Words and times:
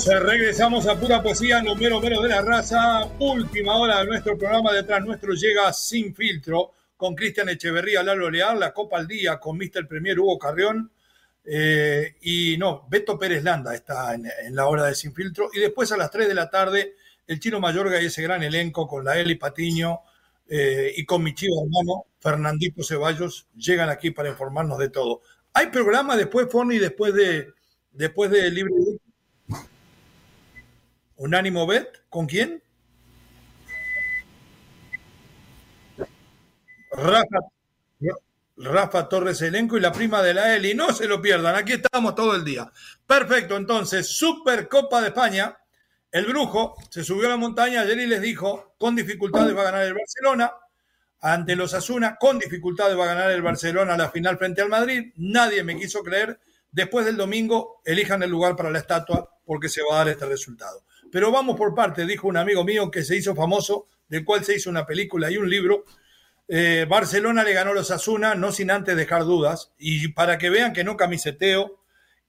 Regresamos 0.00 0.86
a 0.86 0.98
pura 0.98 1.22
poesía, 1.22 1.62
número 1.62 2.00
menos 2.00 2.22
de 2.22 2.30
la 2.30 2.40
raza. 2.40 3.06
Última 3.18 3.76
hora 3.76 4.00
de 4.00 4.06
nuestro 4.06 4.38
programa 4.38 4.72
detrás 4.72 5.04
nuestro 5.04 5.34
llega 5.34 5.70
sin 5.74 6.14
filtro 6.14 6.72
con 6.96 7.14
Cristian 7.14 7.50
Echeverría, 7.50 8.02
Lalo 8.02 8.30
Leal, 8.30 8.58
la 8.58 8.72
Copa 8.72 8.96
al 8.96 9.06
Día 9.06 9.38
con 9.38 9.58
Mr. 9.58 9.86
Premier 9.86 10.18
Hugo 10.18 10.38
Carrión. 10.38 10.90
Eh, 11.44 12.16
y 12.22 12.56
no, 12.56 12.86
Beto 12.88 13.18
Pérez 13.18 13.44
Landa 13.44 13.74
está 13.74 14.14
en, 14.14 14.30
la 14.54 14.66
hora 14.66 14.84
de 14.84 14.94
Sin 14.94 15.14
Filtro. 15.14 15.50
Y 15.52 15.60
después 15.60 15.92
a 15.92 15.98
las 15.98 16.10
3 16.10 16.26
de 16.26 16.34
la 16.34 16.48
tarde, 16.48 16.94
el 17.26 17.38
Chino 17.38 17.60
Mayorga 17.60 18.00
y 18.00 18.06
ese 18.06 18.22
gran 18.22 18.42
elenco 18.42 18.88
con 18.88 19.04
la 19.04 19.18
Eli 19.18 19.34
Patiño 19.34 20.00
eh, 20.48 20.90
y 20.96 21.04
con 21.04 21.22
mi 21.22 21.34
chivo 21.34 21.64
hermano 21.64 22.06
Fernandito 22.18 22.82
Ceballos 22.82 23.46
llegan 23.54 23.90
aquí 23.90 24.10
para 24.10 24.30
informarnos 24.30 24.78
de 24.78 24.88
todo. 24.88 25.20
Hay 25.52 25.66
programa 25.66 26.16
después, 26.16 26.50
Forni, 26.50 26.78
después 26.78 27.12
de, 27.12 27.52
después 27.92 28.30
de 28.30 28.50
Unánimo 31.22 31.68
Bet, 31.68 32.02
¿con 32.08 32.26
quién? 32.26 32.60
Rafa, 36.90 37.38
Rafa 38.56 39.08
Torres 39.08 39.40
Elenco 39.40 39.76
y 39.76 39.80
la 39.80 39.92
prima 39.92 40.20
de 40.20 40.34
la 40.34 40.56
Eli. 40.56 40.74
No 40.74 40.92
se 40.92 41.06
lo 41.06 41.22
pierdan, 41.22 41.54
aquí 41.54 41.74
estamos 41.74 42.16
todo 42.16 42.34
el 42.34 42.44
día. 42.44 42.72
Perfecto, 43.06 43.56
entonces, 43.56 44.08
Supercopa 44.08 45.00
de 45.00 45.08
España. 45.08 45.56
El 46.10 46.26
Brujo 46.26 46.74
se 46.90 47.04
subió 47.04 47.28
a 47.28 47.30
la 47.30 47.36
montaña 47.36 47.82
ayer 47.82 48.00
y 48.00 48.06
les 48.08 48.20
dijo, 48.20 48.74
con 48.76 48.96
dificultades 48.96 49.56
va 49.56 49.60
a 49.60 49.66
ganar 49.66 49.84
el 49.84 49.94
Barcelona. 49.94 50.52
Ante 51.20 51.54
los 51.54 51.72
Asuna, 51.72 52.16
con 52.16 52.40
dificultades 52.40 52.98
va 52.98 53.04
a 53.04 53.14
ganar 53.14 53.30
el 53.30 53.42
Barcelona 53.42 53.96
la 53.96 54.10
final 54.10 54.38
frente 54.38 54.60
al 54.60 54.68
Madrid. 54.68 55.12
Nadie 55.18 55.62
me 55.62 55.78
quiso 55.78 56.02
creer. 56.02 56.40
Después 56.72 57.06
del 57.06 57.16
domingo, 57.16 57.80
elijan 57.84 58.24
el 58.24 58.30
lugar 58.30 58.56
para 58.56 58.70
la 58.70 58.80
estatua 58.80 59.38
porque 59.46 59.68
se 59.68 59.82
va 59.88 59.94
a 59.94 59.98
dar 59.98 60.08
este 60.08 60.26
resultado. 60.26 60.82
Pero 61.12 61.30
vamos 61.30 61.58
por 61.58 61.74
parte, 61.74 62.06
dijo 62.06 62.26
un 62.26 62.38
amigo 62.38 62.64
mío 62.64 62.90
que 62.90 63.04
se 63.04 63.14
hizo 63.14 63.34
famoso, 63.34 63.86
del 64.08 64.24
cual 64.24 64.46
se 64.46 64.56
hizo 64.56 64.70
una 64.70 64.86
película 64.86 65.30
y 65.30 65.36
un 65.36 65.48
libro. 65.48 65.84
Eh, 66.48 66.86
Barcelona 66.88 67.44
le 67.44 67.52
ganó 67.52 67.74
los 67.74 67.90
Asuna, 67.90 68.34
no 68.34 68.50
sin 68.50 68.70
antes 68.70 68.96
dejar 68.96 69.24
dudas, 69.24 69.72
y 69.76 70.08
para 70.08 70.38
que 70.38 70.48
vean 70.48 70.72
que 70.72 70.84
no 70.84 70.96
camiseteo, 70.96 71.78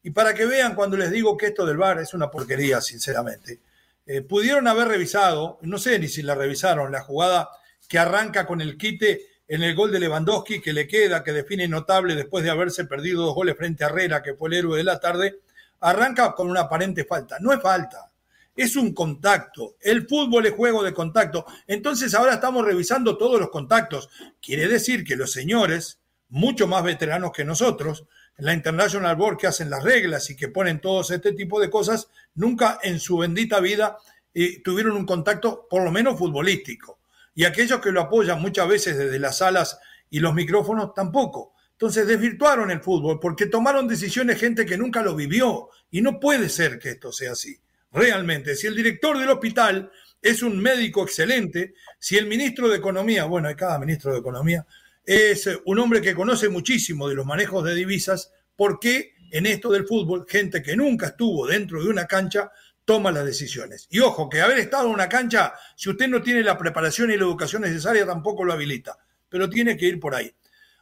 y 0.04 0.12
para 0.12 0.34
que 0.34 0.46
vean 0.46 0.76
cuando 0.76 0.98
les 0.98 1.12
digo 1.12 1.38
que 1.38 1.46
esto 1.46 1.66
del 1.66 1.78
bar 1.78 2.00
es 2.00 2.14
una 2.14 2.30
porquería, 2.30 2.82
sinceramente. 2.82 3.62
Eh, 4.06 4.22
pudieron 4.22 4.68
haber 4.68 4.90
revisado, 4.90 5.60
no 5.62 5.78
sé 5.78 5.98
ni 5.98 6.10
si 6.10 6.22
la 6.22 6.36
revisaron, 6.36 6.92
la 6.92 7.04
jugada 7.04 7.52
que 7.88 8.00
arranca 8.00 8.46
con 8.46 8.60
el 8.60 8.78
quite 8.78 9.28
en 9.48 9.64
el 9.64 9.76
gol 9.76 9.94
de 9.94 10.02
Lewandowski 10.02 10.60
que 10.60 10.74
le 10.74 10.90
queda, 10.90 11.24
que 11.24 11.32
define 11.32 11.70
notable 11.70 12.16
después 12.16 12.44
de 12.44 12.50
haberse 12.50 12.84
perdido 12.84 13.24
dos 13.24 13.34
goles 13.34 13.56
frente 13.56 13.86
a 13.86 13.88
Herrera, 13.88 14.22
que 14.22 14.34
fue 14.34 14.50
el 14.50 14.56
héroe 14.56 14.78
de 14.78 14.84
la 14.84 15.00
tarde, 15.00 15.40
arranca 15.80 16.34
con 16.34 16.50
una 16.50 16.62
aparente 16.62 17.06
falta. 17.06 17.38
No 17.40 17.54
es 17.54 17.62
falta, 17.62 18.12
es 18.56 18.76
un 18.76 18.94
contacto. 18.94 19.76
El 19.82 20.08
fútbol 20.08 20.46
es 20.46 20.54
juego 20.54 20.84
de 20.84 20.94
contacto. 20.94 21.46
Entonces 21.68 22.14
ahora 22.14 22.36
estamos 22.36 22.66
revisando 22.66 23.18
todos 23.18 23.40
los 23.40 23.50
contactos. 23.50 24.10
Quiere 24.42 24.68
decir 24.68 25.04
que 25.04 25.16
los 25.16 25.32
señores, 25.32 26.00
mucho 26.30 26.68
más 26.68 26.84
veteranos 26.84 27.32
que 27.32 27.46
nosotros, 27.46 28.06
en 28.38 28.46
la 28.46 28.54
International 28.54 29.16
Board 29.16 29.38
que 29.38 29.48
hacen 29.48 29.70
las 29.70 29.84
reglas 29.84 30.30
y 30.30 30.36
que 30.36 30.48
ponen 30.48 30.82
todos 30.82 31.12
este 31.12 31.34
tipo 31.34 31.60
de 31.60 31.70
cosas, 31.70 32.08
nunca 32.36 32.80
en 32.82 33.00
su 33.00 33.18
bendita 33.18 33.60
vida 33.60 33.98
eh, 34.34 34.62
tuvieron 34.64 34.96
un 34.96 35.06
contacto 35.06 35.68
por 35.70 35.84
lo 35.84 35.92
menos 35.92 36.18
futbolístico. 36.18 37.00
Y 37.36 37.46
aquellos 37.46 37.80
que 37.80 37.92
lo 37.92 38.02
apoyan 38.02 38.42
muchas 38.42 38.68
veces 38.68 38.98
desde 38.98 39.20
las 39.20 39.38
salas 39.38 39.80
y 40.10 40.20
los 40.20 40.34
micrófonos 40.34 40.94
tampoco. 40.94 41.54
Entonces 41.72 42.06
desvirtuaron 42.06 42.70
el 42.70 42.82
fútbol 42.82 43.20
porque 43.20 43.48
tomaron 43.48 43.88
decisiones 43.88 44.40
gente 44.40 44.66
que 44.66 44.78
nunca 44.78 45.02
lo 45.02 45.16
vivió 45.16 45.70
y 45.90 46.02
no 46.02 46.20
puede 46.20 46.50
ser 46.50 46.78
que 46.78 46.92
esto 46.92 47.12
sea 47.12 47.32
así 47.32 47.60
realmente. 47.94 48.56
Si 48.56 48.68
el 48.68 48.76
director 48.76 49.18
del 49.18 49.30
hospital 49.30 49.92
es 50.22 50.42
un 50.42 50.60
médico 50.60 51.04
excelente, 51.04 51.76
si 52.00 52.18
el 52.18 52.26
ministro 52.26 52.68
de 52.68 52.78
Economía, 52.78 53.26
bueno, 53.26 53.48
hay 53.48 53.56
cada 53.56 53.80
ministro 53.80 54.12
de 54.12 54.20
Economía, 54.20 54.66
es 55.06 55.50
un 55.66 55.80
hombre 55.80 56.02
que 56.02 56.16
conoce 56.16 56.50
muchísimo 56.50 57.08
de 57.08 57.16
los 57.16 57.26
manejos 57.26 57.64
de 57.66 57.76
divisas, 57.76 58.32
¿por 58.56 58.80
qué 58.80 59.14
en 59.32 59.46
esto 59.46 59.72
del 59.72 59.86
fútbol 59.86 60.26
gente 60.28 60.62
que 60.62 60.76
nunca 60.76 61.08
estuvo 61.08 61.46
dentro 61.48 61.84
de 61.84 61.90
una 61.90 62.06
cancha 62.06 62.52
toma 62.86 63.12
las 63.12 63.26
decisiones? 63.26 63.88
Y 63.90 64.00
ojo, 64.00 64.30
que 64.30 64.42
haber 64.42 64.60
estado 64.60 64.88
en 64.88 64.94
una 64.94 65.10
cancha, 65.10 65.54
si 65.76 65.90
usted 65.90 66.08
no 66.08 66.22
tiene 66.22 66.42
la 66.42 66.58
preparación 66.58 67.12
y 67.12 67.18
la 67.18 67.24
educación 67.24 67.64
necesaria, 67.64 68.06
tampoco 68.06 68.46
lo 68.46 68.54
habilita, 68.54 68.98
pero 69.28 69.50
tiene 69.50 69.76
que 69.76 69.88
ir 69.88 70.00
por 70.00 70.16
ahí. 70.16 70.34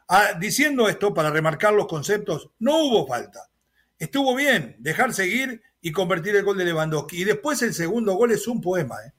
Ah, 0.08 0.34
diciendo 0.40 0.88
esto, 0.88 1.14
para 1.14 1.32
remarcar 1.32 1.74
los 1.74 1.88
conceptos, 1.88 2.50
no 2.60 2.78
hubo 2.84 3.08
falta. 3.08 3.50
Estuvo 3.98 4.36
bien 4.36 4.76
dejar 4.80 5.14
seguir 5.14 5.62
y 5.82 5.92
convertir 5.92 6.36
el 6.36 6.44
gol 6.44 6.58
de 6.58 6.66
Lewandowski. 6.66 7.22
Y 7.22 7.24
después 7.24 7.62
el 7.62 7.74
segundo 7.74 8.14
gol 8.14 8.32
es 8.32 8.48
un 8.48 8.62
poema. 8.62 8.96
¿eh? 9.06 9.14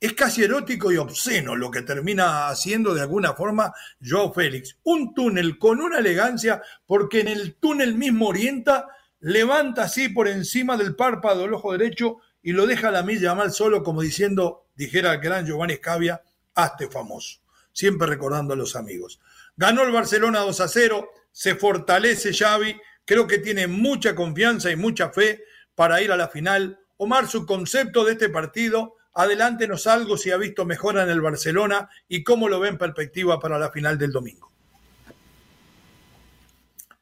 Es 0.00 0.12
casi 0.12 0.44
erótico 0.44 0.92
y 0.92 0.96
obsceno 0.96 1.56
lo 1.56 1.70
que 1.70 1.82
termina 1.82 2.48
haciendo 2.48 2.94
de 2.94 3.00
alguna 3.00 3.34
forma 3.34 3.72
Joao 4.02 4.32
Félix. 4.32 4.78
Un 4.84 5.14
túnel 5.14 5.58
con 5.58 5.80
una 5.80 5.98
elegancia 5.98 6.62
porque 6.86 7.20
en 7.20 7.28
el 7.28 7.54
túnel 7.54 7.94
mismo 7.94 8.28
orienta, 8.28 8.88
levanta 9.20 9.84
así 9.84 10.08
por 10.08 10.28
encima 10.28 10.76
del 10.76 10.94
párpado 10.94 11.42
del 11.42 11.54
ojo 11.54 11.72
derecho 11.72 12.18
y 12.42 12.52
lo 12.52 12.66
deja 12.66 12.88
a 12.88 12.92
la 12.92 13.02
milla 13.02 13.34
mal 13.34 13.52
solo 13.52 13.82
como 13.82 14.02
diciendo, 14.02 14.66
dijera 14.74 15.14
el 15.14 15.20
gran 15.20 15.46
Giovanni 15.46 15.76
Scavia, 15.76 16.22
hazte 16.54 16.88
famoso. 16.88 17.40
Siempre 17.72 18.06
recordando 18.06 18.54
a 18.54 18.56
los 18.56 18.76
amigos. 18.76 19.18
Ganó 19.56 19.82
el 19.82 19.90
Barcelona 19.90 20.40
2 20.40 20.60
a 20.60 20.68
0, 20.68 21.10
se 21.32 21.54
fortalece 21.56 22.32
Xavi, 22.32 22.76
creo 23.04 23.26
que 23.26 23.38
tiene 23.38 23.66
mucha 23.66 24.14
confianza 24.14 24.70
y 24.70 24.76
mucha 24.76 25.10
fe 25.10 25.42
para 25.74 26.00
ir 26.02 26.12
a 26.12 26.16
la 26.16 26.28
final. 26.28 26.78
Omar, 26.96 27.26
su 27.28 27.46
concepto 27.46 28.04
de 28.04 28.12
este 28.12 28.28
partido, 28.28 28.94
adelántenos 29.14 29.86
algo 29.86 30.16
si 30.16 30.30
ha 30.30 30.36
visto 30.36 30.64
mejora 30.64 31.02
en 31.02 31.10
el 31.10 31.20
Barcelona 31.20 31.88
y 32.08 32.22
cómo 32.22 32.48
lo 32.48 32.60
ve 32.60 32.68
en 32.68 32.78
perspectiva 32.78 33.40
para 33.40 33.58
la 33.58 33.70
final 33.70 33.98
del 33.98 34.12
domingo. 34.12 34.52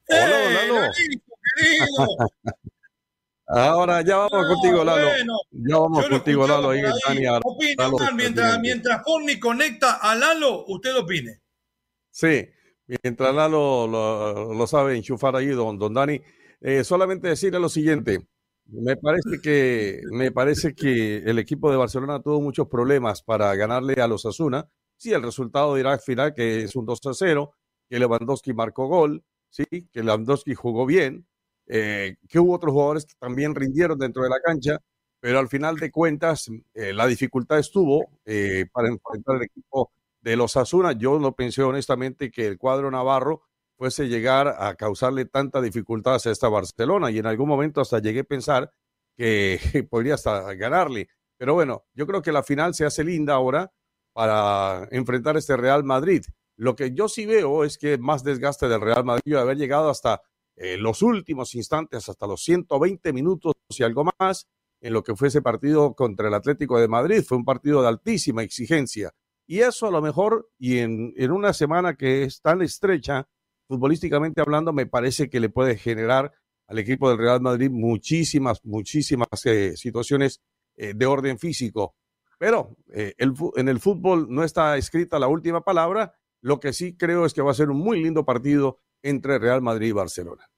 Hola, 0.08 0.90
¡Eh, 1.58 1.78
Ahora 3.54 4.00
ya 4.00 4.16
vamos 4.16 4.46
contigo, 4.46 4.82
Lalo. 4.82 5.08
ya 5.50 5.76
vamos 5.76 6.08
contigo, 6.08 6.46
Lalo. 6.46 6.70
Ahí 6.70 6.80
mientras, 8.14 8.58
mientras 8.60 9.02
conecta 9.38 9.96
a 9.96 10.14
Lalo, 10.14 10.64
usted 10.68 10.96
opine. 10.96 11.42
Sí, 12.10 12.48
mientras 12.86 13.34
Lalo 13.34 13.86
lo, 13.86 14.66
sabe 14.66 14.96
enchufar 14.96 15.36
ahí, 15.36 15.48
don, 15.48 15.78
don 15.78 15.92
Dani. 15.92 16.22
Eh, 16.62 16.82
solamente 16.82 17.28
decirle 17.28 17.60
lo 17.60 17.68
siguiente. 17.68 18.26
Me 18.66 18.96
parece 18.96 19.40
que 19.42 20.00
me 20.12 20.30
parece 20.32 20.74
que 20.74 21.18
el 21.18 21.38
equipo 21.38 21.70
de 21.70 21.76
Barcelona 21.76 22.20
tuvo 22.22 22.40
muchos 22.40 22.68
problemas 22.68 23.22
para 23.22 23.54
ganarle 23.54 24.00
a 24.00 24.06
los 24.08 24.24
Asuna. 24.24 24.66
Sí, 24.96 25.12
el 25.12 25.22
resultado 25.22 25.74
dirá 25.74 25.92
al 25.92 26.00
final 26.00 26.32
que 26.34 26.62
es 26.62 26.74
un 26.76 26.86
2 26.86 27.00
a 27.06 27.12
0, 27.14 27.52
que 27.90 27.98
Lewandowski 27.98 28.54
marcó 28.54 28.86
gol, 28.86 29.24
sí, 29.50 29.64
que 29.92 30.02
Lewandowski 30.02 30.54
jugó 30.54 30.86
bien, 30.86 31.26
eh, 31.66 32.16
que 32.28 32.38
hubo 32.38 32.54
otros 32.54 32.72
jugadores 32.72 33.04
que 33.04 33.14
también 33.18 33.54
rindieron 33.54 33.98
dentro 33.98 34.22
de 34.22 34.30
la 34.30 34.40
cancha, 34.42 34.78
pero 35.20 35.38
al 35.38 35.48
final 35.48 35.76
de 35.76 35.90
cuentas 35.90 36.48
eh, 36.74 36.92
la 36.92 37.06
dificultad 37.06 37.58
estuvo 37.58 38.10
eh, 38.24 38.66
para 38.72 38.88
enfrentar 38.88 39.36
el 39.36 39.42
equipo 39.42 39.92
de 40.20 40.36
los 40.36 40.56
Asuna. 40.56 40.92
Yo 40.92 41.18
no 41.18 41.34
pensé 41.34 41.62
honestamente 41.62 42.30
que 42.30 42.46
el 42.46 42.58
cuadro 42.58 42.90
Navarro 42.90 43.42
fuese 43.82 44.06
llegar 44.06 44.46
a 44.46 44.76
causarle 44.76 45.24
tanta 45.24 45.60
dificultad 45.60 46.14
a 46.24 46.30
esta 46.30 46.48
Barcelona 46.48 47.10
y 47.10 47.18
en 47.18 47.26
algún 47.26 47.48
momento 47.48 47.80
hasta 47.80 47.98
llegué 47.98 48.20
a 48.20 48.24
pensar 48.24 48.72
que 49.16 49.58
podría 49.90 50.14
hasta 50.14 50.54
ganarle. 50.54 51.08
Pero 51.36 51.54
bueno, 51.54 51.86
yo 51.92 52.06
creo 52.06 52.22
que 52.22 52.30
la 52.30 52.44
final 52.44 52.74
se 52.74 52.84
hace 52.84 53.02
linda 53.02 53.34
ahora 53.34 53.72
para 54.12 54.86
enfrentar 54.92 55.36
este 55.36 55.56
Real 55.56 55.82
Madrid. 55.82 56.22
Lo 56.56 56.76
que 56.76 56.94
yo 56.94 57.08
sí 57.08 57.26
veo 57.26 57.64
es 57.64 57.76
que 57.76 57.98
más 57.98 58.22
desgaste 58.22 58.68
del 58.68 58.80
Real 58.80 59.04
Madrid 59.04 59.32
de 59.32 59.40
haber 59.40 59.56
llegado 59.56 59.90
hasta 59.90 60.22
eh, 60.54 60.76
los 60.76 61.02
últimos 61.02 61.52
instantes, 61.56 62.08
hasta 62.08 62.28
los 62.28 62.40
120 62.44 63.12
minutos 63.12 63.54
y 63.68 63.82
algo 63.82 64.04
más, 64.16 64.46
en 64.80 64.92
lo 64.92 65.02
que 65.02 65.16
fue 65.16 65.26
ese 65.26 65.42
partido 65.42 65.94
contra 65.94 66.28
el 66.28 66.34
Atlético 66.34 66.78
de 66.78 66.86
Madrid. 66.86 67.24
Fue 67.26 67.36
un 67.36 67.44
partido 67.44 67.82
de 67.82 67.88
altísima 67.88 68.44
exigencia. 68.44 69.10
Y 69.44 69.58
eso 69.58 69.88
a 69.88 69.90
lo 69.90 70.00
mejor, 70.00 70.48
y 70.56 70.78
en, 70.78 71.14
en 71.16 71.32
una 71.32 71.52
semana 71.52 71.96
que 71.96 72.22
es 72.22 72.40
tan 72.40 72.62
estrecha, 72.62 73.26
futbolísticamente 73.72 74.42
hablando, 74.42 74.74
me 74.74 74.84
parece 74.84 75.30
que 75.30 75.40
le 75.40 75.48
puede 75.48 75.78
generar 75.78 76.30
al 76.66 76.78
equipo 76.78 77.08
del 77.08 77.16
Real 77.16 77.40
Madrid 77.40 77.70
muchísimas, 77.70 78.62
muchísimas 78.66 79.28
eh, 79.46 79.78
situaciones 79.78 80.42
eh, 80.76 80.92
de 80.94 81.06
orden 81.06 81.38
físico. 81.38 81.94
Pero 82.38 82.76
eh, 82.92 83.14
el, 83.16 83.32
en 83.56 83.70
el 83.70 83.80
fútbol 83.80 84.26
no 84.28 84.44
está 84.44 84.76
escrita 84.76 85.18
la 85.18 85.28
última 85.28 85.62
palabra. 85.62 86.14
Lo 86.42 86.60
que 86.60 86.74
sí 86.74 86.98
creo 86.98 87.24
es 87.24 87.32
que 87.32 87.40
va 87.40 87.52
a 87.52 87.54
ser 87.54 87.70
un 87.70 87.78
muy 87.78 88.02
lindo 88.02 88.26
partido 88.26 88.80
entre 89.02 89.38
Real 89.38 89.62
Madrid 89.62 89.88
y 89.88 89.92
Barcelona. 89.92 90.50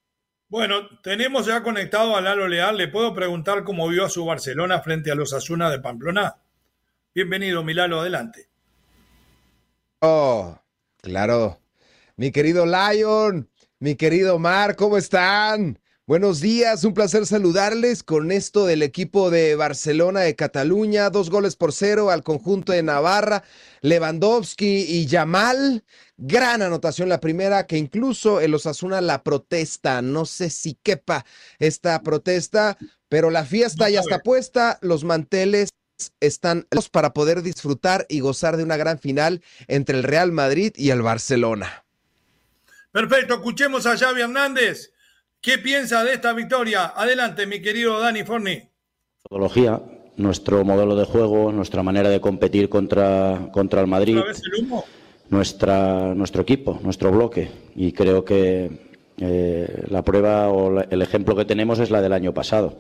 Bueno, 0.49 0.88
tenemos 1.00 1.46
ya 1.46 1.62
conectado 1.62 2.17
a 2.17 2.20
Lalo 2.20 2.49
Leal. 2.49 2.76
¿Le 2.76 2.88
puedo 2.88 3.14
preguntar 3.14 3.62
cómo 3.62 3.87
vio 3.87 4.05
a 4.05 4.10
su 4.10 4.25
Barcelona 4.25 4.81
frente 4.81 5.12
a 5.12 5.14
los 5.14 5.32
Asuna 5.32 5.70
de 5.70 5.78
Pamplona? 5.78 6.34
Bienvenido, 7.14 7.62
Milalo, 7.62 8.00
adelante. 8.00 8.49
Oh, 10.00 10.58
claro. 11.00 11.63
Mi 12.16 12.31
querido 12.31 12.64
Lion, 12.64 13.50
mi 13.81 13.96
querido 13.96 14.38
Mar, 14.38 14.76
¿cómo 14.76 14.96
están? 14.96 15.81
Buenos 16.06 16.40
días, 16.40 16.84
un 16.84 16.94
placer 16.94 17.26
saludarles 17.26 18.05
con 18.05 18.31
esto 18.31 18.66
del 18.66 18.84
equipo 18.84 19.31
de 19.31 19.56
Barcelona 19.56 20.20
de 20.20 20.37
Cataluña, 20.37 21.11
dos 21.11 21.28
goles 21.28 21.56
por 21.56 21.72
cero 21.72 22.11
al 22.11 22.22
conjunto 22.22 22.70
de 22.70 22.84
Navarra, 22.84 23.43
Lewandowski 23.81 24.87
y 24.88 25.06
Yamal, 25.06 25.82
gran 26.16 26.62
anotación 26.62 27.08
la 27.08 27.19
primera 27.19 27.66
que 27.66 27.78
incluso 27.78 28.40
el 28.40 28.55
Osasuna 28.55 29.00
la 29.00 29.25
protesta, 29.25 30.00
no 30.00 30.25
sé 30.25 30.50
si 30.50 30.78
quepa 30.84 31.26
esta 31.58 32.00
protesta, 32.05 32.78
pero 33.08 33.31
la 33.31 33.44
fiesta 33.44 33.90
ya 33.90 33.99
está 33.99 34.20
puesta, 34.20 34.78
los 34.82 35.02
manteles 35.02 35.70
están 36.20 36.69
para 36.93 37.12
poder 37.12 37.43
disfrutar 37.43 38.06
y 38.08 38.20
gozar 38.20 38.56
de 38.56 38.62
una 38.62 38.76
gran 38.76 39.00
final 39.00 39.43
entre 39.67 39.96
el 39.96 40.05
Real 40.05 40.31
Madrid 40.31 40.72
y 40.76 40.90
el 40.90 41.02
Barcelona. 41.02 41.83
Perfecto, 42.94 43.35
escuchemos 43.35 43.87
a 43.87 43.99
Xavi 43.99 44.20
Hernández 44.20 44.93
¿Qué 45.41 45.58
piensa 45.58 46.05
de 46.05 46.12
esta 46.12 46.32
victoria? 46.32 46.93
Adelante, 46.94 47.44
mi 47.44 47.61
querido 47.61 47.99
Dani 47.99 48.23
Forni. 48.23 48.62
Metodología, 49.25 49.82
nuestro 50.17 50.64
modelo 50.64 50.94
de 50.94 51.05
juego, 51.05 51.50
nuestra 51.50 51.82
manera 51.82 52.08
de 52.08 52.20
competir 52.20 52.69
contra, 52.69 53.49
contra 53.52 53.81
el 53.81 53.88
Madrid. 53.88 54.20
Nuestra, 55.29 56.14
nuestro 56.14 56.43
equipo, 56.43 56.79
nuestro 56.85 57.11
bloque. 57.11 57.50
Y 57.75 57.91
creo 57.91 58.25
que 58.25 58.70
eh, 59.19 59.85
la 59.88 60.02
prueba 60.02 60.49
o 60.50 60.81
el 60.81 61.02
ejemplo 61.02 61.35
que 61.35 61.44
tenemos 61.44 61.81
es 61.81 61.91
la 61.91 62.00
del 62.00 62.12
año 62.12 62.32
pasado, 62.32 62.76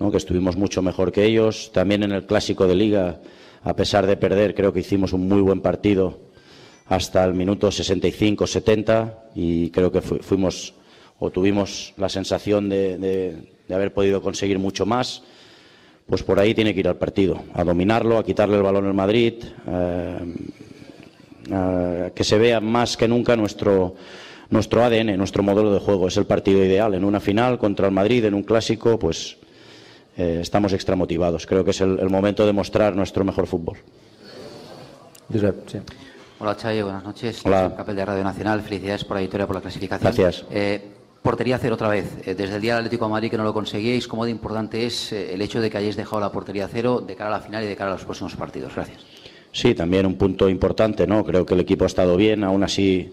¿no? 0.00 0.10
que 0.10 0.16
estuvimos 0.16 0.56
mucho 0.56 0.80
mejor 0.80 1.12
que 1.12 1.26
ellos. 1.26 1.70
También 1.70 2.02
en 2.02 2.12
el 2.12 2.24
clásico 2.24 2.66
de 2.66 2.76
liga, 2.76 3.20
a 3.62 3.76
pesar 3.76 4.06
de 4.06 4.16
perder, 4.16 4.54
creo 4.54 4.72
que 4.72 4.80
hicimos 4.80 5.12
un 5.12 5.28
muy 5.28 5.42
buen 5.42 5.60
partido 5.60 6.32
hasta 6.86 7.24
el 7.24 7.34
minuto 7.34 7.68
65-70 7.68 9.14
y 9.34 9.70
creo 9.70 9.90
que 9.90 10.00
fuimos 10.00 10.74
o 11.18 11.30
tuvimos 11.30 11.94
la 11.96 12.08
sensación 12.08 12.68
de, 12.68 13.36
haber 13.70 13.92
podido 13.94 14.20
conseguir 14.20 14.58
mucho 14.58 14.84
más, 14.84 15.22
pues 16.06 16.22
por 16.22 16.38
ahí 16.38 16.54
tiene 16.54 16.74
que 16.74 16.80
ir 16.80 16.88
al 16.88 16.96
partido, 16.96 17.42
a 17.54 17.64
dominarlo, 17.64 18.18
a 18.18 18.24
quitarle 18.24 18.56
el 18.56 18.62
balón 18.62 18.86
al 18.86 18.94
Madrid, 18.94 19.34
eh, 19.66 20.34
que 22.14 22.24
se 22.24 22.38
vea 22.38 22.60
más 22.60 22.96
que 22.96 23.08
nunca 23.08 23.36
nuestro, 23.36 23.94
nuestro 24.50 24.82
ADN, 24.84 25.16
nuestro 25.16 25.42
modelo 25.42 25.72
de 25.72 25.80
juego. 25.80 26.08
Es 26.08 26.16
el 26.16 26.26
partido 26.26 26.64
ideal. 26.64 26.94
En 26.94 27.04
una 27.04 27.20
final 27.20 27.58
contra 27.58 27.86
el 27.86 27.92
Madrid, 27.92 28.24
en 28.24 28.34
un 28.34 28.42
clásico, 28.42 28.98
pues 28.98 29.36
eh, 30.16 30.38
estamos 30.40 30.72
extramotivados. 30.72 31.46
Creo 31.46 31.64
que 31.64 31.72
es 31.72 31.80
el, 31.80 32.08
momento 32.08 32.46
de 32.46 32.52
mostrar 32.52 32.94
nuestro 32.96 33.24
mejor 33.24 33.46
fútbol. 33.46 33.78
Hola 36.44 36.82
buenas 36.82 37.04
noches. 37.04 37.40
Hola. 37.46 37.74
Papel 37.74 37.96
de 37.96 38.04
Radio 38.04 38.22
Nacional, 38.22 38.60
felicidades 38.60 39.02
por 39.04 39.16
la 39.16 39.22
victoria, 39.22 39.46
por 39.46 39.56
la 39.56 39.62
clasificación. 39.62 40.14
Gracias. 40.14 40.44
Eh, 40.50 40.78
Portería 41.22 41.56
cero 41.56 41.76
otra 41.76 41.88
vez. 41.88 42.18
Eh, 42.26 42.34
desde 42.34 42.56
el 42.56 42.60
día 42.60 42.74
del 42.74 42.84
Atlético 42.84 43.06
de 43.06 43.12
Madrid 43.12 43.30
que 43.30 43.38
no 43.38 43.44
lo 43.44 43.54
conseguíais, 43.54 44.06
¿cómo 44.06 44.26
de 44.26 44.30
importante 44.30 44.84
es 44.84 45.10
eh, 45.12 45.32
el 45.32 45.40
hecho 45.40 45.62
de 45.62 45.70
que 45.70 45.78
hayáis 45.78 45.96
dejado 45.96 46.20
la 46.20 46.30
portería 46.30 46.68
cero 46.68 47.00
de 47.00 47.16
cara 47.16 47.34
a 47.34 47.38
la 47.38 47.40
final 47.40 47.64
y 47.64 47.66
de 47.66 47.74
cara 47.74 47.92
a 47.92 47.94
los 47.94 48.04
próximos 48.04 48.36
partidos? 48.36 48.74
Gracias. 48.74 48.98
Sí, 49.52 49.74
también 49.74 50.04
un 50.04 50.16
punto 50.16 50.50
importante, 50.50 51.06
¿no? 51.06 51.24
Creo 51.24 51.46
que 51.46 51.54
el 51.54 51.60
equipo 51.60 51.84
ha 51.84 51.86
estado 51.86 52.14
bien, 52.14 52.44
aún 52.44 52.62
así 52.62 53.10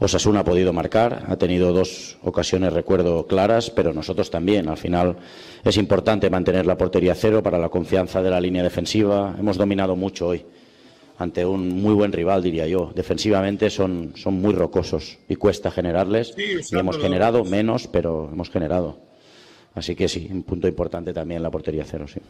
Osasuna 0.00 0.40
ha 0.40 0.44
podido 0.44 0.72
marcar, 0.72 1.26
ha 1.28 1.36
tenido 1.36 1.72
dos 1.72 2.18
ocasiones, 2.24 2.72
recuerdo, 2.72 3.28
claras, 3.28 3.70
pero 3.70 3.92
nosotros 3.92 4.28
también. 4.28 4.68
Al 4.68 4.76
final 4.76 5.18
es 5.62 5.76
importante 5.76 6.28
mantener 6.30 6.66
la 6.66 6.76
portería 6.76 7.14
cero 7.14 7.44
para 7.44 7.58
la 7.58 7.68
confianza 7.68 8.20
de 8.22 8.30
la 8.30 8.40
línea 8.40 8.64
defensiva. 8.64 9.36
Hemos 9.38 9.56
dominado 9.56 9.94
mucho 9.94 10.26
hoy 10.26 10.44
ante 11.18 11.44
un 11.44 11.68
muy 11.82 11.94
buen 11.94 12.12
rival, 12.12 12.42
diría 12.42 12.66
yo. 12.66 12.92
Defensivamente 12.94 13.70
son, 13.70 14.12
son 14.16 14.34
muy 14.34 14.54
rocosos 14.54 15.18
y 15.28 15.36
cuesta 15.36 15.70
generarles. 15.70 16.34
y 16.36 16.76
hemos 16.76 16.98
generado 16.98 17.44
menos, 17.44 17.86
pero 17.86 18.28
hemos 18.32 18.50
generado. 18.50 18.98
Así 19.74 19.94
que 19.94 20.08
sí, 20.08 20.28
un 20.30 20.42
punto 20.42 20.68
importante 20.68 21.12
también 21.12 21.42
la 21.42 21.50
portería 21.50 21.84
cero, 21.84 22.06
sí. 22.06 22.20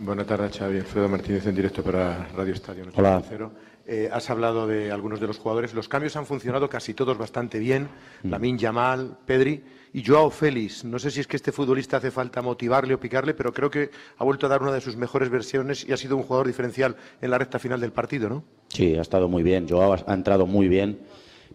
Buenas 0.00 0.26
tardes, 0.26 0.56
Xavi. 0.56 0.78
Alfredo 0.78 1.08
Martínez 1.08 1.46
en 1.46 1.54
directo 1.54 1.82
para 1.82 2.28
Radio 2.34 2.54
Estadio. 2.54 2.84
Hola. 2.94 3.22
Cero. 3.28 3.52
Eh, 3.86 4.08
has 4.12 4.30
hablado 4.30 4.66
de 4.66 4.90
algunos 4.90 5.20
de 5.20 5.26
los 5.26 5.38
jugadores. 5.38 5.74
Los 5.74 5.88
cambios 5.88 6.16
han 6.16 6.26
funcionado 6.26 6.68
casi 6.68 6.94
todos 6.94 7.18
bastante 7.18 7.58
bien. 7.58 7.88
Mm. 8.22 8.30
Lamin 8.30 8.58
Yamal, 8.58 9.18
Pedri 9.26 9.62
y 9.92 10.04
Joao 10.04 10.30
Félix. 10.30 10.84
No 10.84 10.98
sé 10.98 11.10
si 11.10 11.20
es 11.20 11.26
que 11.26 11.36
este 11.36 11.52
futbolista 11.52 11.96
hace 11.96 12.10
falta 12.10 12.42
motivarle 12.42 12.94
o 12.94 13.00
picarle, 13.00 13.34
pero 13.34 13.52
creo 13.52 13.70
que 13.70 13.90
ha 14.18 14.24
vuelto 14.24 14.46
a 14.46 14.48
dar 14.48 14.62
una 14.62 14.72
de 14.72 14.80
sus 14.80 14.96
mejores 14.96 15.30
versiones 15.30 15.86
y 15.88 15.92
ha 15.92 15.96
sido 15.96 16.16
un 16.16 16.22
jugador 16.22 16.46
diferencial 16.46 16.96
en 17.20 17.30
la 17.30 17.38
recta 17.38 17.58
final 17.58 17.80
del 17.80 17.92
partido, 17.92 18.28
¿no? 18.28 18.44
Sí, 18.68 18.94
ha 18.96 19.02
estado 19.02 19.28
muy 19.28 19.42
bien. 19.42 19.68
Joao 19.68 19.96
ha 20.06 20.14
entrado 20.14 20.46
muy 20.46 20.68
bien. 20.68 20.98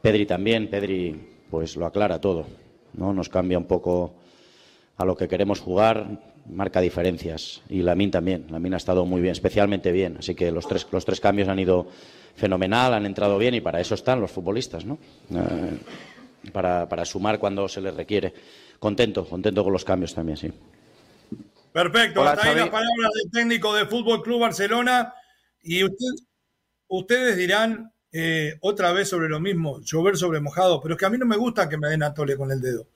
Pedri 0.02 0.26
también. 0.26 0.70
Pedri, 0.70 1.16
pues 1.50 1.76
lo 1.78 1.86
aclara 1.86 2.20
todo. 2.20 2.46
¿no? 2.98 3.14
Nos 3.14 3.30
cambia 3.30 3.58
un 3.58 3.66
poco 3.66 4.14
a 4.98 5.06
lo 5.06 5.16
que 5.16 5.28
queremos 5.28 5.60
jugar, 5.60 6.22
marca 6.50 6.82
diferencias. 6.82 7.62
Y 7.70 7.82
Lamin 7.82 8.12
también. 8.12 8.46
Lamin 8.50 8.74
ha 8.74 8.78
estado 8.78 9.06
muy 9.06 9.22
bien, 9.22 9.34
especialmente 9.34 9.92
bien. 9.92 10.18
Así 10.20 10.36
que 10.36 10.52
los 10.52 10.68
tres, 10.68 11.20
cambios 11.20 11.48
han 11.48 11.60
ido 11.60 11.88
fenomenal, 12.36 12.94
han 12.94 13.06
entrado 13.06 13.38
bien 13.38 13.56
y 13.56 13.62
para 13.62 13.80
eso 13.80 13.96
están 13.96 14.22
los 14.22 14.32
futbolistas, 14.32 14.86
¿no? 14.86 14.98
Eh, 15.32 15.78
para, 16.52 17.06
sumar 17.06 17.40
cuando 17.40 17.68
se 17.68 17.82
les 17.82 17.96
requiere. 17.96 18.34
Contento, 18.80 19.26
contento 19.26 19.64
con 19.64 19.74
los 19.74 19.86
cambios 19.86 20.14
también, 20.14 20.38
sí. 20.38 20.52
Perfecto, 21.72 22.24
hasta 22.24 22.50
ahí 22.50 22.56
las 22.56 22.70
palabras 22.70 23.12
del 23.14 23.32
técnico 23.32 23.74
de 23.74 23.86
Fútbol 23.86 24.22
Club 24.24 24.42
Barcelona. 24.42 25.14
Y 25.62 25.82
ustedes 26.88 27.38
dirán 27.38 27.92
eh, 28.12 28.56
otra 28.62 28.94
vez 28.94 29.10
sobre 29.10 29.28
lo 29.28 29.42
mismo, 29.42 29.82
llover 29.82 30.16
sobre 30.16 30.40
mojado, 30.40 30.80
pero 30.82 30.94
es 30.94 31.00
que 31.00 31.06
a 31.06 31.10
mí 31.10 31.18
no 31.18 31.26
me 31.26 31.36
gusta 31.36 31.68
que 31.68 31.78
me 31.78 31.90
den 31.90 32.04
a 32.04 32.14
tole 32.14 32.38
con 32.38 32.52
el 32.52 32.62
dedo. 32.62 32.88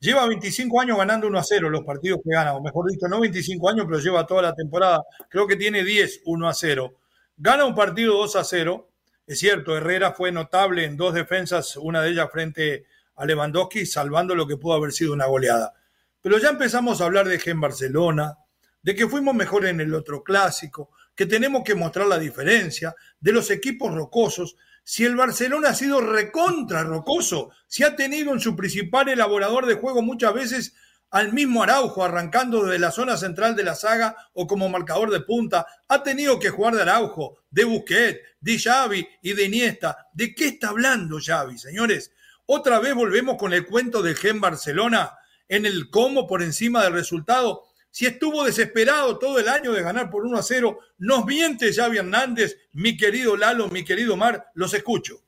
Lleva 0.00 0.28
25 0.28 0.80
años 0.80 0.96
ganando 0.96 1.26
1 1.26 1.36
a 1.36 1.42
0 1.42 1.70
los 1.70 1.82
partidos 1.82 2.20
que 2.22 2.30
gana, 2.30 2.54
o 2.54 2.62
mejor 2.62 2.88
dicho, 2.88 3.08
no 3.08 3.18
25 3.18 3.68
años, 3.68 3.86
pero 3.88 3.98
lleva 3.98 4.24
toda 4.24 4.42
la 4.42 4.54
temporada. 4.54 5.02
Creo 5.28 5.48
que 5.48 5.56
tiene 5.56 5.82
10 5.82 6.20
1 6.24 6.48
a 6.48 6.54
0. 6.54 6.94
Gana 7.36 7.64
un 7.64 7.74
partido 7.74 8.16
2 8.18 8.36
a 8.36 8.44
0. 8.44 8.88
Es 9.26 9.40
cierto, 9.40 9.76
Herrera 9.76 10.12
fue 10.12 10.30
notable 10.30 10.84
en 10.84 10.96
dos 10.96 11.12
defensas, 11.12 11.76
una 11.76 12.00
de 12.00 12.10
ellas 12.10 12.30
frente 12.30 12.74
a 12.74 12.78
Lewandowski, 13.24 13.86
salvando 13.86 14.34
lo 14.34 14.46
que 14.46 14.56
pudo 14.56 14.74
haber 14.74 14.92
sido 14.92 15.12
una 15.12 15.26
goleada. 15.26 15.74
Pero 16.20 16.38
ya 16.38 16.50
empezamos 16.50 17.00
a 17.00 17.04
hablar 17.04 17.28
de 17.28 17.38
Gen 17.38 17.60
Barcelona, 17.60 18.38
de 18.82 18.94
que 18.94 19.08
fuimos 19.08 19.34
mejores 19.34 19.70
en 19.70 19.80
el 19.80 19.94
otro 19.94 20.22
clásico, 20.22 20.90
que 21.14 21.26
tenemos 21.26 21.62
que 21.64 21.74
mostrar 21.74 22.06
la 22.06 22.18
diferencia, 22.18 22.94
de 23.18 23.32
los 23.32 23.50
equipos 23.50 23.94
rocosos. 23.94 24.56
Si 24.84 25.04
el 25.04 25.16
Barcelona 25.16 25.70
ha 25.70 25.74
sido 25.74 26.00
recontra 26.00 26.82
rocoso, 26.82 27.50
si 27.66 27.84
ha 27.84 27.96
tenido 27.96 28.32
en 28.32 28.40
su 28.40 28.56
principal 28.56 29.08
elaborador 29.08 29.66
de 29.66 29.74
juego 29.74 30.00
muchas 30.00 30.32
veces 30.32 30.74
al 31.10 31.32
mismo 31.32 31.62
Araujo 31.62 32.04
arrancando 32.04 32.64
desde 32.64 32.78
la 32.78 32.90
zona 32.90 33.16
central 33.16 33.56
de 33.56 33.64
la 33.64 33.74
saga 33.74 34.14
o 34.34 34.46
como 34.46 34.68
marcador 34.68 35.10
de 35.10 35.20
punta, 35.20 35.66
ha 35.88 36.02
tenido 36.02 36.38
que 36.38 36.50
jugar 36.50 36.74
de 36.74 36.82
Araujo, 36.82 37.38
de 37.50 37.64
Busquet, 37.64 38.20
de 38.40 38.58
Xavi 38.58 39.08
y 39.22 39.32
de 39.32 39.44
Iniesta. 39.44 40.08
¿De 40.12 40.34
qué 40.34 40.48
está 40.48 40.68
hablando 40.68 41.18
Xavi, 41.24 41.58
señores? 41.58 42.12
Otra 42.50 42.80
vez 42.80 42.94
volvemos 42.94 43.36
con 43.36 43.52
el 43.52 43.66
cuento 43.66 44.00
del 44.00 44.16
Gen 44.16 44.40
Barcelona 44.40 45.18
en 45.48 45.66
el 45.66 45.90
cómo 45.90 46.26
por 46.26 46.42
encima 46.42 46.82
del 46.82 46.94
resultado. 46.94 47.64
Si 47.90 48.06
estuvo 48.06 48.42
desesperado 48.42 49.18
todo 49.18 49.38
el 49.38 49.50
año 49.50 49.70
de 49.70 49.82
ganar 49.82 50.08
por 50.08 50.24
1 50.24 50.38
a 50.38 50.42
0, 50.42 50.78
nos 50.96 51.26
miente 51.26 51.70
Xavi 51.70 51.98
Hernández, 51.98 52.56
mi 52.72 52.96
querido 52.96 53.36
Lalo, 53.36 53.68
mi 53.68 53.84
querido 53.84 54.16
Mar, 54.16 54.46
los 54.54 54.72
escucho. 54.72 55.22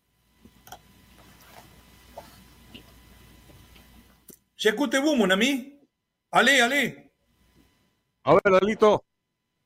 Bumun 5.03 5.33
a 5.33 5.37
mí. 5.37 5.79
Ale, 6.31 6.63
ale. 6.63 7.13
A 8.25 8.33
ver, 8.33 8.43
Lalito. 8.51 9.05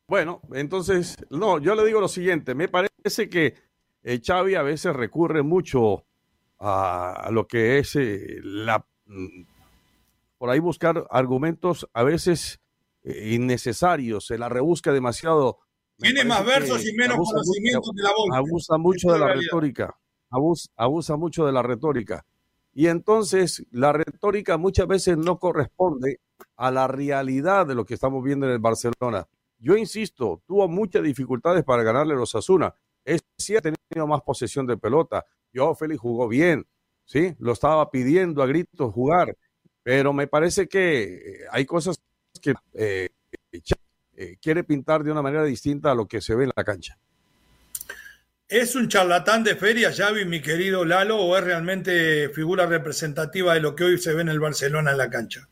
Bueno, 0.08 0.42
entonces, 0.54 1.16
no, 1.30 1.60
yo 1.60 1.76
le 1.76 1.84
digo 1.84 2.00
lo 2.00 2.08
siguiente. 2.08 2.56
Me 2.56 2.66
parece 2.66 3.28
que 3.30 3.54
eh, 4.02 4.20
Xavi 4.20 4.56
a 4.56 4.62
veces 4.62 4.92
recurre 4.96 5.44
mucho 5.44 6.04
a, 6.58 7.28
lo 7.30 7.46
que 7.46 7.78
es 7.78 7.96
eh, 7.96 8.40
la, 8.42 8.86
mm, 9.06 9.42
por 10.38 10.50
ahí 10.50 10.58
buscar 10.58 11.06
argumentos 11.10 11.88
a 11.92 12.02
veces 12.02 12.60
eh, 13.02 13.34
innecesarios, 13.34 14.26
se 14.26 14.38
la 14.38 14.48
rebusca 14.48 14.92
demasiado. 14.92 15.58
Tiene 15.96 16.24
más 16.24 16.44
versos 16.44 16.84
y 16.86 16.92
menos 16.94 17.16
conocimiento 17.16 17.90
de 17.94 18.02
la 18.02 18.10
voz. 18.10 18.28
Abusa 18.32 18.78
mucho 18.78 19.12
de 19.12 19.18
la, 19.18 19.32
retórica, 19.32 19.96
abusa, 20.30 20.70
abusa 20.76 21.16
mucho 21.16 21.46
de 21.46 21.52
la 21.52 21.62
retórica. 21.62 22.24
Y 22.72 22.88
entonces 22.88 23.64
la 23.70 23.92
retórica 23.92 24.56
muchas 24.56 24.88
veces 24.88 25.16
no 25.16 25.38
corresponde 25.38 26.20
a 26.56 26.70
la 26.70 26.88
realidad 26.88 27.66
de 27.66 27.76
lo 27.76 27.84
que 27.84 27.94
estamos 27.94 28.24
viendo 28.24 28.46
en 28.46 28.52
el 28.52 28.58
Barcelona. 28.58 29.28
Yo 29.58 29.76
insisto, 29.76 30.42
tuvo 30.46 30.68
muchas 30.68 31.02
dificultades 31.02 31.64
para 31.64 31.82
ganarle 31.82 32.14
a 32.14 32.16
los 32.16 32.34
Asuna. 32.34 32.74
Es 33.04 33.22
sí 33.38 33.56
ha 33.56 33.60
tenido 33.60 34.06
más 34.06 34.22
posesión 34.22 34.66
de 34.66 34.76
pelota. 34.76 35.24
Yo, 35.54 35.72
Félix 35.76 36.00
jugó 36.00 36.26
bien, 36.26 36.66
¿sí? 37.04 37.34
Lo 37.38 37.52
estaba 37.52 37.88
pidiendo 37.90 38.42
a 38.42 38.46
gritos 38.46 38.92
jugar, 38.92 39.36
pero 39.84 40.12
me 40.12 40.26
parece 40.26 40.66
que 40.66 41.02
eh, 41.04 41.38
hay 41.52 41.64
cosas 41.64 41.96
que 42.42 42.54
eh, 42.74 43.08
eh, 44.16 44.36
quiere 44.42 44.64
pintar 44.64 45.04
de 45.04 45.12
una 45.12 45.22
manera 45.22 45.44
distinta 45.44 45.92
a 45.92 45.94
lo 45.94 46.06
que 46.06 46.20
se 46.20 46.34
ve 46.34 46.44
en 46.44 46.52
la 46.56 46.64
cancha. 46.64 46.98
¿Es 48.48 48.74
un 48.74 48.88
charlatán 48.88 49.44
de 49.44 49.54
feria, 49.54 49.92
Xavi, 49.92 50.24
mi 50.24 50.42
querido 50.42 50.84
Lalo, 50.84 51.18
o 51.18 51.38
es 51.38 51.44
realmente 51.44 52.28
figura 52.30 52.66
representativa 52.66 53.54
de 53.54 53.60
lo 53.60 53.76
que 53.76 53.84
hoy 53.84 53.98
se 53.98 54.12
ve 54.12 54.22
en 54.22 54.28
el 54.30 54.40
Barcelona 54.40 54.90
en 54.90 54.98
la 54.98 55.08
cancha? 55.08 55.48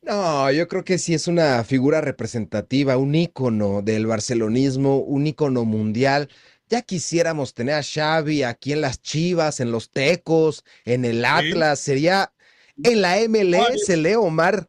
No, 0.00 0.50
yo 0.50 0.66
creo 0.66 0.84
que 0.84 0.96
sí 0.96 1.12
es 1.12 1.28
una 1.28 1.62
figura 1.64 2.00
representativa, 2.00 2.96
un 2.96 3.14
ícono 3.14 3.82
del 3.82 4.06
barcelonismo, 4.06 4.98
un 4.98 5.26
ícono 5.26 5.64
mundial. 5.64 6.28
Ya 6.68 6.82
quisiéramos 6.82 7.54
tener 7.54 7.74
a 7.74 7.82
Xavi 7.82 8.42
aquí 8.42 8.72
en 8.72 8.80
las 8.80 9.00
Chivas, 9.00 9.60
en 9.60 9.72
los 9.72 9.90
Tecos, 9.90 10.64
en 10.84 11.04
el 11.04 11.24
Atlas, 11.24 11.80
sería 11.80 12.32
en 12.82 13.00
la 13.00 13.16
MLS, 13.28 13.88
Leo 13.88 14.22
Omar, 14.22 14.68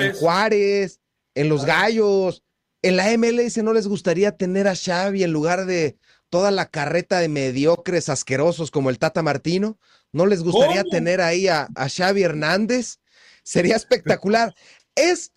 en 0.00 0.12
Juárez, 0.14 1.00
en 1.34 1.48
los 1.48 1.64
Gallos, 1.64 2.42
en 2.82 2.96
la 2.96 3.16
MLS 3.16 3.58
no 3.58 3.72
les 3.72 3.88
gustaría 3.88 4.36
tener 4.36 4.68
a 4.68 4.76
Xavi 4.76 5.24
en 5.24 5.32
lugar 5.32 5.66
de 5.66 5.98
toda 6.30 6.50
la 6.50 6.66
carreta 6.66 7.20
de 7.20 7.28
mediocres 7.28 8.08
asquerosos 8.08 8.70
como 8.70 8.90
el 8.90 8.98
Tata 8.98 9.22
Martino, 9.22 9.78
¿no 10.12 10.26
les 10.26 10.42
gustaría 10.42 10.84
tener 10.84 11.20
ahí 11.20 11.48
a, 11.48 11.68
a 11.74 11.88
Xavi 11.88 12.22
Hernández? 12.22 12.98
Sería 13.42 13.76
espectacular. 13.76 14.54
Es, 14.94 15.32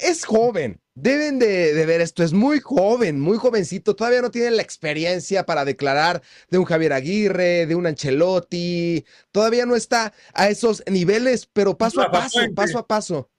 es 0.00 0.24
joven, 0.24 0.80
deben 1.00 1.38
de, 1.38 1.84
ver 1.86 2.00
esto, 2.00 2.22
es 2.22 2.32
muy 2.32 2.60
joven, 2.60 3.20
muy 3.20 3.38
jovencito, 3.38 3.94
todavía 3.94 4.22
no 4.22 4.30
tiene 4.30 4.50
la 4.50 4.62
experiencia 4.62 5.46
para 5.46 5.64
declarar 5.64 6.22
de 6.50 6.58
un 6.58 6.64
Javier 6.64 6.92
Aguirre, 6.92 7.66
de 7.66 7.74
un 7.74 7.86
Ancelotti, 7.86 9.04
todavía 9.30 9.66
no 9.66 9.76
está 9.76 10.12
a 10.34 10.48
esos 10.48 10.82
niveles, 10.90 11.48
pero 11.52 11.78
paso 11.78 12.02
a 12.02 12.10
paso, 12.10 12.40
paso 12.54 12.78
a 12.78 12.86
paso. 12.86 13.30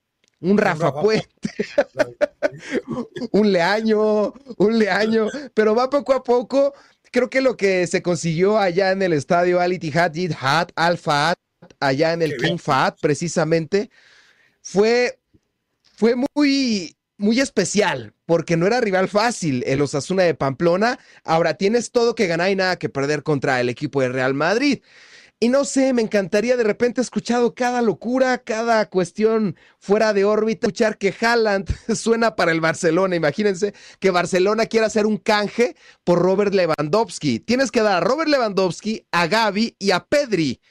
Un 0.42 0.58
Rafa, 0.58 0.94
Puente, 0.94 1.28
un 3.32 3.52
Leaño, 3.52 4.34
un 4.58 4.80
Leaño, 4.80 5.28
pero 5.54 5.76
va 5.76 5.90
poco 5.90 6.14
a 6.14 6.24
poco. 6.24 6.74
Creo 7.12 7.30
que 7.30 7.42
lo 7.42 7.58
que 7.58 7.88
se 7.88 8.02
consiguió 8.02 8.58
allá 8.58 8.92
en 8.92 9.02
el 9.02 9.12
estadio 9.12 9.60
Al 9.60 9.74
Ittihad 9.74 10.14
Hat 10.40 10.72
Al 10.76 10.98
Fat 10.98 11.38
allá 11.80 12.14
en 12.14 12.22
el 12.22 12.38
King 12.38 12.58
Fat, 12.58 12.98
precisamente, 13.02 13.90
fue, 14.62 15.20
fue 15.96 16.16
muy, 16.36 16.96
muy 17.20 17.40
especial, 17.40 18.14
porque 18.26 18.58
no 18.58 18.66
era 18.66 18.82
rival 18.82 19.10
fácil 19.10 19.64
el 19.68 19.82
Osasuna 19.82 20.24
de 20.24 20.34
Pamplona. 20.34 20.98
Ahora 21.24 21.54
tienes 21.56 21.92
todo 21.92 22.16
que 22.16 22.28
ganar 22.28 22.50
y 22.50 22.56
nada 22.56 22.80
que 22.80 22.90
perder 22.90 23.24
contra 23.24 23.60
el 23.60 23.70
equipo 23.70 24.02
de 24.02 24.10
Real 24.10 24.34
Madrid. 24.34 24.82
Y 25.42 25.50
no 25.50 25.64
sé, 25.64 25.94
me 25.94 26.02
encantaría 26.02 26.58
de 26.58 26.64
repente 26.64 27.00
escuchado 27.00 27.56
cada 27.56 27.82
locura, 27.82 28.40
cada 28.40 28.90
cuestión 28.90 29.56
fuera 29.80 30.14
de 30.14 30.26
órbita, 30.26 30.68
escuchar 30.68 30.98
que 30.98 31.14
Haaland 31.18 31.70
suena 31.96 32.36
para 32.36 32.52
el 32.52 32.62
Barcelona. 32.62 33.16
Imagínense 33.16 33.74
que 34.00 34.12
Barcelona 34.12 34.66
quiera 34.66 34.88
hacer 34.88 35.06
un 35.06 35.18
canje 35.18 35.76
por 36.04 36.20
Robert 36.20 36.54
Lewandowski. 36.54 37.40
Tienes 37.40 37.72
que 37.72 37.82
dar 37.82 37.98
a 37.98 38.06
Robert 38.06 38.30
Lewandowski, 38.30 39.06
a 39.12 39.28
Gaby 39.28 39.76
y 39.80 39.92
a 39.92 40.06
Pedri 40.06 40.62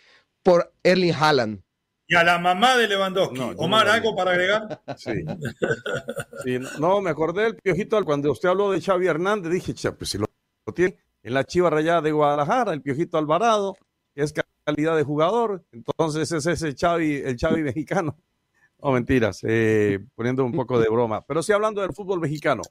por 0.43 0.73
Erling 0.83 1.15
Haaland. 1.15 1.68
Y 2.11 2.15
a 2.15 2.25
la 2.25 2.39
mamá 2.39 2.75
de 2.79 2.89
Lewandowski. 2.89 3.39
Omar, 3.59 3.87
¿algo 3.87 4.17
para 4.17 4.31
agregar? 4.31 4.81
Sí. 4.97 6.59
No, 6.81 7.03
me 7.03 7.11
acordé 7.11 7.43
del 7.43 7.57
piojito 7.57 8.03
cuando 8.03 8.33
usted 8.33 8.49
habló 8.49 8.71
de 8.71 8.81
Xavi 8.81 9.07
Hernández. 9.07 9.53
Dije, 9.53 9.75
pues 9.93 10.09
si 10.09 10.17
lo, 10.17 10.27
tiene 10.75 10.97
en 11.23 11.35
la 11.35 11.45
Chiva 11.45 11.69
Rayada 11.69 12.01
de 12.01 12.13
Guadalajara, 12.13 12.73
el 12.73 12.81
piojito 12.81 13.19
Alvarado, 13.19 13.77
que 14.15 14.23
es 14.23 14.33
calidad 14.65 14.97
de 14.97 15.03
jugador. 15.03 15.63
Entonces 15.71 16.33
es 16.33 16.47
ese 16.47 16.75
Xavi, 16.75 17.17
el 17.17 17.37
Xavi 17.39 17.63
mexicano. 17.75 18.17
No, 18.83 18.93
mentiras, 18.93 19.41
eh, 19.43 19.99
poniendo 20.15 20.47
un 20.47 20.53
poco 20.53 20.81
de 20.81 20.89
broma. 20.89 21.27
Pero 21.27 21.43
sí 21.43 21.53
hablando 21.53 21.83
del 21.83 21.93
fútbol 21.93 22.21
mexicano. 22.21 22.63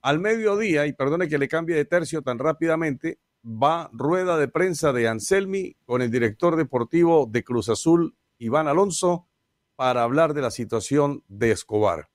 Al 0.00 0.20
mediodía, 0.20 0.86
y 0.86 0.94
perdone 0.94 1.28
que 1.28 1.36
le 1.36 1.48
cambie 1.48 1.76
de 1.76 1.84
tercio 1.84 2.22
tan 2.22 2.38
rápidamente, 2.38 3.18
va 3.44 3.90
rueda 3.92 4.38
de 4.38 4.48
prensa 4.48 4.94
de 4.94 5.06
Anselmi 5.06 5.76
con 5.84 6.00
el 6.00 6.10
director 6.10 6.56
deportivo 6.56 7.26
de 7.30 7.44
Cruz 7.44 7.68
Azul, 7.68 8.14
Iván 8.38 8.68
Alonso, 8.68 9.28
para 9.76 10.02
hablar 10.02 10.34
de 10.34 10.42
la 10.42 10.50
situación 10.50 11.22
de 11.28 11.50
Escobar. 11.50 12.08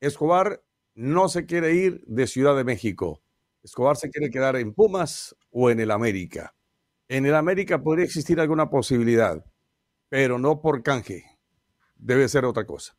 Escobar 0.00 0.62
no 0.94 1.28
se 1.28 1.46
quiere 1.46 1.74
ir 1.74 2.02
de 2.06 2.26
Ciudad 2.26 2.56
de 2.56 2.64
México. 2.64 3.22
Escobar 3.62 3.96
se 3.96 4.10
quiere 4.10 4.30
quedar 4.30 4.56
en 4.56 4.74
Pumas 4.74 5.36
o 5.50 5.70
en 5.70 5.80
el 5.80 5.90
América. 5.90 6.54
En 7.08 7.26
el 7.26 7.34
América 7.34 7.82
podría 7.82 8.04
existir 8.04 8.40
alguna 8.40 8.70
posibilidad, 8.70 9.44
pero 10.08 10.38
no 10.38 10.60
por 10.60 10.82
canje. 10.82 11.24
Debe 11.96 12.28
ser 12.28 12.44
otra 12.44 12.66
cosa. 12.66 12.96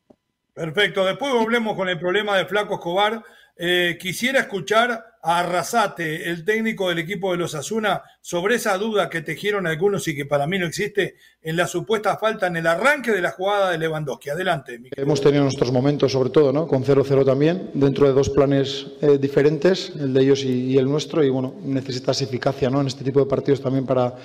Perfecto. 0.53 1.03
Después 1.03 1.33
volvemos 1.33 1.75
con 1.75 1.89
el 1.89 1.99
problema 1.99 2.37
de 2.37 2.45
Flaco 2.45 2.75
Escobar 2.75 3.23
eh, 3.55 3.97
quisiera 3.99 4.39
escuchar 4.39 5.05
a 5.23 5.39
Arrasate, 5.39 6.29
el 6.29 6.43
técnico 6.43 6.89
del 6.89 6.99
equipo 6.99 7.31
de 7.31 7.37
los 7.37 7.55
Asuna, 7.55 8.03
sobre 8.19 8.55
esa 8.55 8.77
duda 8.77 9.09
que 9.09 9.21
tejieron 9.21 9.65
algunos 9.65 10.05
y 10.09 10.15
que 10.15 10.25
para 10.25 10.45
mí 10.47 10.59
no 10.59 10.65
existe 10.65 11.15
en 11.41 11.55
la 11.55 11.65
supuesta 11.65 12.17
falta 12.17 12.47
en 12.47 12.57
el 12.57 12.67
arranque 12.67 13.11
de 13.11 13.21
la 13.21 13.31
jugada 13.31 13.71
de 13.71 13.77
Lewandowski. 13.77 14.29
Adelante. 14.29 14.81
Hemos 14.95 15.21
tenido 15.21 15.43
nuestros 15.43 15.71
momentos, 15.71 16.11
sobre 16.11 16.29
todo, 16.29 16.51
¿no? 16.51 16.67
con 16.67 16.83
0-0 16.83 17.25
también, 17.25 17.71
dentro 17.73 18.05
de 18.05 18.13
dos 18.13 18.29
planes 18.29 18.87
eh, 19.01 19.17
diferentes, 19.17 19.93
el 19.97 20.13
de 20.13 20.21
ellos 20.21 20.43
y, 20.43 20.77
el 20.77 20.85
nuestro, 20.85 21.23
y 21.23 21.29
bueno, 21.29 21.55
necesitas 21.63 22.21
eficacia 22.21 22.69
¿no? 22.69 22.81
en 22.81 22.87
este 22.87 23.05
tipo 23.05 23.21
de 23.21 23.25
partidos 23.25 23.61
también 23.61 23.85
para 23.85 24.15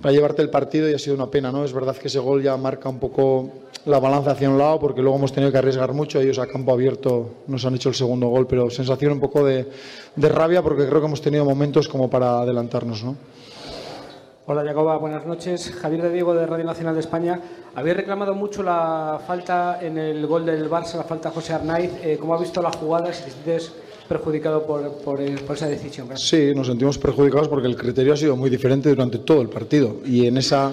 para 0.00 0.12
llevarte 0.12 0.42
el 0.42 0.50
partido 0.50 0.88
y 0.88 0.94
ha 0.94 0.98
sido 0.98 1.14
una 1.14 1.30
pena, 1.30 1.52
¿no? 1.52 1.64
Es 1.64 1.72
verdad 1.72 1.96
que 1.96 2.08
ese 2.08 2.18
gol 2.18 2.42
ya 2.42 2.56
marca 2.56 2.88
un 2.88 2.98
poco 2.98 3.52
la 3.86 3.98
balanza 3.98 4.32
hacia 4.32 4.50
un 4.50 4.58
lado 4.58 4.78
porque 4.78 5.00
luego 5.00 5.16
hemos 5.16 5.32
tenido 5.32 5.50
que 5.50 5.58
arriesgar 5.58 5.92
mucho, 5.92 6.20
ellos 6.20 6.38
a 6.38 6.46
campo 6.46 6.72
abierto 6.72 7.30
nos 7.46 7.64
han 7.64 7.74
hecho 7.74 7.88
el 7.88 7.94
segundo 7.94 8.28
gol, 8.28 8.46
pero 8.46 8.70
sensación 8.70 9.12
un 9.12 9.20
poco 9.20 9.44
de, 9.44 9.66
rabia 10.16 10.62
porque 10.62 10.86
creo 10.86 11.00
que 11.00 11.06
hemos 11.06 11.22
tenido 11.22 11.44
momentos 11.44 11.88
como 11.88 12.10
para 12.10 12.40
adelantarnos, 12.40 13.02
¿no? 13.02 13.16
Hola 14.46 14.64
Jacoba, 14.64 14.96
buenas 14.96 15.26
noches. 15.26 15.70
Javier 15.70 16.02
de 16.02 16.12
Diego 16.12 16.34
de 16.34 16.44
Radio 16.44 16.64
Nacional 16.64 16.94
de 16.94 17.00
España. 17.00 17.40
Habéis 17.76 17.96
reclamado 17.96 18.34
mucho 18.34 18.64
la 18.64 19.20
falta 19.24 19.78
en 19.80 19.96
el 19.96 20.26
gol 20.26 20.44
del 20.44 20.68
Barça, 20.68 20.96
la 20.96 21.04
falta 21.04 21.28
de 21.28 21.36
José 21.36 21.52
Arnaiz. 21.52 21.92
Eh, 22.02 22.16
¿Cómo 22.18 22.34
ha 22.34 22.40
visto 22.40 22.60
la 22.60 22.72
jugada? 22.72 23.12
Si 23.12 23.30
perjudicado 24.10 24.66
por, 24.66 24.90
por, 25.04 25.20
esa 25.20 25.68
decisión. 25.68 26.08
Sí, 26.16 26.52
nos 26.52 26.66
sentimos 26.66 26.98
perjudicados 26.98 27.46
porque 27.46 27.68
el 27.68 27.76
criterio 27.76 28.12
ha 28.12 28.16
sido 28.16 28.34
muy 28.34 28.50
diferente 28.50 28.88
durante 28.88 29.18
todo 29.18 29.40
el 29.40 29.48
partido 29.48 29.98
y 30.04 30.26
en 30.26 30.36
esa 30.36 30.72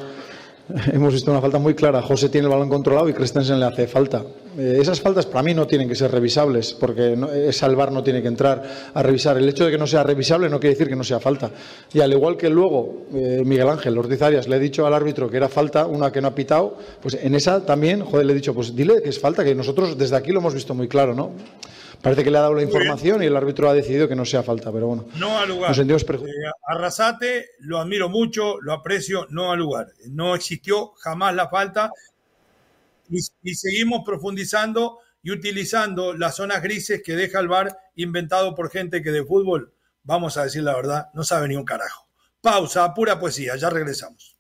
hemos 0.94 1.14
visto 1.14 1.32
una 1.32 1.42
falta 1.42 1.60
muy 1.60 1.76
clara. 1.76 2.02
José 2.02 2.30
tiene 2.30 2.48
el 2.48 2.52
balón 2.54 2.70
controlado 2.70 3.10
y 3.10 3.14
Christensen 3.14 3.60
le 3.60 3.66
hace 3.66 3.88
falta. 3.88 4.24
Eh, 4.58 4.80
esas 4.82 5.00
faltas 5.00 5.26
para 5.26 5.44
mí 5.44 5.54
no 5.54 5.68
tienen 5.68 5.88
que 5.88 5.96
ser 5.96 6.12
revisables 6.12 6.74
porque 6.74 7.16
no, 7.16 7.30
salvar 7.52 7.92
no 7.92 8.04
tiene 8.04 8.22
que 8.22 8.28
entrar 8.28 8.64
a 8.94 9.04
revisar. 9.04 9.38
El 9.38 9.48
hecho 9.48 9.66
de 9.66 9.72
que 9.72 9.78
no 9.78 9.86
sea 9.86 10.04
revisable 10.04 10.50
no 10.50 10.60
quiere 10.60 10.74
decir 10.74 10.88
que 10.88 10.96
no 10.96 11.04
sea 11.04 11.20
falta. 11.20 11.52
Y 11.94 12.00
al 12.00 12.12
igual 12.12 12.38
que 12.38 12.50
luego 12.50 13.06
eh, 13.14 13.44
Miguel 13.46 13.70
Ángel 13.70 13.98
Ortiz 13.98 14.22
Arias 14.22 14.48
le 14.48 14.56
ha 14.56 14.60
dicho 14.60 14.88
al 14.88 14.94
árbitro 14.94 15.30
que 15.30 15.38
era 15.38 15.48
falta, 15.48 15.86
una 15.86 16.12
que 16.12 16.22
no 16.22 16.30
ha 16.30 16.36
pitado, 16.36 16.78
pues 17.02 17.14
en 17.16 17.36
esa 17.36 17.66
también, 17.66 18.02
joder, 18.02 18.26
le 18.26 18.34
he 18.34 18.36
dicho, 18.36 18.54
pues 18.54 18.76
dile 18.76 19.02
que 19.02 19.10
es 19.10 19.20
falta, 19.20 19.44
que 19.44 19.54
nosotros 19.54 19.98
desde 19.98 20.16
aquí 20.16 20.32
lo 20.32 20.40
hemos 20.40 20.54
visto 20.54 20.74
muy 20.74 20.88
claro, 20.88 21.14
¿no? 21.14 21.32
Parece 22.02 22.24
que 22.24 22.32
le 22.32 22.38
ha 22.38 22.42
dado 22.42 22.54
la 22.54 22.64
información 22.64 23.24
y 23.24 23.26
el 23.26 23.36
árbitro 23.36 23.70
ha 23.70 23.74
decidido 23.74 24.08
que 24.08 24.16
no 24.16 24.24
sea 24.24 24.44
falta, 24.44 24.72
pero 24.72 24.88
bueno. 24.88 25.06
No 25.18 25.40
al 25.40 25.50
lugar. 25.50 25.78
Eh, 25.78 26.52
Arrasate, 26.68 27.48
lo 27.60 27.80
admiro 27.80 28.08
mucho, 28.08 28.62
lo 28.62 28.74
aprecio, 28.74 29.26
no 29.30 29.52
al 29.52 29.60
lugar. 29.60 29.88
No 30.10 30.36
existió 30.36 30.92
jamás 31.00 31.34
la 31.34 31.50
falta 31.50 31.92
y, 33.10 33.56
seguimos 33.56 34.02
profundizando 34.06 35.00
y 35.22 35.32
utilizando 35.32 36.14
las 36.14 36.36
zonas 36.36 36.62
grises 36.62 37.02
que 37.04 37.16
deja 37.16 37.40
el 37.40 37.48
bar 37.48 37.78
inventado 37.96 38.56
por 38.56 38.70
gente 38.70 39.02
que 39.02 39.12
de 39.12 39.26
fútbol, 39.26 39.74
vamos 40.04 40.38
a 40.38 40.44
decir 40.44 40.64
la 40.64 40.76
verdad, 40.76 41.10
no 41.14 41.24
sabe 41.24 41.48
ni 41.48 41.56
un 41.56 41.66
carajo. 41.66 42.08
Pausa, 42.42 42.94
pura 42.94 43.20
poesía, 43.20 43.56
ya 43.56 43.70
regresamos. 43.70 44.38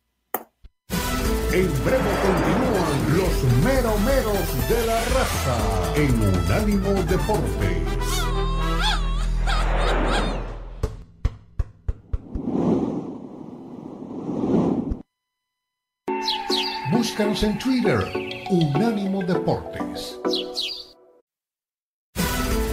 En 1.52 1.84
breve 1.84 2.12
continúan 2.22 3.18
los 3.18 3.44
meromeros 3.64 4.70
de 4.70 4.86
la 4.86 5.04
raza 5.06 5.94
en 5.96 6.22
Unánimo 6.22 6.94
Deportes. 7.04 8.17
Búscanos 17.18 17.42
en 17.42 17.58
Twitter, 17.58 17.98
Unánimo 18.52 19.24
Deportes. 19.24 20.20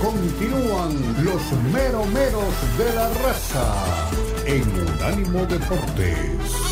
Continúan 0.02 1.24
los 1.24 1.52
meromeros 1.72 2.76
de 2.76 2.94
la 2.94 3.08
raza 3.24 4.10
en 4.44 4.62
Unánimo 4.86 5.46
Deportes. 5.46 6.63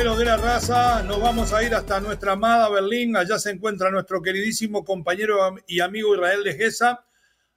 De 0.00 0.24
la 0.24 0.38
raza, 0.38 1.02
nos 1.02 1.20
vamos 1.20 1.52
a 1.52 1.62
ir 1.62 1.74
hasta 1.74 2.00
nuestra 2.00 2.32
amada 2.32 2.70
Berlín. 2.70 3.18
Allá 3.18 3.38
se 3.38 3.50
encuentra 3.50 3.90
nuestro 3.90 4.22
queridísimo 4.22 4.82
compañero 4.82 5.54
y 5.66 5.80
amigo 5.80 6.14
Israel 6.14 6.42
de 6.42 6.54
Gesa, 6.54 7.04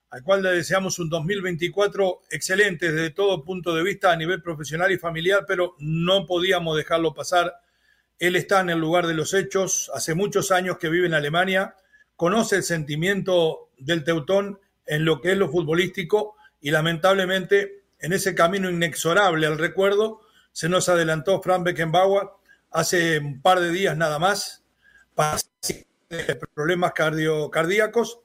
al 0.10 0.24
cual 0.24 0.44
le 0.44 0.50
deseamos 0.50 1.00
un 1.00 1.10
2024 1.10 2.24
excelente 2.32 2.92
desde 2.92 3.12
todo 3.12 3.46
punto 3.46 3.74
de 3.74 3.82
vista 3.82 4.12
a 4.12 4.18
nivel 4.18 4.42
profesional 4.42 4.92
y 4.92 4.98
familiar, 4.98 5.46
pero 5.48 5.78
no 5.80 6.26
podíamos 6.26 6.76
dejarlo 6.76 7.14
pasar. 7.14 7.54
Él 8.20 8.36
está 8.36 8.60
en 8.60 8.72
el 8.72 8.80
lugar 8.80 9.08
de 9.08 9.14
los 9.14 9.34
hechos, 9.34 9.90
hace 9.94 10.14
muchos 10.14 10.52
años 10.52 10.78
que 10.78 10.90
vive 10.90 11.08
en 11.08 11.14
Alemania, 11.14 11.78
conoce 12.18 12.58
el 12.58 12.64
sentimiento 12.64 13.70
del 13.78 14.04
Teutón 14.04 14.60
en 14.86 15.06
lo 15.06 15.22
que 15.22 15.32
es 15.32 15.38
lo 15.38 15.50
futbolístico 15.50 16.36
y 16.60 16.72
lamentablemente 16.72 17.84
en 18.00 18.12
ese 18.12 18.36
camino 18.36 18.70
inexorable 18.70 19.48
al 19.48 19.58
recuerdo 19.58 20.20
se 20.54 20.70
nos 20.70 20.88
adelantó 20.88 21.42
Frank 21.42 21.64
Beckenbauer 21.64 22.30
hace 22.72 23.20
un 23.20 23.42
par 23.42 23.60
de 23.60 23.72
días 23.72 23.98
nada 23.98 24.20
más, 24.20 24.64
problemas 26.56 26.94
cardíacos. 26.94 28.20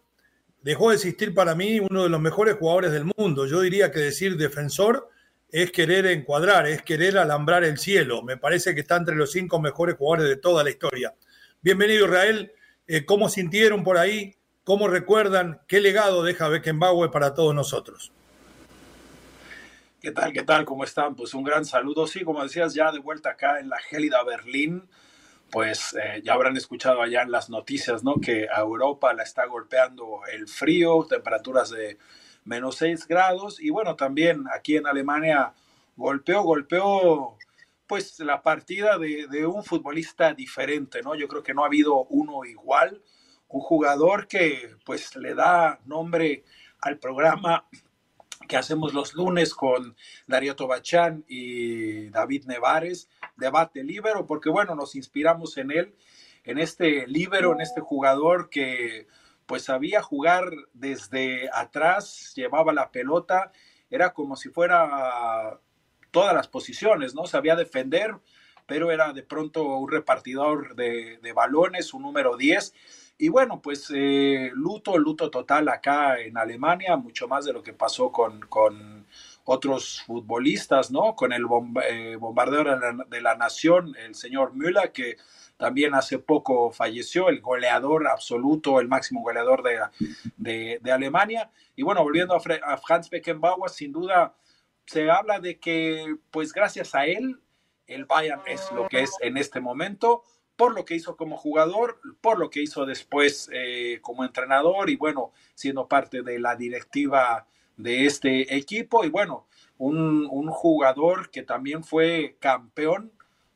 Dejó 0.60 0.90
de 0.90 0.96
existir 0.96 1.34
para 1.34 1.54
mí 1.54 1.80
uno 1.80 2.02
de 2.02 2.08
los 2.08 2.20
mejores 2.20 2.56
jugadores 2.56 2.92
del 2.92 3.06
mundo. 3.16 3.46
Yo 3.46 3.60
diría 3.60 3.90
que 3.90 4.00
decir 4.00 4.36
defensor 4.36 5.08
es 5.50 5.72
querer 5.72 6.06
encuadrar, 6.06 6.66
es 6.66 6.82
querer 6.82 7.16
alambrar 7.16 7.64
el 7.64 7.78
cielo. 7.78 8.22
Me 8.22 8.36
parece 8.36 8.74
que 8.74 8.82
está 8.82 8.96
entre 8.96 9.16
los 9.16 9.32
cinco 9.32 9.60
mejores 9.60 9.96
jugadores 9.96 10.28
de 10.28 10.36
toda 10.36 10.62
la 10.62 10.70
historia. 10.70 11.14
Bienvenido 11.62 12.06
Israel. 12.06 12.52
Eh, 12.86 13.06
¿Cómo 13.06 13.30
sintieron 13.30 13.84
por 13.84 13.96
ahí? 13.96 14.36
¿Cómo 14.64 14.88
recuerdan? 14.88 15.62
¿Qué 15.66 15.80
legado 15.80 16.22
deja 16.22 16.48
Beckenbauer 16.48 17.10
para 17.10 17.32
todos 17.32 17.54
nosotros? 17.54 18.12
¿Qué 20.00 20.12
tal? 20.12 20.32
¿Qué 20.32 20.44
tal? 20.44 20.64
¿Cómo 20.64 20.84
están? 20.84 21.16
Pues 21.16 21.34
un 21.34 21.42
gran 21.42 21.64
saludo. 21.64 22.06
Sí, 22.06 22.22
como 22.22 22.40
decías, 22.40 22.72
ya 22.72 22.92
de 22.92 23.00
vuelta 23.00 23.30
acá 23.30 23.58
en 23.58 23.68
la 23.68 23.78
gélida 23.78 24.22
Berlín, 24.22 24.88
pues 25.50 25.96
eh, 26.00 26.22
ya 26.22 26.34
habrán 26.34 26.56
escuchado 26.56 27.02
allá 27.02 27.22
en 27.22 27.32
las 27.32 27.50
noticias, 27.50 28.04
¿no? 28.04 28.20
Que 28.20 28.46
a 28.48 28.60
Europa 28.60 29.12
la 29.12 29.24
está 29.24 29.46
golpeando 29.46 30.20
el 30.32 30.46
frío, 30.46 31.04
temperaturas 31.08 31.70
de 31.70 31.98
menos 32.44 32.76
6 32.76 33.08
grados. 33.08 33.60
Y 33.60 33.70
bueno, 33.70 33.96
también 33.96 34.44
aquí 34.54 34.76
en 34.76 34.86
Alemania 34.86 35.52
golpeó, 35.96 36.42
golpeó, 36.44 37.36
pues 37.88 38.20
la 38.20 38.40
partida 38.40 38.98
de, 38.98 39.26
de 39.26 39.46
un 39.46 39.64
futbolista 39.64 40.32
diferente, 40.32 41.02
¿no? 41.02 41.16
Yo 41.16 41.26
creo 41.26 41.42
que 41.42 41.54
no 41.54 41.64
ha 41.64 41.66
habido 41.66 42.04
uno 42.04 42.44
igual. 42.44 43.02
Un 43.48 43.62
jugador 43.62 44.28
que 44.28 44.76
pues 44.84 45.16
le 45.16 45.34
da 45.34 45.80
nombre 45.86 46.44
al 46.82 46.98
programa 46.98 47.66
que 48.48 48.56
hacemos 48.56 48.94
los 48.94 49.14
lunes 49.14 49.54
con 49.54 49.96
Darío 50.26 50.56
Tobachán 50.56 51.24
y 51.28 52.08
David 52.08 52.46
Nevares, 52.46 53.08
debate 53.36 53.84
libero, 53.84 54.26
porque 54.26 54.50
bueno, 54.50 54.74
nos 54.74 54.96
inspiramos 54.96 55.56
en 55.58 55.70
él, 55.70 55.94
en 56.44 56.58
este 56.58 57.06
libero, 57.06 57.52
en 57.52 57.60
este 57.60 57.80
jugador 57.80 58.48
que 58.48 59.06
pues 59.46 59.64
sabía 59.64 60.02
jugar 60.02 60.50
desde 60.72 61.48
atrás, 61.52 62.32
llevaba 62.34 62.72
la 62.72 62.90
pelota, 62.90 63.52
era 63.88 64.12
como 64.12 64.36
si 64.36 64.50
fuera 64.50 65.60
todas 66.10 66.34
las 66.34 66.48
posiciones, 66.48 67.14
¿no? 67.14 67.26
Sabía 67.26 67.56
defender, 67.56 68.14
pero 68.66 68.90
era 68.90 69.12
de 69.12 69.22
pronto 69.22 69.64
un 69.64 69.90
repartidor 69.90 70.74
de, 70.74 71.18
de 71.22 71.32
balones, 71.32 71.94
un 71.94 72.02
número 72.02 72.36
10, 72.36 72.74
y 73.20 73.28
bueno, 73.28 73.60
pues 73.60 73.92
eh, 73.92 74.50
luto, 74.54 74.96
luto 74.96 75.28
total 75.28 75.68
acá 75.68 76.20
en 76.20 76.38
Alemania, 76.38 76.96
mucho 76.96 77.26
más 77.26 77.44
de 77.44 77.52
lo 77.52 77.64
que 77.64 77.72
pasó 77.72 78.12
con, 78.12 78.40
con 78.42 79.06
otros 79.44 80.04
futbolistas, 80.06 80.92
¿no? 80.92 81.16
Con 81.16 81.32
el 81.32 81.44
eh, 81.88 82.16
bombardero 82.16 82.78
de 83.08 83.20
la, 83.20 83.34
nación, 83.34 83.96
el 83.96 84.14
señor 84.14 84.54
Müller, 84.54 84.92
que 84.92 85.16
también 85.56 85.94
hace 85.94 86.20
poco 86.20 86.70
falleció, 86.70 87.28
el 87.28 87.40
goleador 87.40 88.06
absoluto, 88.06 88.78
el 88.78 88.86
máximo 88.86 89.22
goleador 89.22 89.64
de, 90.36 90.78
de, 90.80 90.92
Alemania. 90.92 91.50
Y 91.74 91.82
bueno, 91.82 92.04
volviendo 92.04 92.34
a, 92.34 92.72
a 92.72 92.76
Franz 92.76 93.10
Beckenbauer, 93.10 93.68
sin 93.68 93.90
duda 93.90 94.36
se 94.86 95.10
habla 95.10 95.40
de 95.40 95.58
que, 95.58 96.14
pues 96.30 96.52
gracias 96.52 96.94
a 96.94 97.06
él, 97.06 97.40
el 97.88 98.04
Bayern 98.04 98.42
es 98.46 98.70
lo 98.70 98.86
que 98.86 99.02
es 99.02 99.10
en 99.20 99.38
este 99.38 99.60
momento 99.60 100.22
por 100.58 100.74
lo 100.74 100.84
que 100.84 100.96
hizo 100.96 101.16
como 101.16 101.36
jugador, 101.36 102.00
por 102.20 102.40
lo 102.40 102.50
que 102.50 102.60
hizo 102.60 102.84
después 102.84 103.48
eh, 103.52 104.00
como 104.02 104.24
entrenador 104.24 104.90
y 104.90 104.96
bueno, 104.96 105.32
siendo 105.54 105.86
parte 105.86 106.22
de 106.22 106.40
la 106.40 106.56
directiva 106.56 107.46
de 107.76 108.06
este 108.06 108.56
equipo 108.56 109.04
y 109.04 109.08
bueno, 109.08 109.46
un, 109.78 110.26
un 110.28 110.50
jugador 110.50 111.30
que 111.30 111.44
también 111.44 111.84
fue 111.84 112.36
campeón 112.40 113.12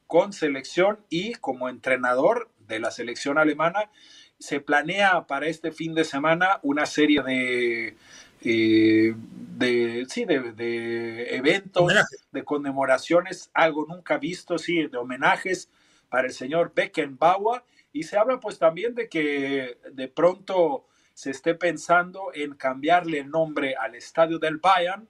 con 0.07 0.33
selección 0.33 1.01
y 1.11 1.33
como 1.35 1.69
entrenador 1.69 2.49
de 2.69 2.79
la 2.79 2.93
selección 2.93 3.37
alemana. 3.37 3.91
Se 4.39 4.61
planea 4.61 5.27
para 5.27 5.49
este 5.49 5.73
fin 5.73 5.95
de 5.95 6.05
semana 6.05 6.61
una 6.63 6.87
serie 6.87 7.23
de, 7.23 7.97
eh, 8.43 9.15
de, 9.17 10.07
sí, 10.09 10.25
de, 10.25 10.53
de 10.53 11.35
eventos, 11.35 11.93
de 12.31 12.45
conmemoraciones, 12.45 13.51
algo 13.55 13.87
nunca 13.89 14.19
visto, 14.19 14.57
sí, 14.57 14.87
de 14.87 14.99
homenajes 14.99 15.69
para 16.13 16.29
el 16.29 16.35
señor 16.35 16.75
Beckenbauer. 16.75 17.63
Y 17.91 18.03
se 18.03 18.19
habla 18.19 18.39
pues 18.39 18.59
también 18.59 18.95
de 18.95 19.09
que 19.09 19.79
de 19.93 20.09
pronto 20.09 20.87
se 21.15 21.31
esté 21.31 21.55
pensando 21.55 22.33
en 22.35 22.55
cambiarle 22.55 23.21
el 23.21 23.31
nombre 23.31 23.77
al 23.77 23.95
estadio 23.95 24.39
del 24.39 24.59
Bayern 24.59 25.09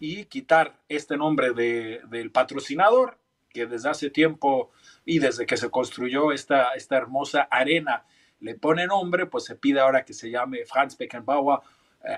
y 0.00 0.24
quitar 0.24 0.80
este 0.88 1.18
nombre 1.18 1.52
de, 1.52 2.00
del 2.08 2.30
patrocinador 2.30 3.18
que 3.50 3.66
desde 3.66 3.90
hace 3.90 4.08
tiempo 4.08 4.70
y 5.04 5.18
desde 5.18 5.44
que 5.44 5.58
se 5.58 5.68
construyó 5.68 6.32
esta, 6.32 6.72
esta 6.72 6.96
hermosa 6.96 7.42
arena 7.42 8.06
le 8.40 8.54
pone 8.54 8.86
nombre, 8.86 9.26
pues 9.26 9.44
se 9.44 9.56
pide 9.56 9.80
ahora 9.80 10.06
que 10.06 10.14
se 10.14 10.30
llame 10.30 10.64
Franz 10.64 10.96
Beckenbauer 10.96 11.60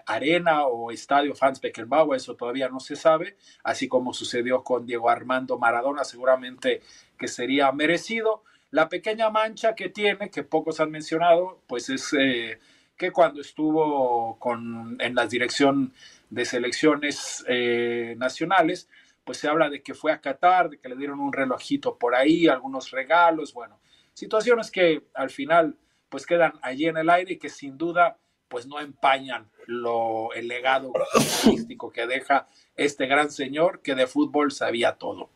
arena 0.06 0.66
o 0.66 0.90
estadio 0.90 1.34
Franz 1.34 1.60
Beckenbauer, 1.60 2.16
eso 2.16 2.34
todavía 2.34 2.68
no 2.68 2.80
se 2.80 2.96
sabe, 2.96 3.36
así 3.62 3.88
como 3.88 4.12
sucedió 4.12 4.62
con 4.64 4.86
Diego 4.86 5.08
Armando 5.08 5.58
Maradona, 5.58 6.04
seguramente 6.04 6.82
que 7.18 7.28
sería 7.28 7.70
merecido. 7.72 8.42
La 8.70 8.88
pequeña 8.88 9.30
mancha 9.30 9.74
que 9.74 9.88
tiene, 9.88 10.30
que 10.30 10.42
pocos 10.42 10.80
han 10.80 10.90
mencionado, 10.90 11.62
pues 11.66 11.88
es 11.88 12.12
eh, 12.18 12.58
que 12.96 13.12
cuando 13.12 13.40
estuvo 13.40 14.38
con, 14.38 14.96
en 15.00 15.14
la 15.14 15.26
dirección 15.26 15.92
de 16.30 16.44
selecciones 16.44 17.44
eh, 17.48 18.14
nacionales, 18.18 18.88
pues 19.24 19.38
se 19.38 19.48
habla 19.48 19.68
de 19.68 19.82
que 19.82 19.94
fue 19.94 20.12
a 20.12 20.20
Qatar, 20.20 20.70
de 20.70 20.78
que 20.78 20.88
le 20.88 20.96
dieron 20.96 21.20
un 21.20 21.32
relojito 21.32 21.98
por 21.98 22.14
ahí, 22.14 22.48
algunos 22.48 22.90
regalos, 22.90 23.52
bueno, 23.52 23.80
situaciones 24.14 24.70
que 24.70 25.02
al 25.14 25.30
final 25.30 25.76
pues 26.08 26.26
quedan 26.26 26.52
allí 26.62 26.86
en 26.86 26.96
el 26.96 27.10
aire 27.10 27.34
y 27.34 27.38
que 27.38 27.48
sin 27.48 27.76
duda 27.76 28.18
pues 28.48 28.66
no 28.66 28.80
empañan 28.80 29.48
lo, 29.66 30.32
el 30.32 30.48
legado 30.48 30.92
artístico 30.94 31.90
que 31.90 32.06
deja 32.06 32.46
este 32.76 33.06
gran 33.06 33.30
señor 33.30 33.80
que 33.80 33.94
de 33.94 34.06
fútbol 34.06 34.52
sabía 34.52 34.92
todo. 34.92 35.30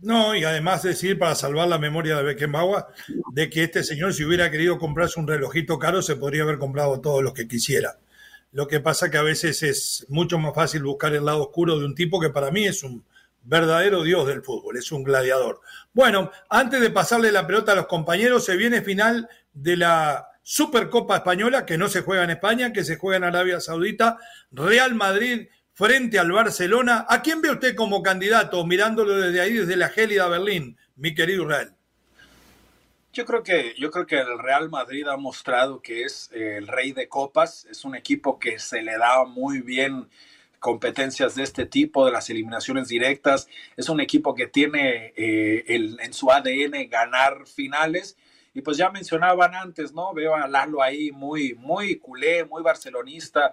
No, 0.00 0.34
y 0.34 0.44
además 0.44 0.82
decir, 0.82 1.18
para 1.18 1.34
salvar 1.34 1.68
la 1.68 1.78
memoria 1.78 2.16
de 2.16 2.22
Beckenbauer, 2.22 2.84
de 3.32 3.48
que 3.48 3.64
este 3.64 3.82
señor, 3.82 4.12
si 4.12 4.24
hubiera 4.24 4.50
querido 4.50 4.78
comprarse 4.78 5.18
un 5.18 5.26
relojito 5.26 5.78
caro, 5.78 6.02
se 6.02 6.16
podría 6.16 6.42
haber 6.42 6.58
comprado 6.58 7.00
todos 7.00 7.22
los 7.22 7.32
que 7.32 7.48
quisiera. 7.48 7.98
Lo 8.52 8.68
que 8.68 8.80
pasa 8.80 9.10
que 9.10 9.16
a 9.16 9.22
veces 9.22 9.62
es 9.62 10.06
mucho 10.08 10.38
más 10.38 10.54
fácil 10.54 10.82
buscar 10.82 11.14
el 11.14 11.24
lado 11.24 11.42
oscuro 11.42 11.78
de 11.78 11.86
un 11.86 11.94
tipo 11.94 12.20
que 12.20 12.30
para 12.30 12.50
mí 12.50 12.66
es 12.66 12.82
un 12.82 13.04
verdadero 13.42 14.02
dios 14.02 14.26
del 14.26 14.42
fútbol, 14.42 14.76
es 14.76 14.92
un 14.92 15.02
gladiador. 15.02 15.60
Bueno, 15.94 16.30
antes 16.50 16.80
de 16.80 16.90
pasarle 16.90 17.32
la 17.32 17.46
pelota 17.46 17.72
a 17.72 17.76
los 17.76 17.86
compañeros, 17.86 18.44
se 18.44 18.56
viene 18.56 18.82
final 18.82 19.28
de 19.54 19.76
la 19.78 20.28
Supercopa 20.48 21.16
Española, 21.16 21.66
que 21.66 21.76
no 21.76 21.88
se 21.88 22.02
juega 22.02 22.22
en 22.22 22.30
España, 22.30 22.72
que 22.72 22.84
se 22.84 22.94
juega 22.94 23.16
en 23.16 23.24
Arabia 23.24 23.58
Saudita, 23.58 24.18
Real 24.52 24.94
Madrid 24.94 25.48
frente 25.72 26.20
al 26.20 26.30
Barcelona. 26.30 27.04
¿A 27.08 27.20
quién 27.20 27.42
ve 27.42 27.50
usted 27.50 27.74
como 27.74 28.00
candidato, 28.00 28.64
mirándolo 28.64 29.16
desde 29.16 29.40
ahí, 29.40 29.54
desde 29.54 29.74
la 29.74 29.88
gélida 29.88 30.28
Berlín, 30.28 30.78
mi 30.94 31.16
querido 31.16 31.42
Israel? 31.42 31.70
Yo 33.12 33.24
creo 33.24 33.42
que, 33.42 33.74
yo 33.76 33.90
creo 33.90 34.06
que 34.06 34.20
el 34.20 34.38
Real 34.38 34.70
Madrid 34.70 35.08
ha 35.08 35.16
mostrado 35.16 35.82
que 35.82 36.04
es 36.04 36.30
el 36.32 36.68
rey 36.68 36.92
de 36.92 37.08
copas, 37.08 37.66
es 37.68 37.84
un 37.84 37.96
equipo 37.96 38.38
que 38.38 38.60
se 38.60 38.82
le 38.82 38.96
da 38.98 39.24
muy 39.24 39.62
bien 39.62 40.08
competencias 40.60 41.34
de 41.34 41.42
este 41.42 41.66
tipo, 41.66 42.06
de 42.06 42.12
las 42.12 42.30
eliminaciones 42.30 42.86
directas. 42.86 43.48
Es 43.76 43.88
un 43.88 44.00
equipo 44.00 44.36
que 44.36 44.46
tiene 44.46 45.12
eh, 45.16 45.64
en 45.66 46.12
su 46.12 46.30
ADN 46.30 46.88
ganar 46.88 47.48
finales. 47.48 48.16
Y 48.56 48.62
pues 48.62 48.78
ya 48.78 48.88
mencionaban 48.88 49.54
antes, 49.54 49.92
¿no? 49.92 50.14
Veo 50.14 50.34
a 50.34 50.48
Lalo 50.48 50.82
ahí 50.82 51.12
muy, 51.12 51.52
muy 51.56 51.98
culé, 51.98 52.42
muy 52.42 52.62
barcelonista. 52.62 53.52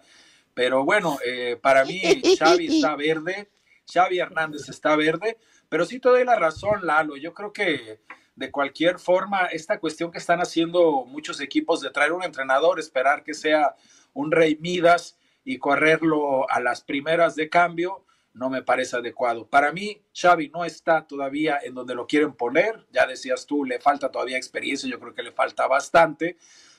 Pero 0.53 0.85
bueno, 0.85 1.17
eh, 1.25 1.59
para 1.61 1.83
mí 1.83 2.01
Xavi 2.39 2.77
está 2.77 2.95
verde, 2.95 3.51
Xavi 3.85 4.19
Hernández 4.19 4.69
está 4.69 4.95
verde, 4.95 5.37
pero 5.67 5.83
sí 5.83 5.99
te 5.99 6.07
doy 6.07 6.23
la 6.23 6.37
razón, 6.37 6.87
Lalo. 6.87 7.17
Yo 7.17 7.33
creo 7.33 7.51
que 7.51 7.99
de 8.37 8.49
cualquier 8.49 8.97
forma, 8.97 9.47
esta 9.47 9.77
cuestión 9.77 10.09
que 10.09 10.19
están 10.19 10.39
haciendo 10.39 11.03
muchos 11.03 11.41
equipos 11.41 11.81
de 11.81 11.89
traer 11.89 12.13
un 12.13 12.23
entrenador, 12.23 12.79
esperar 12.79 13.25
que 13.25 13.33
sea 13.33 13.75
un 14.13 14.31
Rey 14.31 14.57
Midas 14.61 15.17
y 15.43 15.57
correrlo 15.57 16.49
a 16.49 16.61
las 16.61 16.81
primeras 16.81 17.35
de 17.35 17.49
cambio, 17.49 18.05
no 18.33 18.49
me 18.49 18.63
parece 18.63 18.97
adecuado. 18.97 19.47
Para 19.47 19.71
mí, 19.71 20.01
Xavi 20.13 20.49
no 20.49 20.65
está 20.65 21.05
todavía 21.05 21.59
en 21.63 21.75
donde 21.75 21.95
lo 21.95 22.07
quieren 22.07 22.33
poner. 22.33 22.85
Ya 22.91 23.05
decías 23.05 23.45
tú, 23.45 23.63
le 23.63 23.79
falta 23.79 24.11
todavía 24.11 24.37
experiencia, 24.37 24.89
yo 24.89 24.99
creo 24.99 25.13
que 25.13 25.23
le 25.23 25.31
falta 25.31 25.67
bastante. 25.67 26.37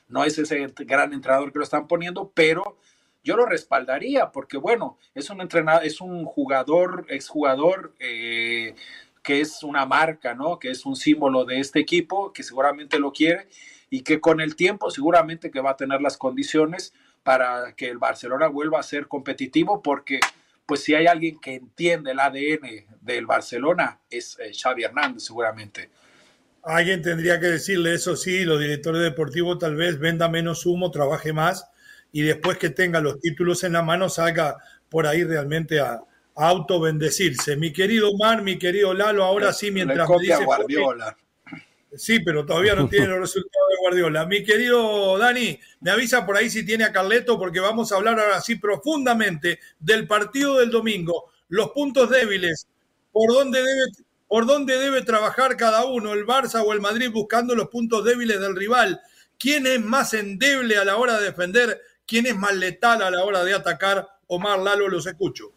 No 0.08 0.24
es 0.24 0.38
ese 0.38 0.66
gran 0.80 1.12
entrenador 1.12 1.52
que 1.52 1.58
lo 1.58 1.64
están 1.64 1.86
poniendo, 1.86 2.30
pero 2.34 2.76
yo 3.22 3.36
lo 3.36 3.46
respaldaría 3.46 4.32
porque, 4.32 4.58
bueno, 4.58 4.98
es 5.14 5.30
un 5.30 5.40
entrenador, 5.40 5.84
es 5.84 6.00
un 6.00 6.24
jugador, 6.24 7.06
exjugador 7.08 7.94
eh, 8.00 8.74
que 9.22 9.40
es 9.40 9.62
una 9.62 9.86
marca, 9.86 10.34
¿no? 10.34 10.58
Que 10.58 10.70
es 10.70 10.84
un 10.84 10.96
símbolo 10.96 11.44
de 11.44 11.60
este 11.60 11.80
equipo, 11.80 12.32
que 12.32 12.42
seguramente 12.42 12.98
lo 12.98 13.12
quiere 13.12 13.48
y 13.88 14.02
que 14.02 14.20
con 14.20 14.40
el 14.40 14.56
tiempo 14.56 14.90
seguramente 14.90 15.50
que 15.50 15.60
va 15.60 15.70
a 15.70 15.76
tener 15.76 16.00
las 16.02 16.18
condiciones 16.18 16.92
para 17.22 17.74
que 17.76 17.88
el 17.88 17.98
Barcelona 17.98 18.48
vuelva 18.48 18.80
a 18.80 18.82
ser 18.82 19.08
competitivo 19.08 19.82
porque 19.82 20.20
pues 20.66 20.82
si 20.82 20.94
hay 20.94 21.06
alguien 21.06 21.40
que 21.40 21.54
entiende 21.54 22.12
el 22.12 22.20
ADN 22.20 22.86
del 23.00 23.26
Barcelona 23.26 24.00
es 24.10 24.38
eh, 24.40 24.52
Xavi 24.54 24.84
Hernández 24.84 25.24
seguramente. 25.24 25.90
Alguien 26.62 27.02
tendría 27.02 27.38
que 27.38 27.46
decirle 27.46 27.94
eso 27.94 28.16
sí, 28.16 28.44
los 28.44 28.58
directores 28.58 29.02
deportivos 29.02 29.58
tal 29.58 29.76
vez 29.76 29.98
venda 29.98 30.28
menos 30.28 30.64
humo, 30.64 30.90
trabaje 30.90 31.32
más 31.32 31.66
y 32.10 32.22
después 32.22 32.56
que 32.56 32.70
tenga 32.70 33.00
los 33.00 33.20
títulos 33.20 33.64
en 33.64 33.72
la 33.74 33.82
mano 33.82 34.08
salga 34.08 34.56
por 34.88 35.06
ahí 35.06 35.24
realmente 35.24 35.80
a, 35.80 36.00
auto 36.36 36.80
bendecirse. 36.80 37.56
Mi 37.56 37.72
querido 37.72 38.10
Omar, 38.10 38.42
mi 38.42 38.58
querido 38.58 38.92
Lalo, 38.92 39.22
ahora 39.22 39.52
sí 39.52 39.70
mientras 39.70 40.08
me 40.08 40.18
dice 40.18 40.44
Guardiola. 40.44 41.16
Sí, 41.96 42.20
pero 42.20 42.44
todavía 42.44 42.74
no 42.74 42.88
tiene 42.88 43.06
los 43.06 43.20
resultados 43.20 43.68
de 43.70 43.76
Guardiola. 43.80 44.26
Mi 44.26 44.42
querido 44.42 45.16
Dani, 45.18 45.58
me 45.80 45.90
avisa 45.90 46.26
por 46.26 46.36
ahí 46.36 46.50
si 46.50 46.64
tiene 46.64 46.84
a 46.84 46.92
Carleto, 46.92 47.38
porque 47.38 47.60
vamos 47.60 47.92
a 47.92 47.96
hablar 47.96 48.18
ahora 48.18 48.40
sí 48.40 48.56
profundamente 48.56 49.60
del 49.78 50.06
partido 50.06 50.58
del 50.58 50.70
domingo, 50.70 51.30
los 51.48 51.70
puntos 51.70 52.10
débiles, 52.10 52.66
por 53.12 53.32
dónde 53.32 53.58
debe, 53.58 54.06
por 54.26 54.46
dónde 54.46 54.78
debe 54.78 55.02
trabajar 55.02 55.56
cada 55.56 55.84
uno, 55.84 56.12
el 56.12 56.26
Barça 56.26 56.62
o 56.66 56.72
el 56.72 56.80
Madrid, 56.80 57.10
buscando 57.12 57.54
los 57.54 57.68
puntos 57.68 58.04
débiles 58.04 58.40
del 58.40 58.56
rival. 58.56 59.00
¿Quién 59.38 59.66
es 59.66 59.80
más 59.80 60.14
endeble 60.14 60.76
a 60.76 60.84
la 60.84 60.96
hora 60.96 61.18
de 61.18 61.26
defender? 61.26 61.80
¿Quién 62.06 62.26
es 62.26 62.36
más 62.36 62.54
letal 62.54 63.02
a 63.02 63.10
la 63.10 63.24
hora 63.24 63.44
de 63.44 63.54
atacar? 63.54 64.08
Omar 64.26 64.58
Lalo, 64.58 64.88
los 64.88 65.06
escucho. 65.06 65.52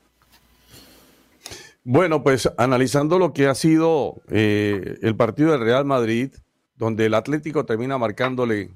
Bueno, 1.89 2.21
pues 2.21 2.52
analizando 2.58 3.17
lo 3.17 3.32
que 3.32 3.47
ha 3.47 3.56
sido 3.56 4.21
eh, 4.30 4.97
el 5.04 5.15
partido 5.15 5.54
del 5.54 5.62
Real 5.62 5.86
Madrid, 5.86 6.34
donde 6.76 7.06
el 7.06 7.13
Atlético 7.13 7.65
termina 7.65 7.97
marcándole 7.97 8.63
eh, 8.63 8.71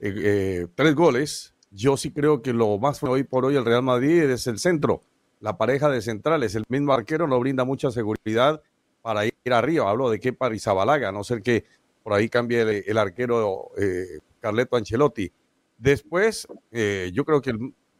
eh, 0.00 0.66
tres 0.74 0.94
goles, 0.94 1.54
yo 1.70 1.98
sí 1.98 2.10
creo 2.10 2.40
que 2.40 2.54
lo 2.54 2.78
más 2.78 3.02
hoy 3.02 3.24
por 3.24 3.44
hoy 3.44 3.56
el 3.56 3.66
Real 3.66 3.82
Madrid 3.82 4.22
es 4.22 4.46
el 4.46 4.58
centro, 4.58 5.02
la 5.38 5.58
pareja 5.58 5.90
de 5.90 6.00
centrales. 6.00 6.54
El 6.54 6.64
mismo 6.70 6.94
arquero 6.94 7.28
no 7.28 7.38
brinda 7.38 7.64
mucha 7.64 7.90
seguridad 7.90 8.62
para 9.02 9.26
ir 9.26 9.34
arriba. 9.52 9.90
Hablo 9.90 10.08
de 10.08 10.18
que 10.18 10.32
Parizabalaga, 10.32 11.10
a 11.10 11.12
no 11.12 11.22
ser 11.24 11.42
que 11.42 11.66
por 12.02 12.14
ahí 12.14 12.30
cambie 12.30 12.84
el, 12.86 12.96
arquero 12.96 13.70
Carleto 14.40 14.76
Ancelotti. 14.76 15.30
Después, 15.76 16.48
yo 16.72 17.24
creo 17.26 17.42
que 17.42 17.52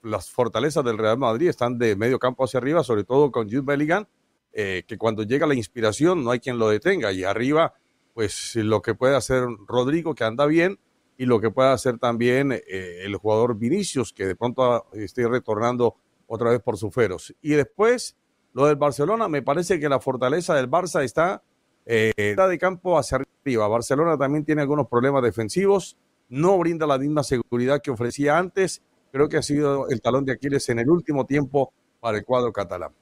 las 0.02 0.30
fortalezas 0.30 0.82
del 0.82 0.96
Real 0.96 1.18
Madrid 1.18 1.50
están 1.50 1.76
de 1.76 1.94
medio 1.94 2.18
campo 2.18 2.44
hacia 2.44 2.56
arriba, 2.56 2.82
sobre 2.82 3.04
todo 3.04 3.30
con 3.30 3.44
Jude 3.44 3.60
Bellingham 3.60 4.06
eh, 4.52 4.84
que 4.86 4.98
cuando 4.98 5.22
llega 5.22 5.46
la 5.46 5.54
inspiración 5.54 6.24
no 6.24 6.30
hay 6.30 6.40
quien 6.40 6.58
lo 6.58 6.68
detenga. 6.68 7.12
Y 7.12 7.24
arriba, 7.24 7.74
pues 8.14 8.56
lo 8.56 8.82
que 8.82 8.94
puede 8.94 9.16
hacer 9.16 9.44
Rodrigo, 9.66 10.14
que 10.14 10.24
anda 10.24 10.46
bien, 10.46 10.78
y 11.16 11.26
lo 11.26 11.40
que 11.40 11.50
puede 11.50 11.68
hacer 11.70 11.98
también 11.98 12.52
eh, 12.52 13.02
el 13.04 13.14
jugador 13.16 13.56
Vinicius, 13.56 14.12
que 14.12 14.26
de 14.26 14.36
pronto 14.36 14.86
esté 14.94 15.28
retornando 15.28 15.96
otra 16.26 16.50
vez 16.50 16.60
por 16.60 16.78
sus 16.78 16.94
feros. 16.94 17.34
Y 17.42 17.50
después, 17.50 18.16
lo 18.54 18.66
del 18.66 18.76
Barcelona, 18.76 19.28
me 19.28 19.42
parece 19.42 19.78
que 19.78 19.88
la 19.88 20.00
fortaleza 20.00 20.54
del 20.54 20.70
Barça 20.70 21.04
está, 21.04 21.42
eh, 21.84 22.12
de 22.16 22.58
campo 22.58 22.98
hacia 22.98 23.18
arriba. 23.18 23.68
Barcelona 23.68 24.16
también 24.16 24.44
tiene 24.44 24.62
algunos 24.62 24.88
problemas 24.88 25.22
defensivos, 25.22 25.96
no 26.28 26.56
brinda 26.58 26.86
la 26.86 26.98
misma 26.98 27.22
seguridad 27.22 27.82
que 27.82 27.90
ofrecía 27.90 28.38
antes. 28.38 28.82
Creo 29.12 29.28
que 29.28 29.36
ha 29.36 29.42
sido 29.42 29.88
el 29.88 30.00
talón 30.00 30.24
de 30.24 30.32
Aquiles 30.32 30.68
en 30.68 30.78
el 30.78 30.88
último 30.88 31.26
tiempo 31.26 31.72
para 32.00 32.18
el 32.18 32.24
cuadro 32.24 32.52
catalán. 32.52 32.92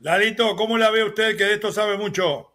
Lalito, 0.00 0.56
¿cómo 0.56 0.76
la 0.76 0.90
ve 0.90 1.04
usted 1.04 1.36
que 1.36 1.44
de 1.44 1.54
esto 1.54 1.72
sabe 1.72 1.96
mucho? 1.96 2.50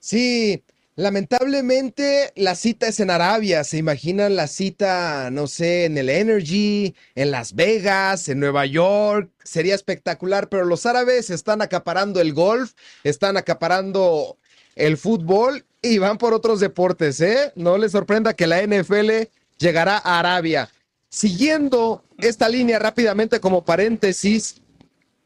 Sí, 0.00 0.62
lamentablemente 0.96 2.32
la 2.36 2.54
cita 2.54 2.88
es 2.88 3.00
en 3.00 3.10
Arabia. 3.10 3.64
¿Se 3.64 3.78
imaginan 3.78 4.36
la 4.36 4.46
cita, 4.48 5.30
no 5.30 5.46
sé, 5.46 5.86
en 5.86 5.98
el 5.98 6.08
Energy, 6.08 6.94
en 7.14 7.30
Las 7.30 7.54
Vegas, 7.54 8.28
en 8.28 8.40
Nueva 8.40 8.66
York? 8.66 9.30
Sería 9.44 9.74
espectacular, 9.74 10.48
pero 10.48 10.64
los 10.64 10.86
árabes 10.86 11.30
están 11.30 11.62
acaparando 11.62 12.20
el 12.20 12.32
golf, 12.32 12.72
están 13.04 13.36
acaparando 13.36 14.36
el 14.76 14.96
fútbol 14.96 15.64
y 15.82 15.98
van 15.98 16.18
por 16.18 16.34
otros 16.34 16.60
deportes, 16.60 17.20
¿eh? 17.20 17.52
No 17.54 17.78
les 17.78 17.92
sorprenda 17.92 18.34
que 18.34 18.46
la 18.46 18.62
NFL 18.62 19.28
llegará 19.58 19.96
a 19.98 20.18
Arabia. 20.18 20.68
Siguiendo 21.08 22.04
esta 22.18 22.48
línea 22.48 22.78
rápidamente 22.78 23.40
como 23.40 23.64
paréntesis, 23.64 24.60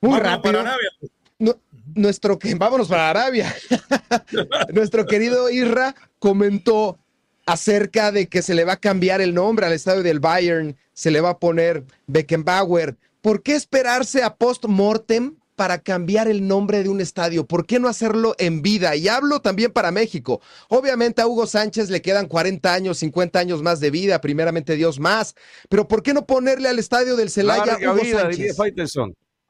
muy 0.03 0.19
rápido. 0.19 0.65
nuestro 1.95 2.39
que 2.39 2.55
vámonos 2.55 2.89
para 2.89 3.11
Arabia. 3.11 3.55
nuestro 4.73 5.07
querido 5.07 5.49
Irra 5.49 5.95
comentó 6.19 6.99
acerca 7.47 8.13
de 8.13 8.29
que 8.29 8.43
se 8.43 8.55
le 8.55 8.65
va 8.65 8.75
a 8.75 8.81
cambiar 8.81 9.21
el 9.21 9.35
nombre 9.35 9.67
al 9.67 9.73
estadio 9.73 10.03
del 10.03 10.21
Bayern, 10.21 10.77
se 10.93 11.11
le 11.11 11.21
va 11.21 11.31
a 11.31 11.39
poner 11.39 11.85
Beckenbauer. 12.07 12.97
¿Por 13.21 13.43
qué 13.43 13.55
esperarse 13.55 14.23
a 14.23 14.35
post-mortem 14.35 15.37
para 15.55 15.79
cambiar 15.79 16.29
el 16.29 16.47
nombre 16.47 16.83
de 16.83 16.89
un 16.89 17.01
estadio? 17.01 17.47
¿Por 17.47 17.67
qué 17.67 17.79
no 17.79 17.89
hacerlo 17.89 18.35
en 18.39 18.63
vida? 18.63 18.97
Y 18.97 19.09
hablo 19.09 19.41
también 19.41 19.73
para 19.73 19.93
México. 19.93 20.41
Obviamente 20.69 21.23
a 21.23 21.27
Hugo 21.27 21.47
Sánchez 21.47 21.91
le 21.91 22.03
quedan 22.03 22.27
40 22.27 22.73
años, 22.73 22.99
50 22.99 23.39
años 23.39 23.63
más 23.63 23.79
de 23.79 23.91
vida, 23.91 24.21
primeramente 24.21 24.77
Dios 24.77 24.99
más. 24.99 25.37
Pero 25.69 25.87
¿por 25.87 26.03
qué 26.03 26.15
no 26.15 26.27
ponerle 26.27 26.69
al 26.69 26.79
estadio 26.79 27.17
del 27.17 27.31
Celaya 27.31 27.79
Hugo 27.79 28.03
Sánchez? 28.05 28.57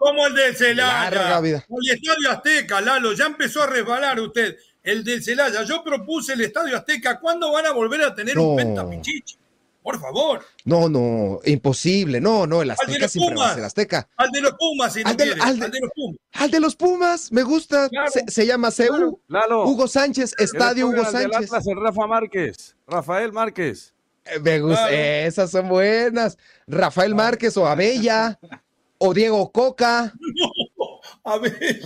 Como 0.03 0.27
el 0.27 0.35
del 0.35 0.57
Celaya. 0.57 1.39
El 1.39 1.91
Estadio 1.93 2.31
Azteca, 2.31 2.81
Lalo, 2.81 3.13
ya 3.13 3.27
empezó 3.27 3.63
a 3.63 3.67
resbalar 3.69 4.19
usted. 4.19 4.57
El 4.83 5.05
del 5.05 5.23
Celaya. 5.23 5.63
Yo 5.63 5.85
propuse 5.85 6.33
el 6.33 6.41
Estadio 6.41 6.77
Azteca. 6.77 7.21
¿Cuándo 7.21 7.53
van 7.53 7.67
a 7.67 7.71
volver 7.71 8.03
a 8.03 8.13
tener 8.13 8.37
un 8.37 8.57
pentapichichi? 8.57 9.37
Por 9.81 10.01
favor. 10.01 10.45
No, 10.65 10.89
no, 10.89 11.39
imposible. 11.45 12.21
No, 12.21 12.49
no, 12.49 12.63
el 12.63 12.73
Azteca 12.73 13.07
siempre 13.07 13.37
va 13.37 13.53
a 13.53 13.55
ser 13.55 13.65
Azteca. 13.65 14.09
Al 14.17 14.31
de 14.33 14.41
los 14.41 14.55
Pumas, 14.55 14.93
si 14.93 15.03
al, 15.05 15.17
de, 15.17 15.35
al, 15.41 15.59
de, 15.59 15.81
los 15.81 15.91
Pumas. 15.95 16.19
Al 16.33 16.51
de 16.51 16.61
los 16.61 16.75
Pumas, 16.75 17.31
me 17.31 17.45
gusta. 17.45 17.89
Se, 18.27 18.45
llama 18.45 18.73
CEU. 18.73 19.21
Hugo 19.65 19.87
Sánchez, 19.87 20.35
Estadio 20.37 20.89
Hugo 20.89 21.05
Sánchez. 21.05 21.45
Atlas, 21.45 21.67
el 21.69 21.81
Rafa 21.81 22.07
Márquez. 22.09 22.75
Rafael 22.89 23.33
Márquez. 23.33 23.95
Eh, 24.25 24.41
me 24.41 24.61
gusta, 24.61 24.91
esas 24.91 25.53
son 25.53 25.69
buenas. 25.69 26.39
Rafael 26.67 27.15
Márquez 27.15 27.57
o 27.57 27.69
Abella 27.69 28.39
o 29.05 29.13
Diego 29.13 29.51
Coca. 29.51 30.13
a 31.25 31.39
ver. 31.39 31.59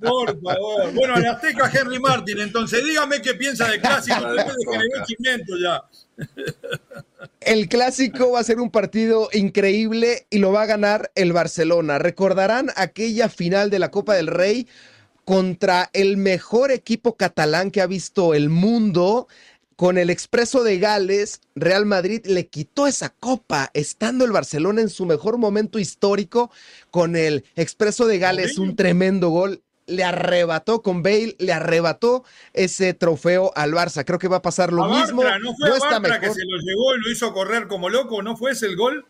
Por 0.00 0.42
favor. 0.42 0.92
Bueno, 0.94 1.16
el 1.16 1.26
Azteca 1.26 1.70
Henry 1.72 2.00
Martin, 2.00 2.40
entonces 2.40 2.84
dígame 2.84 3.22
qué 3.22 3.34
piensa 3.34 3.68
de 3.68 3.80
clásico 3.80 4.20
después 4.34 4.56
de 4.56 5.04
que 5.06 5.62
ya. 5.62 5.84
El 7.40 7.68
clásico 7.68 8.32
va 8.32 8.40
a 8.40 8.44
ser 8.44 8.58
un 8.58 8.70
partido 8.70 9.28
increíble 9.32 10.26
y 10.30 10.38
lo 10.38 10.50
va 10.52 10.62
a 10.62 10.66
ganar 10.66 11.12
el 11.14 11.32
Barcelona. 11.32 11.98
Recordarán 11.98 12.70
aquella 12.74 13.28
final 13.28 13.70
de 13.70 13.78
la 13.78 13.92
Copa 13.92 14.14
del 14.14 14.26
Rey 14.26 14.66
contra 15.24 15.88
el 15.92 16.16
mejor 16.16 16.70
equipo 16.70 17.16
catalán 17.16 17.70
que 17.70 17.80
ha 17.80 17.86
visto 17.86 18.34
el 18.34 18.50
mundo 18.50 19.28
con 19.76 19.98
el 19.98 20.10
Expreso 20.10 20.62
de 20.62 20.78
Gales, 20.78 21.40
Real 21.54 21.86
Madrid 21.86 22.24
le 22.26 22.46
quitó 22.46 22.86
esa 22.86 23.10
copa, 23.10 23.70
estando 23.74 24.24
el 24.24 24.32
Barcelona 24.32 24.80
en 24.80 24.88
su 24.88 25.06
mejor 25.06 25.38
momento 25.38 25.78
histórico, 25.78 26.50
con 26.90 27.16
el 27.16 27.44
Expreso 27.56 28.06
de 28.06 28.18
Gales, 28.18 28.58
un 28.58 28.76
tremendo 28.76 29.30
gol. 29.30 29.62
le 29.86 30.02
arrebató 30.02 30.80
con 30.80 31.02
Bale, 31.02 31.36
le 31.38 31.52
arrebató 31.52 32.24
ese 32.54 32.94
trofeo 32.94 33.52
al 33.54 33.72
Barça. 33.72 34.04
Creo 34.04 34.18
que 34.18 34.28
va 34.28 34.38
a 34.38 34.42
pasar 34.42 34.72
lo 34.72 34.86
mismo. 34.86 35.22
no 35.22 35.54
fue 35.56 35.76
está 35.76 36.00
que 36.20 36.30
se 36.30 36.44
lo 36.46 36.58
llevó 36.58 36.94
y 36.96 37.00
lo 37.02 37.10
hizo 37.10 37.32
correr 37.34 37.66
como 37.66 37.90
loco, 37.90 38.22
¿no 38.22 38.36
fue 38.36 38.52
ese 38.52 38.66
el 38.66 38.76
gol? 38.76 39.04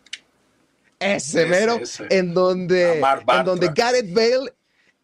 Ese 0.99 1.47
mero, 1.47 1.81
en 2.11 2.35
donde, 2.35 3.01
en 3.01 3.45
donde 3.45 3.71
Gareth 3.75 4.13
Bale 4.13 4.53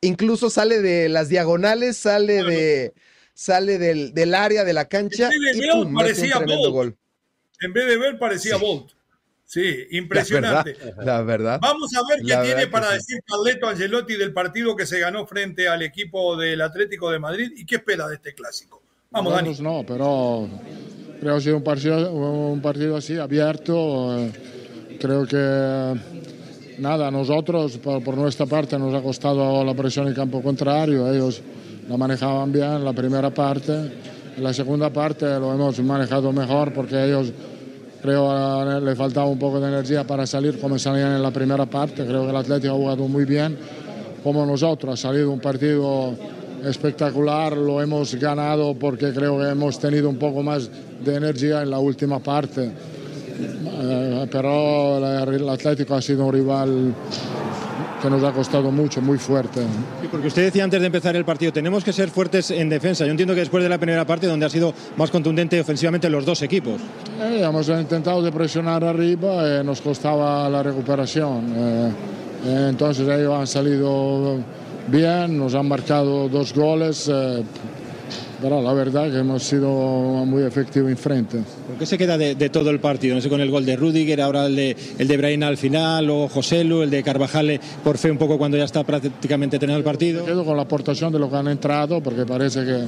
incluso 0.00 0.50
sale 0.50 0.80
de 0.80 1.08
las 1.08 1.28
diagonales, 1.28 1.96
sale 1.96 2.42
de 2.42 2.94
sale 3.34 3.78
del, 3.78 4.12
del, 4.14 4.34
área 4.34 4.64
de 4.64 4.72
la 4.72 4.86
cancha 4.86 5.30
y 5.32 5.70
pum, 5.70 5.94
parecía 5.94 6.38
un 6.38 6.72
gol. 6.72 6.96
En 7.60 7.72
vez 7.72 7.86
de 7.86 7.96
ver 7.98 8.18
parecía 8.18 8.56
Bolt. 8.56 8.92
Sí, 9.50 9.84
impresionante. 9.90 10.76
La 10.98 11.22
verdad, 11.22 11.58
Vamos 11.60 11.90
a 11.96 12.02
ver 12.08 12.24
qué 12.24 12.36
tiene 12.46 12.68
para 12.68 12.92
decir 12.92 13.18
Carleto 13.26 13.66
Angelotti 13.66 14.14
del 14.14 14.32
partido 14.32 14.76
que 14.76 14.86
se 14.86 15.00
ganó 15.00 15.26
frente 15.26 15.68
al 15.68 15.82
equipo 15.82 16.36
del 16.36 16.60
Atlético 16.60 17.10
de 17.10 17.18
Madrid 17.18 17.50
y 17.56 17.66
qué 17.66 17.76
espera 17.76 18.06
de 18.06 18.14
este 18.14 18.32
clásico. 18.32 18.80
Vamos, 19.10 19.32
Dani. 19.32 19.56
No, 19.60 19.84
pero 19.84 20.48
creo 21.18 21.32
que 21.32 21.38
ha 21.38 21.40
sido 21.40 21.56
un 21.56 21.64
partido, 21.64 22.12
un 22.12 22.62
partido 22.62 22.96
así, 22.96 23.18
abierto. 23.18 24.20
Eh, 24.20 24.30
creo 25.00 25.26
que 25.26 26.00
nada, 26.78 27.10
nosotros 27.10 27.76
por, 27.78 28.04
por, 28.04 28.16
nuestra 28.16 28.46
parte 28.46 28.78
nos 28.78 28.94
ha 28.94 29.02
costado 29.02 29.64
la 29.64 29.74
presión 29.74 30.06
en 30.06 30.14
campo 30.14 30.40
contrario. 30.44 31.12
Ellos 31.12 31.42
la 31.90 31.96
manejaban 31.96 32.50
bien 32.50 32.84
la 32.84 32.94
primera 32.94 33.28
parte. 33.30 33.92
La 34.38 34.54
segunda 34.54 34.90
parte 34.90 35.26
lo 35.26 35.52
hemos 35.52 35.78
manejado 35.80 36.32
mejor 36.32 36.72
porque 36.72 37.04
ellos 37.04 37.32
Creo 38.00 38.80
le 38.80 38.96
faltaba 38.96 39.26
un 39.26 39.38
poco 39.38 39.60
de 39.60 39.68
energía 39.68 40.04
para 40.04 40.26
salir 40.26 40.58
como 40.58 40.78
salían 40.78 41.12
en 41.12 41.22
la 41.22 41.30
primera 41.30 41.66
parte. 41.66 42.06
Creo 42.06 42.24
que 42.24 42.30
el 42.30 42.36
Atlético 42.36 42.72
ha 42.72 42.76
jugado 42.76 43.08
muy 43.08 43.26
bien, 43.26 43.58
como 44.24 44.46
nosotros. 44.46 44.94
Ha 44.94 45.08
salido 45.08 45.30
un 45.30 45.40
partido 45.40 46.14
espectacular, 46.64 47.54
lo 47.54 47.82
hemos 47.82 48.14
ganado 48.14 48.74
porque 48.74 49.12
creo 49.12 49.38
que 49.38 49.50
hemos 49.50 49.78
tenido 49.78 50.08
un 50.08 50.16
poco 50.16 50.42
más 50.42 50.70
de 51.04 51.14
energía 51.14 51.60
en 51.60 51.70
la 51.70 51.78
última 51.78 52.20
parte. 52.20 52.70
Eh, 53.82 54.26
pero 54.32 54.96
el 55.22 55.48
Atlético 55.48 55.94
ha 55.94 56.00
sido 56.00 56.24
un 56.24 56.32
rival 56.32 56.94
que 58.00 58.10
nos 58.10 58.22
ha 58.24 58.32
costado 58.32 58.70
mucho, 58.70 59.00
muy 59.00 59.18
fuerte. 59.18 59.60
porque 60.10 60.28
usted 60.28 60.44
decía 60.44 60.64
antes 60.64 60.80
de 60.80 60.86
empezar 60.86 61.14
el 61.16 61.24
partido, 61.24 61.52
tenemos 61.52 61.84
que 61.84 61.92
ser 61.92 62.10
fuertes 62.10 62.50
en 62.50 62.68
defensa. 62.68 63.04
Yo 63.04 63.10
entiendo 63.10 63.34
que 63.34 63.40
después 63.40 63.62
de 63.62 63.68
la 63.68 63.78
primera 63.78 64.04
parte, 64.04 64.26
donde 64.26 64.46
ha 64.46 64.50
sido 64.50 64.74
más 64.96 65.10
contundente 65.10 65.60
ofensivamente 65.60 66.08
los 66.08 66.24
dos 66.24 66.42
equipos. 66.42 66.80
Eh, 67.20 67.42
hemos 67.42 67.68
intentado 67.68 68.22
de 68.22 68.32
presionar 68.32 68.84
arriba 68.84 69.60
eh, 69.60 69.64
nos 69.64 69.80
costaba 69.80 70.48
la 70.48 70.62
recuperación. 70.62 71.52
Eh, 71.54 71.92
entonces 72.68 73.06
ellos 73.06 73.34
han 73.34 73.46
salido 73.46 74.38
bien, 74.88 75.38
nos 75.38 75.54
han 75.54 75.68
marcado 75.68 76.28
dos 76.28 76.54
goles 76.54 77.10
pero 78.40 78.62
la 78.62 78.72
verdad 78.72 79.10
que 79.10 79.18
hemos 79.18 79.42
sido 79.42 79.70
muy 80.26 80.42
efectivos 80.42 80.90
en 80.90 80.96
frente. 80.96 81.38
¿Por 81.66 81.78
qué 81.78 81.86
se 81.86 81.98
queda 81.98 82.16
de, 82.16 82.34
todo 82.48 82.70
el 82.70 82.80
partido? 82.80 83.14
No 83.14 83.20
sé, 83.20 83.28
con 83.28 83.40
el 83.40 83.50
gol 83.50 83.64
de 83.64 83.76
Rudiger, 83.76 84.20
ahora 84.20 84.46
el 84.46 84.56
de, 84.56 84.76
el 84.98 85.08
de 85.08 85.16
Braina 85.16 85.48
al 85.48 85.56
final, 85.56 86.08
o 86.10 86.28
Joselu, 86.28 86.82
el 86.82 86.90
de 86.90 87.02
Carvajal 87.02 87.60
por 87.82 87.98
fe 87.98 88.10
un 88.10 88.18
poco 88.18 88.38
cuando 88.38 88.56
ya 88.56 88.64
está 88.64 88.84
prácticamente 88.84 89.58
tenido 89.58 89.78
el 89.78 89.84
partido. 89.84 90.24
quedo 90.24 90.44
con 90.44 90.56
la 90.56 90.62
aportación 90.62 91.12
de 91.12 91.18
lo 91.18 91.30
que 91.30 91.36
han 91.36 91.48
entrado, 91.48 92.02
porque 92.02 92.24
parece 92.24 92.64
que 92.64 92.84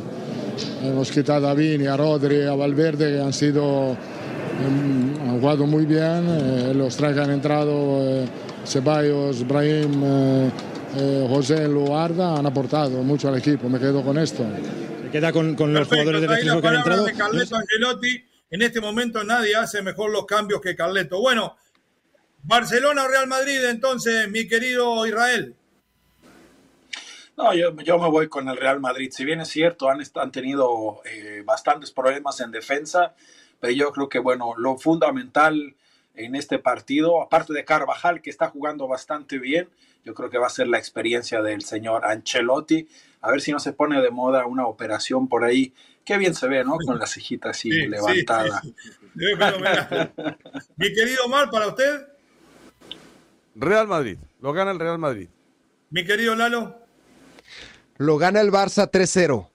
hemos 0.86 1.10
quitado 1.10 1.48
a 1.48 1.54
Vini, 1.54 1.86
a 1.86 1.96
Rodri, 1.96 2.42
a 2.42 2.54
Valverde, 2.54 3.16
que 3.16 3.20
han 3.20 3.32
sido 3.32 3.90
em, 3.90 5.28
han 5.28 5.40
jugado 5.40 5.66
muy 5.66 5.86
bien, 5.86 6.26
eh, 6.28 6.72
los 6.74 6.96
tres 6.96 7.14
que 7.14 7.20
han 7.20 7.30
entrado, 7.30 7.72
eh, 8.02 8.24
Ceballos, 8.64 9.46
Brahim, 9.46 10.02
eh, 10.04 10.50
eh 10.96 11.26
José 11.28 11.66
Luarda, 11.68 12.38
han 12.38 12.46
aportado 12.46 13.02
mucho 13.02 13.28
al 13.28 13.36
equipo, 13.38 13.68
me 13.68 13.78
quedo 13.78 14.02
con 14.02 14.18
esto 14.18 14.44
queda 15.12 15.33
con, 15.33 15.55
los 15.57 15.88
jugadores 15.88 16.20
de 16.20 16.27
defensa 16.27 16.61
que 16.61 16.66
han 16.66 16.75
entrado. 16.75 17.05
De 17.05 17.12
Carleto 17.14 17.57
Angelotti. 17.57 18.25
En 18.51 18.62
este 18.62 18.81
momento 18.81 19.22
nadie 19.25 19.55
hace 19.55 19.81
mejor 19.83 20.11
los 20.11 20.27
cambios 20.27 20.61
que 20.61 20.75
Carleto. 20.75 21.20
Bueno, 21.20 21.57
Barcelona 22.42 23.05
o 23.05 23.09
Real 23.09 23.27
Madrid, 23.29 23.64
entonces, 23.64 24.29
mi 24.29 24.48
querido 24.48 25.07
Israel. 25.07 25.55
No, 27.37 27.55
yo, 27.55 27.72
me 27.72 28.11
voy 28.11 28.29
con 28.29 28.48
el 28.48 28.57
Real 28.57 28.81
Madrid. 28.81 29.11
Si 29.11 29.25
bien 29.25 29.40
es 29.40 29.48
cierto, 29.48 29.88
han, 29.88 30.03
han 30.16 30.33
tenido 30.33 31.01
eh, 31.05 31.42
bastantes 31.46 31.92
problemas 31.92 32.40
en 32.40 32.51
defensa, 32.51 33.14
pero 33.59 33.72
yo 33.72 33.92
creo 33.92 34.09
que, 34.09 34.18
bueno, 34.18 34.55
lo 34.59 34.77
fundamental 34.77 35.75
en 36.14 36.35
este 36.35 36.59
partido, 36.59 37.22
aparte 37.22 37.55
de 37.55 37.64
Carvajal, 37.64 38.20
que 38.20 38.31
está 38.31 38.48
jugando 38.48 38.87
bastante 38.87 39.38
bien, 39.38 39.70
yo 40.04 40.14
creo 40.14 40.30
que 40.30 40.38
va 40.38 40.46
a 40.46 40.50
ser 40.50 40.68
la 40.68 40.78
experiencia 40.78 41.42
del 41.42 41.62
señor 41.62 42.04
Ancelotti 42.04 42.88
a 43.22 43.30
ver 43.30 43.40
si 43.40 43.52
no 43.52 43.60
se 43.60 43.72
pone 43.72 44.02
de 44.02 44.10
moda 44.10 44.46
una 44.46 44.66
operación 44.66 45.28
por 45.28 45.44
ahí. 45.44 45.72
Qué 46.04 46.18
bien 46.18 46.34
se 46.34 46.48
ve, 46.48 46.64
¿no? 46.64 46.76
Con 46.84 46.98
la 46.98 47.06
cejita 47.06 47.50
así 47.50 47.70
levantada. 47.70 48.60
Mi 50.76 50.92
querido 50.92 51.28
Mar, 51.28 51.48
para 51.50 51.68
usted. 51.68 52.08
Real 53.54 53.86
Madrid. 53.86 54.18
Lo 54.40 54.52
gana 54.52 54.72
el 54.72 54.80
Real 54.80 54.98
Madrid. 54.98 55.28
Mi 55.90 56.04
querido 56.04 56.34
Lalo. 56.34 56.76
Lo 57.98 58.18
gana 58.18 58.40
el 58.40 58.50
Barça 58.50 58.90
3-0. 58.90 59.48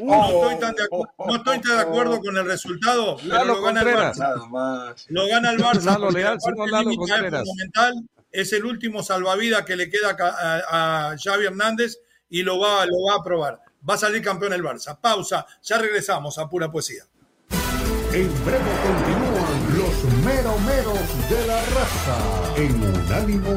no, 0.00 0.26
estoy 0.26 0.60
tan 0.60 0.74
de 0.76 0.84
no 0.92 1.34
estoy 1.34 1.60
tan 1.60 1.76
de 1.76 1.82
acuerdo 1.82 2.20
con 2.20 2.36
el 2.36 2.44
resultado, 2.44 3.16
pero 3.16 3.44
lo 3.46 3.62
gana 3.62 3.80
el 3.80 3.88
Barça. 3.88 4.94
Lo 5.08 5.26
gana 5.26 5.50
el 5.50 5.58
Barça. 5.58 5.82
Lalo 5.82 6.10
Leal, 6.12 6.38
Lalo 6.70 6.92
Es 6.92 8.17
el 8.52 8.64
último 8.64 9.02
salvavidas 9.02 9.64
que 9.64 9.76
le 9.76 9.90
queda 9.90 10.16
a, 10.18 11.10
a 11.10 11.16
Xavi 11.16 11.46
Hernández 11.46 11.98
y 12.28 12.42
lo 12.42 12.58
va, 12.58 12.84
lo 12.86 13.04
va 13.08 13.16
a 13.20 13.24
probar. 13.24 13.60
Va 13.88 13.94
a 13.94 13.98
salir 13.98 14.22
campeón 14.22 14.52
el 14.52 14.62
Barça. 14.62 14.98
Pausa, 15.00 15.46
ya 15.62 15.78
regresamos 15.78 16.38
a 16.38 16.48
pura 16.48 16.70
poesía. 16.70 17.04
En 18.12 18.44
breve 18.44 18.72
continúan 18.82 19.78
los 19.78 20.04
meromeros 20.24 21.30
de 21.30 21.46
la 21.46 21.62
raza 21.66 22.54
en 22.56 22.82
Unánimo 22.82 23.54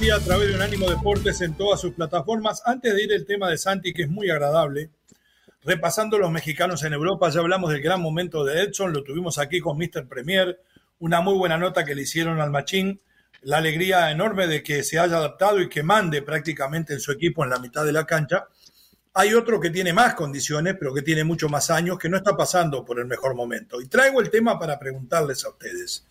A 0.00 0.18
través 0.18 0.48
de 0.48 0.54
Unánimo 0.54 0.88
Deportes 0.88 1.42
en 1.42 1.54
todas 1.54 1.78
sus 1.78 1.92
plataformas. 1.92 2.62
Antes 2.64 2.94
de 2.94 3.04
ir 3.04 3.12
el 3.12 3.26
tema 3.26 3.50
de 3.50 3.58
Santi, 3.58 3.92
que 3.92 4.04
es 4.04 4.08
muy 4.08 4.30
agradable, 4.30 4.90
repasando 5.62 6.18
los 6.18 6.30
mexicanos 6.30 6.82
en 6.84 6.94
Europa, 6.94 7.28
ya 7.28 7.40
hablamos 7.40 7.70
del 7.70 7.82
gran 7.82 8.00
momento 8.00 8.42
de 8.42 8.62
Edson, 8.62 8.94
lo 8.94 9.04
tuvimos 9.04 9.38
aquí 9.38 9.60
con 9.60 9.76
Mr. 9.76 10.08
Premier, 10.08 10.58
una 11.00 11.20
muy 11.20 11.34
buena 11.34 11.58
nota 11.58 11.84
que 11.84 11.94
le 11.94 12.02
hicieron 12.02 12.40
al 12.40 12.50
Machín, 12.50 13.02
la 13.42 13.58
alegría 13.58 14.10
enorme 14.10 14.46
de 14.46 14.62
que 14.62 14.82
se 14.82 14.98
haya 14.98 15.18
adaptado 15.18 15.60
y 15.60 15.68
que 15.68 15.82
mande 15.82 16.22
prácticamente 16.22 16.94
en 16.94 17.00
su 17.00 17.12
equipo 17.12 17.44
en 17.44 17.50
la 17.50 17.58
mitad 17.58 17.84
de 17.84 17.92
la 17.92 18.06
cancha. 18.06 18.46
Hay 19.12 19.34
otro 19.34 19.60
que 19.60 19.68
tiene 19.68 19.92
más 19.92 20.14
condiciones, 20.14 20.76
pero 20.78 20.94
que 20.94 21.02
tiene 21.02 21.24
mucho 21.24 21.50
más 21.50 21.70
años, 21.70 21.98
que 21.98 22.08
no 22.08 22.16
está 22.16 22.34
pasando 22.34 22.86
por 22.86 22.98
el 22.98 23.06
mejor 23.06 23.34
momento. 23.34 23.82
Y 23.82 23.86
traigo 23.86 24.22
el 24.22 24.30
tema 24.30 24.58
para 24.58 24.78
preguntarles 24.78 25.44
a 25.44 25.50
ustedes. 25.50 26.06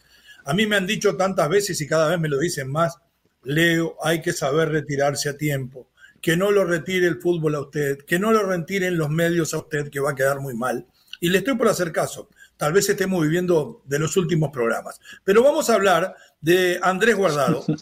A 0.46 0.54
mí 0.54 0.68
me 0.68 0.76
han 0.76 0.86
dicho 0.86 1.18
tantas 1.18 1.50
veces 1.50 1.82
y 1.82 1.88
cada 1.88 2.08
vez 2.08 2.20
me 2.20 2.30
lo 2.30 2.38
dicen 2.38 2.72
más, 2.72 3.00
Leo, 3.44 3.98
hay 4.02 4.22
que 4.22 4.34
saber 4.34 4.70
retirarse 4.70 5.30
a 5.30 5.38
tiempo. 5.38 5.88
Que 6.22 6.36
no 6.36 6.52
lo 6.52 6.66
retire 6.66 7.08
el 7.08 7.22
fútbol 7.22 7.56
a 7.56 7.62
usted, 7.62 8.00
que 8.00 8.20
no 8.20 8.32
lo 8.32 8.44
retiren 8.44 8.98
los 8.98 9.10
medios 9.10 9.54
a 9.54 9.60
usted, 9.60 9.90
que 9.90 10.00
va 10.00 10.12
a 10.12 10.16
quedar 10.16 10.42
muy 10.42 10.54
mal. 10.54 10.86
Y 11.22 11.30
le 11.30 11.40
estoy 11.40 11.56
por 11.56 11.70
hacer 11.70 11.92
caso. 11.92 12.30
Tal 12.58 12.74
vez 12.74 12.90
estemos 12.90 13.22
viviendo 13.24 13.82
de 13.86 14.00
los 14.00 14.18
últimos 14.18 14.52
programas. 14.52 15.00
Pero 15.24 15.44
vamos 15.44 15.70
a 15.70 15.76
hablar 15.76 16.16
de 16.42 16.80
Andrés 16.82 17.16
Guardado, 17.16 17.64
un 17.68 17.78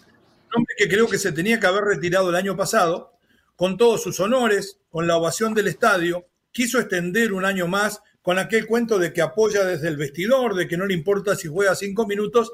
hombre 0.56 0.76
que 0.78 0.88
creo 0.88 1.08
que 1.08 1.18
se 1.18 1.32
tenía 1.32 1.60
que 1.60 1.68
haber 1.68 1.84
retirado 1.84 2.30
el 2.30 2.36
año 2.36 2.56
pasado, 2.56 3.18
con 3.56 3.76
todos 3.76 4.04
sus 4.04 4.20
honores, 4.20 4.78
con 4.90 5.08
la 5.08 5.18
ovación 5.18 5.56
del 5.56 5.68
estadio, 5.68 6.28
quiso 6.52 6.80
extender 6.80 7.34
un 7.34 7.44
año 7.44 7.68
más 7.68 8.02
con 8.22 8.38
aquel 8.38 8.68
cuento 8.68 9.00
de 9.00 9.14
que 9.14 9.22
apoya 9.22 9.64
desde 9.64 9.88
el 9.88 9.98
vestidor, 9.98 10.54
de 10.54 10.68
que 10.68 10.78
no 10.78 10.86
le 10.86 10.94
importa 10.94 11.36
si 11.36 11.48
juega 11.48 11.74
cinco 11.76 12.06
minutos, 12.06 12.54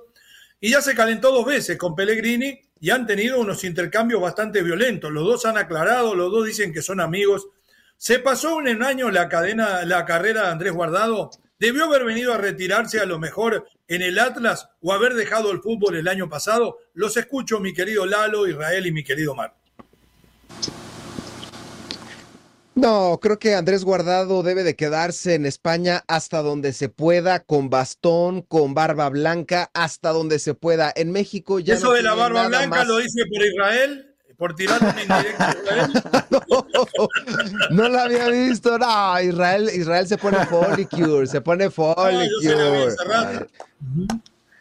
y 0.62 0.72
ya 0.72 0.82
se 0.82 0.96
calentó 0.96 1.32
dos 1.32 1.46
veces 1.46 1.78
con 1.78 1.96
Pellegrini 1.96 2.62
y 2.84 2.90
han 2.90 3.08
tenido 3.08 3.40
unos 3.40 3.64
intercambios 3.64 4.20
bastante 4.20 4.62
violentos. 4.62 5.10
Los 5.10 5.24
dos 5.24 5.46
han 5.46 5.58
aclarado, 5.58 6.16
los 6.16 6.30
dos 6.30 6.46
dicen 6.46 6.74
que 6.74 6.82
son 6.82 7.00
amigos. 7.00 7.48
Se 7.96 8.20
pasó 8.20 8.58
un 8.58 8.68
año 8.84 9.10
la 9.10 9.30
cadena, 9.30 9.86
la 9.86 10.04
carrera 10.04 10.42
de 10.42 10.48
Andrés 10.50 10.74
Guardado. 10.74 11.32
¿Debió 11.58 11.86
haber 11.86 12.04
venido 12.04 12.34
a 12.34 12.38
retirarse 12.38 13.00
a 13.00 13.06
lo 13.06 13.20
mejor 13.20 13.66
en 13.88 14.02
el 14.02 14.20
Atlas 14.20 14.68
o 14.82 14.92
haber 14.92 15.14
dejado 15.14 15.52
el 15.52 15.62
fútbol 15.62 15.96
el 15.96 16.10
año 16.10 16.28
pasado? 16.28 16.78
Los 16.94 17.16
escucho, 17.16 17.62
mi 17.62 17.74
querido 17.74 18.06
Lalo, 18.06 18.50
Israel 18.50 18.86
y 18.86 18.92
mi 18.92 19.06
querido 19.06 19.34
Mar. 19.34 19.56
No, 22.76 23.20
creo 23.22 23.38
que 23.38 23.56
Andrés 23.56 23.84
Guardado 23.84 24.42
debe 24.42 24.64
de 24.64 24.76
quedarse 24.76 25.36
en 25.36 25.46
España 25.46 26.04
hasta 26.08 26.42
donde 26.42 26.74
se 26.74 26.90
pueda, 26.90 27.40
con 27.40 27.70
bastón, 27.70 28.42
con 28.42 28.74
barba 28.74 29.10
blanca, 29.10 29.70
hasta 29.74 30.10
donde 30.10 30.40
se 30.40 30.54
pueda. 30.56 30.92
En 30.96 31.12
México 31.12 31.60
ya 31.60 31.76
Eso 31.76 31.94
de 31.94 32.02
la 32.02 32.16
barba 32.16 32.48
blanca 32.48 32.84
lo 32.84 32.98
dice 32.98 33.26
por 33.28 33.46
Israel 33.46 34.14
por 34.38 34.56
tirar 34.56 34.82
una 34.82 35.02
indirecta 35.02 36.28
no, 36.30 36.42
no, 37.70 37.90
lo 37.90 38.00
había 38.00 38.28
visto. 38.28 38.78
No, 38.78 39.22
Israel, 39.22 39.70
Israel 39.74 40.08
se 40.08 40.18
pone 40.18 40.46
folicure, 40.46 41.28
se 41.28 41.40
pone 41.40 41.70
folicure. 41.70 42.96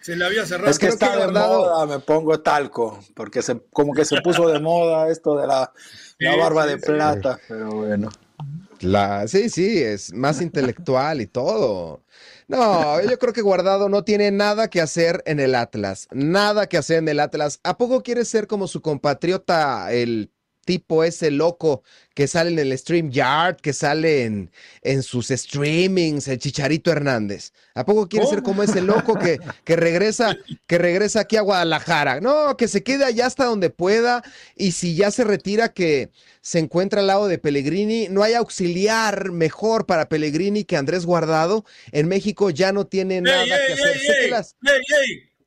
se 0.01 0.17
le 0.17 0.25
había 0.25 0.47
cerrado. 0.47 0.71
Es 0.71 0.79
que 0.79 0.89
está 0.89 1.17
de 1.17 1.33
moda, 1.33 1.87
me 1.87 1.99
pongo 1.99 2.39
talco, 2.41 3.03
porque 3.15 3.43
se, 3.43 3.61
como 3.73 3.93
que 3.93 4.05
se 4.05 4.21
puso 4.21 4.49
de 4.49 4.61
moda 4.61 5.09
esto 5.09 5.37
de 5.37 5.47
la 5.47 5.73
la 6.23 6.37
barba 6.37 6.67
de 6.67 6.79
plata, 6.79 7.39
pero 7.49 7.71
bueno. 7.71 8.11
La, 8.81 9.29
sí, 9.29 9.49
sí, 9.49 9.79
es 9.79 10.13
más 10.13 10.41
intelectual 10.41 11.21
y 11.21 11.27
todo. 11.29 12.03
No, 12.49 13.01
yo 13.01 13.17
creo 13.19 13.33
que 13.33 13.41
Guardado 13.41 13.89
no 13.89 14.03
tiene 14.03 14.33
nada 14.33 14.69
que 14.69 14.81
hacer 14.81 15.23
en 15.25 15.39
el 15.39 15.55
Atlas. 15.55 16.09
Nada 16.11 16.67
que 16.67 16.79
hacer 16.79 16.99
en 16.99 17.09
el 17.09 17.21
Atlas. 17.21 17.61
¿A 17.63 17.79
poco 17.79 18.03
quiere 18.03 18.25
ser 18.25 18.49
como 18.49 18.67
su 18.67 18.83
compatriota, 18.83 19.93
el 19.93 20.32
tipo 20.65 21.05
ese 21.05 21.31
loco 21.31 21.83
que 22.15 22.27
sale 22.27 22.51
en 22.51 22.59
el 22.59 22.77
Stream 22.79 23.11
Yard, 23.11 23.57
que 23.57 23.73
sale 23.73 24.25
en, 24.25 24.51
en 24.83 25.03
sus 25.03 25.29
streamings, 25.29 26.29
el 26.29 26.39
Chicharito 26.39 26.91
Hernández. 26.91 27.53
¿A 27.75 27.85
poco 27.85 28.09
quiere 28.09 28.27
ser 28.27 28.43
como 28.43 28.63
ese 28.63 28.83
loco 28.83 29.19
que, 29.19 29.39
que, 29.65 29.77
regresa, 29.77 30.37
que 30.67 30.79
regresa 30.79 31.21
aquí 31.21 31.37
a 31.37 31.43
Guadalajara? 31.43 32.21
No, 32.21 32.57
que 32.57 32.69
se 32.69 32.83
quede 32.83 33.05
allá 33.05 33.27
hasta 33.27 33.47
donde 33.47 33.71
pueda 33.71 34.23
y 34.57 34.73
si 34.73 34.95
ya 34.95 35.11
se 35.11 35.25
retira 35.25 35.73
que 35.73 36.11
se 36.43 36.59
encuentra 36.59 37.01
al 37.01 37.07
lado 37.07 37.29
de 37.29 37.39
Pellegrini, 37.39 38.09
no 38.11 38.23
hay 38.23 38.35
auxiliar 38.35 39.31
mejor 39.31 39.87
para 39.87 40.09
Pellegrini 40.09 40.65
que 40.65 40.77
Andrés 40.77 41.07
Guardado. 41.07 41.65
En 41.93 42.09
México 42.09 42.51
ya 42.51 42.73
no 42.73 42.87
tiene 42.87 43.21
nada 43.21 43.47
que 43.47 43.73
hacer. 43.73 44.01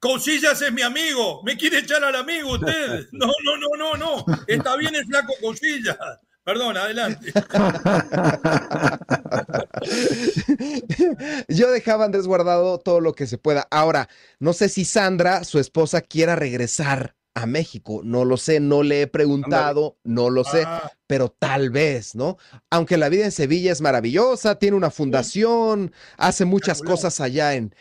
Cosillas 0.05 0.61
es 0.61 0.71
mi 0.71 0.83
amigo. 0.83 1.41
¿Me 1.43 1.57
quiere 1.57 1.79
echar 1.79 2.03
al 2.03 2.15
amigo 2.15 2.53
usted? 2.53 3.07
No, 3.11 3.25
no, 3.25 3.57
no, 3.57 3.69
no, 3.75 3.95
no. 3.97 4.23
Está 4.45 4.75
bien 4.75 4.93
el 4.93 5.03
flaco 5.05 5.33
Cosillas. 5.41 5.97
Perdón, 6.43 6.77
adelante. 6.77 7.33
Yo 11.47 11.71
dejaba 11.71 12.03
a 12.03 12.05
Andrés 12.05 12.27
guardado 12.27 12.77
todo 12.77 12.99
lo 12.99 13.13
que 13.13 13.25
se 13.25 13.39
pueda. 13.39 13.67
Ahora, 13.71 14.07
no 14.39 14.53
sé 14.53 14.69
si 14.69 14.85
Sandra, 14.85 15.43
su 15.43 15.57
esposa, 15.57 16.01
quiera 16.01 16.35
regresar 16.35 17.15
a 17.33 17.47
México. 17.47 18.01
No 18.03 18.25
lo 18.25 18.37
sé, 18.37 18.59
no 18.59 18.83
le 18.83 19.01
he 19.01 19.07
preguntado, 19.07 19.97
no 20.03 20.29
lo 20.29 20.43
sé, 20.43 20.65
ah. 20.67 20.91
pero 21.07 21.29
tal 21.29 21.71
vez, 21.71 22.13
¿no? 22.13 22.37
Aunque 22.69 22.97
la 22.97 23.09
vida 23.09 23.25
en 23.25 23.31
Sevilla 23.31 23.71
es 23.71 23.81
maravillosa, 23.81 24.59
tiene 24.59 24.77
una 24.77 24.91
fundación, 24.91 25.91
hace 26.17 26.45
muchas 26.45 26.79
cosas 26.81 27.19
allá 27.19 27.55
en, 27.55 27.73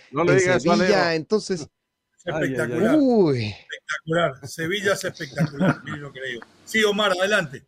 Sevilla, 0.59 1.15
entonces 1.15 1.69
espectacular. 2.25 2.95
Espectacular. 2.95 4.49
Sevilla 4.49 4.93
es 4.95 5.05
espectacular. 5.05 5.81
Sí, 6.65 6.83
Omar, 6.83 7.13
adelante. 7.13 7.63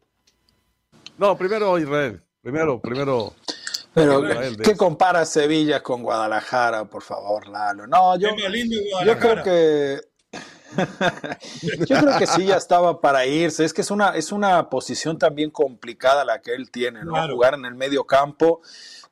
No, 1.19 1.37
primero 1.37 1.79
Israel. 1.79 2.21
Primero, 2.43 2.81
primero. 2.81 3.35
Pero, 3.93 4.23
¿qué 4.63 4.77
compara 4.77 5.25
Sevilla 5.25 5.83
con 5.83 6.03
Guadalajara, 6.03 6.85
por 6.85 7.03
favor, 7.03 7.49
Lalo? 7.49 7.87
No, 7.87 8.19
yo, 8.19 8.31
yo 9.05 9.19
creo 9.19 9.43
que. 9.43 10.01
Yo 11.87 12.01
creo 12.01 12.19
que 12.19 12.27
sí 12.27 12.47
ya 12.47 12.57
estaba 12.57 13.01
para 13.01 13.27
irse. 13.27 13.65
Es 13.65 13.73
que 13.73 13.83
es 13.83 13.91
una, 13.91 14.11
es 14.11 14.33
una 14.33 14.69
posición 14.69 15.19
también 15.19 15.51
complicada 15.51 16.25
la 16.25 16.41
que 16.41 16.55
él 16.55 16.71
tiene, 16.71 17.05
¿no? 17.05 17.15
Jugar 17.29 17.55
en 17.55 17.65
el 17.65 17.75
medio 17.75 18.05
campo 18.05 18.61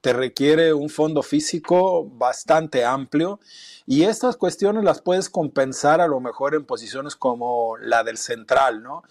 te 0.00 0.12
requiere 0.12 0.74
un 0.74 0.90
fondo 0.90 1.22
físico 1.22 2.04
bastante 2.04 2.84
amplio 2.84 3.40
y 3.86 4.02
estas 4.04 4.36
cuestiones 4.36 4.84
las 4.84 5.00
puedes 5.00 5.30
compensar 5.30 6.02
a 6.02 6.06
lo 6.06 6.20
mejor 6.20 6.54
en 6.54 6.66
posiciones 6.66 7.16
como 7.16 7.78
la 7.78 8.04
del 8.04 8.18
central, 8.18 8.82
¿no? 8.82 9.02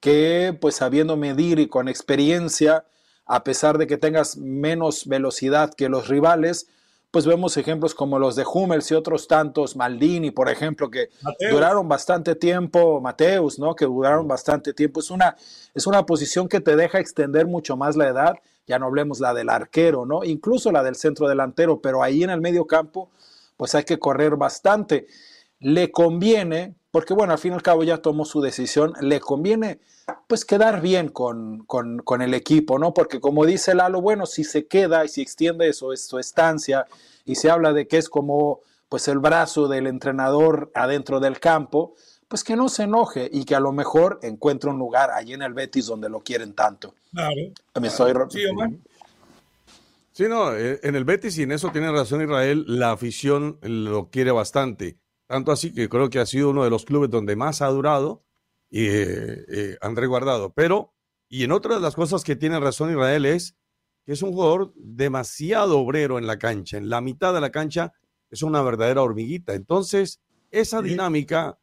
Que 0.00 0.56
pues 0.58 0.76
sabiendo 0.76 1.18
medir 1.18 1.58
y 1.58 1.68
con 1.68 1.86
experiencia, 1.86 2.86
a 3.26 3.44
pesar 3.44 3.76
de 3.76 3.86
que 3.86 3.98
tengas 3.98 4.38
menos 4.38 5.06
velocidad 5.06 5.74
que 5.74 5.90
los 5.90 6.08
rivales, 6.08 6.66
pues 7.10 7.24
vemos 7.24 7.56
ejemplos 7.56 7.94
como 7.94 8.18
los 8.18 8.36
de 8.36 8.44
Hummels 8.44 8.90
y 8.90 8.94
otros 8.94 9.26
tantos, 9.28 9.76
Maldini, 9.76 10.30
por 10.30 10.50
ejemplo, 10.50 10.90
que 10.90 11.08
duraron 11.50 11.88
bastante 11.88 12.34
tiempo, 12.34 13.00
Mateus, 13.00 13.58
¿no? 13.58 13.74
Que 13.74 13.86
duraron 13.86 14.28
bastante 14.28 14.74
tiempo. 14.74 15.00
Es 15.00 15.10
una, 15.10 15.34
es 15.74 15.86
una 15.86 16.04
posición 16.04 16.48
que 16.48 16.60
te 16.60 16.76
deja 16.76 17.00
extender 17.00 17.46
mucho 17.46 17.76
más 17.76 17.96
la 17.96 18.08
edad, 18.08 18.34
ya 18.66 18.78
no 18.78 18.86
hablemos 18.86 19.20
la 19.20 19.32
del 19.32 19.48
arquero, 19.48 20.04
¿no? 20.04 20.22
Incluso 20.22 20.70
la 20.70 20.82
del 20.82 20.96
centro 20.96 21.28
delantero, 21.28 21.80
pero 21.80 22.02
ahí 22.02 22.22
en 22.22 22.30
el 22.30 22.42
medio 22.42 22.66
campo 22.66 23.10
pues 23.58 23.74
hay 23.74 23.84
que 23.84 23.98
correr 23.98 24.36
bastante. 24.36 25.06
Le 25.58 25.90
conviene, 25.90 26.76
porque 26.90 27.14
bueno, 27.14 27.32
al 27.32 27.38
fin 27.38 27.52
y 27.52 27.54
al 27.54 27.62
cabo 27.62 27.84
ya 27.84 27.98
tomó 27.98 28.24
su 28.24 28.40
decisión, 28.40 28.94
le 29.00 29.20
conviene 29.20 29.80
pues 30.26 30.44
quedar 30.44 30.80
bien 30.80 31.08
con, 31.08 31.64
con, 31.66 32.22
el 32.22 32.32
equipo, 32.32 32.78
¿no? 32.78 32.94
Porque 32.94 33.20
como 33.20 33.44
dice 33.44 33.74
Lalo, 33.74 34.00
bueno, 34.00 34.26
si 34.26 34.44
se 34.44 34.66
queda 34.66 35.04
y 35.04 35.08
si 35.08 35.20
extiende 35.20 35.68
eso, 35.68 35.94
su 35.96 36.18
estancia 36.18 36.86
y 37.24 37.34
se 37.34 37.50
habla 37.50 37.72
de 37.72 37.86
que 37.86 37.98
es 37.98 38.08
como 38.08 38.60
pues 38.88 39.06
el 39.08 39.18
brazo 39.18 39.68
del 39.68 39.86
entrenador 39.86 40.70
adentro 40.74 41.20
del 41.20 41.40
campo, 41.40 41.94
pues 42.26 42.42
que 42.42 42.56
no 42.56 42.70
se 42.70 42.84
enoje 42.84 43.28
y 43.30 43.44
que 43.44 43.54
a 43.54 43.60
lo 43.60 43.72
mejor 43.72 44.18
encuentre 44.22 44.70
un 44.70 44.78
lugar 44.78 45.10
allí 45.10 45.34
en 45.34 45.42
el 45.42 45.52
Betis 45.52 45.86
donde 45.86 46.08
lo 46.08 46.20
quieren 46.20 46.54
tanto. 46.54 46.94
Claro. 47.12 47.34
Me 47.80 47.88
estoy... 47.88 48.12
Sí, 48.30 48.46
Omar. 48.46 48.70
Sí, 50.12 50.24
no, 50.26 50.54
eh, 50.54 50.80
en 50.82 50.96
el 50.96 51.04
Betis 51.04 51.38
y 51.38 51.42
en 51.42 51.52
eso 51.52 51.70
tiene 51.70 51.92
razón 51.92 52.22
Israel, 52.22 52.64
la 52.66 52.92
afición 52.92 53.58
lo 53.62 54.08
quiere 54.10 54.32
bastante. 54.32 54.96
Tanto 55.28 55.52
así 55.52 55.72
que 55.72 55.88
creo 55.88 56.10
que 56.10 56.18
ha 56.18 56.26
sido 56.26 56.50
uno 56.50 56.64
de 56.64 56.70
los 56.70 56.84
clubes 56.84 57.10
donde 57.10 57.36
más 57.36 57.62
ha 57.62 57.68
durado 57.68 58.24
eh, 58.72 59.44
eh, 59.48 59.78
André 59.80 60.08
Guardado. 60.08 60.52
Pero, 60.52 60.92
y 61.28 61.44
en 61.44 61.52
otra 61.52 61.76
de 61.76 61.80
las 61.80 61.94
cosas 61.94 62.24
que 62.24 62.34
tiene 62.34 62.58
razón 62.58 62.90
Israel 62.90 63.26
es 63.26 63.56
que 64.04 64.12
es 64.12 64.22
un 64.22 64.32
jugador 64.32 64.72
demasiado 64.74 65.78
obrero 65.78 66.18
en 66.18 66.26
la 66.26 66.38
cancha. 66.38 66.78
En 66.78 66.88
la 66.88 67.00
mitad 67.00 67.32
de 67.32 67.40
la 67.40 67.50
cancha 67.50 67.92
es 68.30 68.42
una 68.42 68.60
verdadera 68.62 69.02
hormiguita. 69.02 69.54
Entonces, 69.54 70.20
esa 70.50 70.82
dinámica 70.82 71.58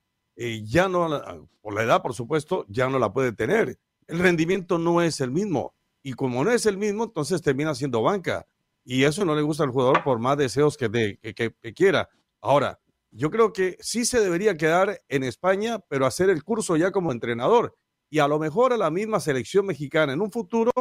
ya 0.64 0.88
no, 0.88 1.50
por 1.62 1.74
la 1.74 1.84
edad, 1.84 2.02
por 2.02 2.14
supuesto, 2.14 2.66
ya 2.70 2.88
no 2.88 3.00
la 3.00 3.12
puede 3.12 3.34
tener. 3.34 3.80
El 4.08 4.20
rendimiento 4.20 4.78
no 4.78 5.02
es 5.02 5.20
el 5.20 5.32
mismo 5.32 5.76
y 6.06 6.14
como 6.14 6.44
no 6.44 6.52
es 6.52 6.68
el 6.68 6.78
mismo, 6.78 7.06
entonces 7.06 7.42
termina 7.42 7.74
siendo 7.74 8.04
banca. 8.04 8.46
Y 8.84 9.06
eso 9.06 9.26
no 9.26 9.34
le 9.34 9.42
gusta 9.42 9.64
al 9.64 9.72
jugador 9.72 10.04
por 10.04 10.20
más 10.20 10.38
deseos 10.38 10.78
que, 10.78 10.88
de, 10.88 11.18
que, 11.20 11.74
quiera. 11.74 12.08
Ahora, 12.42 12.80
yo 13.18 13.32
creo 13.32 13.54
que 13.54 13.78
sí 13.80 14.04
se 14.04 14.20
debería 14.20 14.58
quedar 14.58 15.02
en 15.08 15.24
España, 15.24 15.80
pero 15.88 16.06
hacer 16.06 16.30
el 16.30 16.44
curso 16.44 16.76
ya 16.76 16.92
como 16.92 17.12
entrenador. 17.12 17.76
Y 18.10 18.20
a 18.20 18.28
lo 18.28 18.40
mejor 18.40 18.74
a 18.74 18.78
la 18.78 18.92
misma 18.92 19.20
selección 19.20 19.66
mexicana 19.66 20.14
en 20.14 20.22
un 20.22 20.32
futuro 20.32 20.72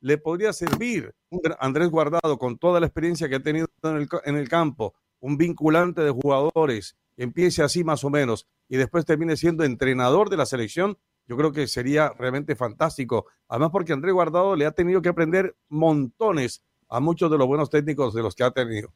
le 0.00 0.18
podría 0.18 0.52
servir 0.52 1.14
Andrés 1.60 1.88
Guardado 1.90 2.36
con 2.36 2.58
toda 2.58 2.80
la 2.80 2.86
experiencia 2.86 3.28
que 3.28 3.36
ha 3.36 3.42
tenido 3.42 3.68
en 3.84 3.96
el, 3.96 4.08
en 4.24 4.36
el 4.36 4.48
campo, 4.48 4.94
un 5.20 5.36
vinculante 5.36 6.02
de 6.02 6.10
jugadores, 6.10 6.96
empiece 7.16 7.62
así 7.62 7.84
más 7.84 8.04
o 8.04 8.10
menos 8.10 8.46
y 8.68 8.76
después 8.76 9.04
termine 9.04 9.36
siendo 9.36 9.64
entrenador 9.64 10.30
de 10.30 10.36
la 10.36 10.46
selección, 10.46 10.98
yo 11.26 11.36
creo 11.36 11.52
que 11.52 11.66
sería 11.68 12.10
realmente 12.10 12.56
fantástico. 12.56 13.26
Además, 13.48 13.70
porque 13.72 13.92
André 13.92 14.12
Guardado 14.12 14.56
le 14.56 14.66
ha 14.66 14.72
tenido 14.72 15.00
que 15.00 15.08
aprender 15.08 15.56
montones 15.68 16.62
a 16.88 17.00
muchos 17.00 17.30
de 17.30 17.38
los 17.38 17.46
buenos 17.46 17.70
técnicos 17.70 18.14
de 18.14 18.22
los 18.22 18.34
que 18.34 18.44
ha 18.44 18.50
tenido. 18.50 18.92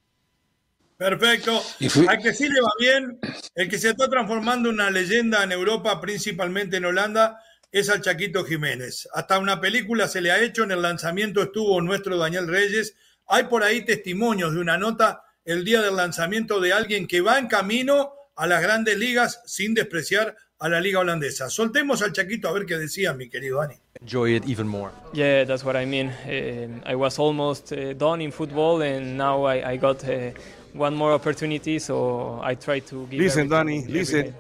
Perfecto. 0.98 1.62
Al 2.08 2.18
que 2.18 2.34
sí 2.34 2.48
le 2.48 2.61
va 2.61 2.72
bien, 2.80 3.20
el 3.54 3.68
que 3.68 3.78
se 3.78 3.90
está 3.90 4.08
transformando 4.11 4.68
en 4.68 4.74
una 4.74 4.90
leyenda 4.90 5.44
en 5.44 5.52
Europa, 5.52 6.00
principalmente 6.00 6.78
en 6.78 6.86
Holanda, 6.86 7.38
es 7.70 7.88
al 7.88 8.01
Chaquito 8.01 8.44
Jiménez. 8.44 9.09
Hasta 9.14 9.38
una 9.38 9.61
película 9.61 10.09
se 10.09 10.20
le 10.20 10.32
ha 10.32 10.42
hecho, 10.42 10.64
en 10.64 10.72
el 10.72 10.82
lanzamiento 10.82 11.40
estuvo 11.40 11.80
nuestro 11.80 12.18
Daniel 12.18 12.49
Reyes. 12.49 12.96
Hay 13.28 13.44
por 13.44 13.62
ahí 13.62 13.84
testimonios 13.84 14.55
de 14.55 14.61
una 14.61 14.76
nota 14.76 15.22
el 15.44 15.64
día 15.64 15.82
del 15.82 15.94
lanzamiento 15.94 16.61
de 16.61 16.72
alguien 16.72 17.07
que 17.07 17.20
va 17.20 17.38
en 17.38 17.46
camino 17.46 18.12
a 18.34 18.49
las 18.49 18.61
grandes 18.61 18.99
ligas 18.99 19.40
sin 19.46 19.74
despreciar 19.74 20.36
a 20.59 20.68
la 20.68 20.80
liga 20.80 20.99
holandesa. 20.99 21.49
Soltemos 21.49 22.03
al 22.03 22.12
Chaquito 22.12 22.49
a 22.49 22.53
ver 22.53 22.66
qué 22.66 22.76
decía 22.76 23.14
mi 23.14 23.28
querido 23.28 23.59
Dani. 23.59 23.76
Enjoy 24.01 24.34
it 24.34 24.49
even 24.49 24.66
more. 24.66 24.90
Yeah, 25.12 25.44
that's 25.44 25.64
what 25.64 25.76
I 25.76 25.86
mean. 25.86 26.09
Uh, 26.26 26.80
I 26.84 26.96
was 26.96 27.18
almost 27.18 27.72
uh, 27.72 27.94
done 27.94 28.20
in 28.20 28.32
football, 28.32 28.82
and 28.82 29.16
now 29.16 29.44
I, 29.44 29.72
I 29.72 29.76
got 29.76 30.03
uh, 30.05 30.32
one 30.79 30.95
more 30.95 31.12
opportunity, 31.12 31.79
so 31.79 32.41
I 32.43 32.55
try 32.55 32.81
to 32.81 33.07
give. 33.07 33.20
Listen, 33.20 33.49
Danny, 33.49 33.85
listen. 33.87 34.35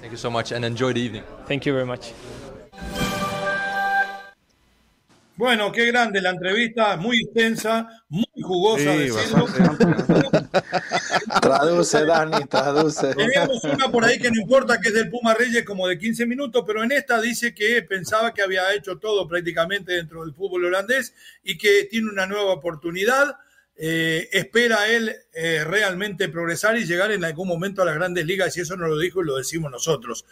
Thank 0.00 0.12
you 0.12 0.18
so 0.18 0.30
much, 0.30 0.52
and 0.52 0.64
enjoy 0.64 0.92
the 0.92 1.00
evening. 1.00 1.24
Thank 1.46 1.64
you 1.64 1.72
very 1.72 1.86
much. 1.86 2.12
Bueno, 5.36 5.72
qué 5.72 5.86
grande 5.86 6.20
la 6.20 6.30
entrevista, 6.30 6.96
muy 6.96 7.22
extensa, 7.22 7.88
muy 8.08 8.24
jugosa. 8.40 8.94
traduce, 11.42 12.04
Dani, 12.04 12.44
traduce. 12.44 13.12
Teníamos 13.14 13.64
una 13.64 13.90
por 13.90 14.04
ahí 14.04 14.20
que 14.20 14.30
no 14.30 14.40
importa, 14.40 14.80
que 14.80 14.90
es 14.90 14.94
del 14.94 15.10
Puma 15.10 15.34
Reyes, 15.34 15.64
como 15.64 15.88
de 15.88 15.98
15 15.98 16.24
minutos, 16.26 16.62
pero 16.64 16.84
en 16.84 16.92
esta 16.92 17.20
dice 17.20 17.52
que 17.52 17.82
pensaba 17.82 18.32
que 18.32 18.42
había 18.42 18.72
hecho 18.74 18.98
todo 18.98 19.26
prácticamente 19.26 19.94
dentro 19.94 20.24
del 20.24 20.34
fútbol 20.34 20.66
holandés 20.66 21.12
y 21.42 21.58
que 21.58 21.88
tiene 21.90 22.10
una 22.10 22.26
nueva 22.26 22.52
oportunidad. 22.52 23.36
Eh, 23.76 24.28
espera 24.32 24.88
él 24.88 25.14
eh, 25.32 25.64
realmente 25.64 26.28
progresar 26.28 26.76
y 26.78 26.84
llegar 26.84 27.10
en 27.10 27.24
algún 27.24 27.48
momento 27.48 27.82
a 27.82 27.84
las 27.84 27.94
grandes 27.94 28.24
ligas, 28.24 28.56
y 28.56 28.60
eso 28.60 28.76
no 28.76 28.86
lo 28.86 28.98
dijo 28.98 29.22
y 29.22 29.26
lo 29.26 29.36
decimos 29.36 29.70
nosotros. 29.70 30.24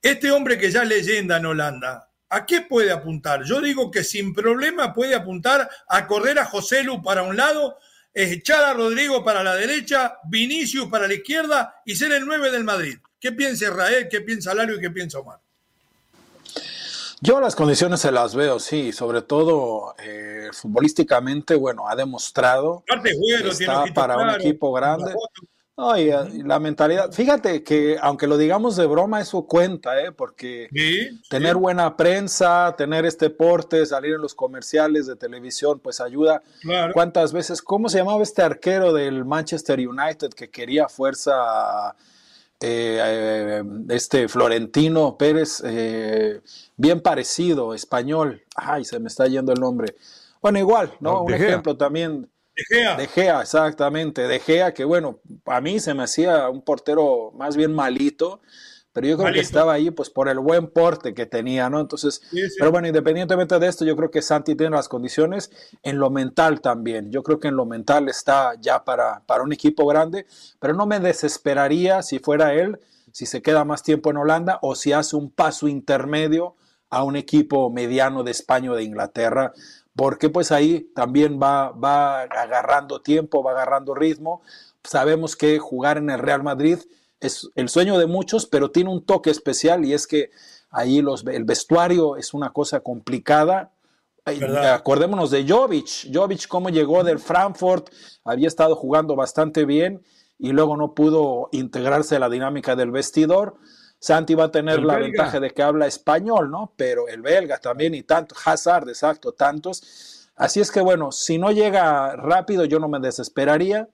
Este 0.00 0.30
hombre 0.30 0.58
que 0.58 0.70
ya 0.70 0.82
es 0.82 0.88
leyenda 0.88 1.38
en 1.38 1.46
Holanda, 1.46 2.10
¿A 2.34 2.46
qué 2.46 2.62
puede 2.62 2.90
apuntar? 2.90 3.44
Yo 3.44 3.60
digo 3.60 3.92
que 3.92 4.02
sin 4.02 4.34
problema 4.34 4.92
puede 4.92 5.14
apuntar 5.14 5.70
a 5.88 6.06
correr 6.08 6.36
a 6.40 6.44
José 6.44 6.82
Lu 6.82 7.00
para 7.00 7.22
un 7.22 7.36
lado, 7.36 7.78
echar 8.12 8.64
a 8.64 8.74
Rodrigo 8.74 9.22
para 9.22 9.44
la 9.44 9.54
derecha, 9.54 10.18
Vinicius 10.28 10.88
para 10.88 11.06
la 11.06 11.14
izquierda 11.14 11.76
y 11.84 11.94
ser 11.94 12.10
el 12.10 12.26
9 12.26 12.50
del 12.50 12.64
Madrid. 12.64 12.98
¿Qué 13.20 13.30
piensa 13.30 13.66
Israel? 13.66 14.08
¿Qué 14.10 14.20
piensa 14.20 14.52
Lario 14.52 14.76
y 14.76 14.80
qué 14.80 14.90
piensa 14.90 15.20
Omar? 15.20 15.43
Yo 17.24 17.40
las 17.40 17.56
condiciones 17.56 18.00
se 18.00 18.12
las 18.12 18.34
veo, 18.34 18.58
sí, 18.60 18.92
sobre 18.92 19.22
todo 19.22 19.94
eh, 19.98 20.50
futbolísticamente, 20.52 21.54
bueno, 21.54 21.88
ha 21.88 21.96
demostrado 21.96 22.84
que 23.02 23.48
está 23.48 23.86
para 23.94 24.18
un 24.18 24.28
equipo 24.28 24.70
grande. 24.74 25.14
No, 25.74 25.98
y, 25.98 26.10
la 26.42 26.60
mentalidad, 26.60 27.10
fíjate 27.12 27.64
que 27.64 27.96
aunque 27.98 28.26
lo 28.26 28.36
digamos 28.36 28.76
de 28.76 28.84
broma, 28.84 29.22
eso 29.22 29.46
cuenta, 29.46 29.98
¿eh? 30.02 30.12
porque 30.12 30.68
tener 31.30 31.56
buena 31.56 31.96
prensa, 31.96 32.74
tener 32.76 33.06
este 33.06 33.30
porte, 33.30 33.86
salir 33.86 34.12
en 34.12 34.20
los 34.20 34.34
comerciales 34.34 35.06
de 35.06 35.16
televisión, 35.16 35.80
pues 35.80 36.02
ayuda. 36.02 36.42
¿Cuántas 36.92 37.32
veces? 37.32 37.62
¿Cómo 37.62 37.88
se 37.88 37.98
llamaba 37.98 38.22
este 38.22 38.42
arquero 38.42 38.92
del 38.92 39.24
Manchester 39.24 39.78
United 39.80 40.28
que 40.34 40.50
quería 40.50 40.88
fuerza? 40.88 41.96
Eh, 42.60 42.98
eh, 43.02 43.62
este 43.90 44.28
Florentino 44.28 45.18
Pérez, 45.18 45.62
eh, 45.64 46.40
bien 46.76 47.00
parecido, 47.00 47.74
español. 47.74 48.42
Ay, 48.56 48.84
se 48.84 48.98
me 49.00 49.08
está 49.08 49.26
yendo 49.26 49.52
el 49.52 49.60
nombre. 49.60 49.96
Bueno, 50.40 50.58
igual, 50.58 50.92
¿no? 51.00 51.22
Un 51.22 51.34
ejemplo 51.34 51.76
también 51.76 52.30
de 52.56 52.64
Gea. 52.68 52.96
De 52.96 53.06
Gea, 53.06 53.40
exactamente. 53.40 54.28
De 54.28 54.38
Gea, 54.38 54.72
que 54.72 54.84
bueno, 54.84 55.20
a 55.46 55.60
mí 55.60 55.80
se 55.80 55.94
me 55.94 56.04
hacía 56.04 56.48
un 56.48 56.62
portero 56.62 57.32
más 57.34 57.56
bien 57.56 57.74
malito, 57.74 58.40
pero 58.94 59.08
yo 59.08 59.18
creo 59.18 59.32
que 59.32 59.40
estaba 59.40 59.72
ahí 59.72 59.90
pues 59.90 60.08
por 60.08 60.28
el 60.28 60.38
buen 60.38 60.68
porte 60.68 61.14
que 61.14 61.26
tenía, 61.26 61.68
¿no? 61.68 61.80
Entonces, 61.80 62.22
pero 62.58 62.70
bueno, 62.70 62.86
independientemente 62.86 63.58
de 63.58 63.66
esto, 63.66 63.84
yo 63.84 63.96
creo 63.96 64.10
que 64.12 64.22
Santi 64.22 64.54
tiene 64.54 64.76
las 64.76 64.88
condiciones 64.88 65.50
en 65.82 65.98
lo 65.98 66.10
mental 66.10 66.60
también. 66.60 67.10
Yo 67.10 67.24
creo 67.24 67.40
que 67.40 67.48
en 67.48 67.56
lo 67.56 67.66
mental 67.66 68.08
está 68.08 68.54
ya 68.60 68.84
para, 68.84 69.24
para 69.26 69.42
un 69.42 69.52
equipo 69.52 69.84
grande, 69.84 70.26
pero 70.60 70.74
no 70.74 70.86
me 70.86 71.00
desesperaría 71.00 72.02
si 72.02 72.20
fuera 72.20 72.54
él, 72.54 72.78
si 73.10 73.26
se 73.26 73.42
queda 73.42 73.64
más 73.64 73.82
tiempo 73.82 74.10
en 74.10 74.16
Holanda 74.16 74.60
o 74.62 74.76
si 74.76 74.92
hace 74.92 75.16
un 75.16 75.28
paso 75.28 75.66
intermedio 75.66 76.54
a 76.88 77.02
un 77.02 77.16
equipo 77.16 77.70
mediano 77.70 78.22
de 78.22 78.30
España 78.30 78.70
o 78.70 78.76
de 78.76 78.84
Inglaterra 78.84 79.52
porque 79.96 80.28
pues 80.28 80.52
ahí 80.52 80.90
también 80.94 81.40
va, 81.40 81.70
va 81.70 82.22
agarrando 82.22 83.00
tiempo, 83.00 83.42
va 83.42 83.52
agarrando 83.52 83.94
ritmo. 83.94 84.42
Sabemos 84.82 85.36
que 85.36 85.58
jugar 85.58 85.98
en 85.98 86.10
el 86.10 86.18
Real 86.18 86.42
Madrid 86.42 86.78
es 87.26 87.50
el 87.54 87.68
sueño 87.68 87.98
de 87.98 88.06
muchos, 88.06 88.46
pero 88.46 88.70
tiene 88.70 88.90
un 88.90 89.04
toque 89.04 89.30
especial 89.30 89.84
y 89.84 89.92
es 89.92 90.06
que 90.06 90.30
ahí 90.70 91.00
los, 91.00 91.24
el 91.26 91.44
vestuario 91.44 92.16
es 92.16 92.34
una 92.34 92.50
cosa 92.50 92.80
complicada. 92.80 93.72
Acordémonos 94.26 95.30
de 95.30 95.46
Jovic, 95.46 96.12
Jovic 96.12 96.48
cómo 96.48 96.70
llegó 96.70 97.04
del 97.04 97.18
Frankfurt, 97.18 97.90
había 98.24 98.48
estado 98.48 98.74
jugando 98.74 99.16
bastante 99.16 99.64
bien 99.66 100.02
y 100.38 100.52
luego 100.52 100.76
no 100.76 100.94
pudo 100.94 101.48
integrarse 101.52 102.16
a 102.16 102.18
la 102.18 102.30
dinámica 102.30 102.74
del 102.74 102.90
vestidor. 102.90 103.56
Santi 103.98 104.34
va 104.34 104.44
a 104.44 104.50
tener 104.50 104.82
la 104.82 104.98
ventaja 104.98 105.40
de 105.40 105.50
que 105.50 105.62
habla 105.62 105.86
español, 105.86 106.50
¿no? 106.50 106.72
Pero 106.76 107.08
el 107.08 107.22
belga 107.22 107.58
también 107.58 107.94
y 107.94 108.02
tanto, 108.02 108.34
Hazard, 108.44 108.88
exacto, 108.88 109.32
tantos. 109.32 110.30
Así 110.36 110.60
es 110.60 110.70
que 110.70 110.80
bueno, 110.80 111.12
si 111.12 111.38
no 111.38 111.52
llega 111.52 112.16
rápido 112.16 112.64
yo 112.64 112.78
no 112.80 112.88
me 112.88 112.98
desesperaría, 112.98 113.88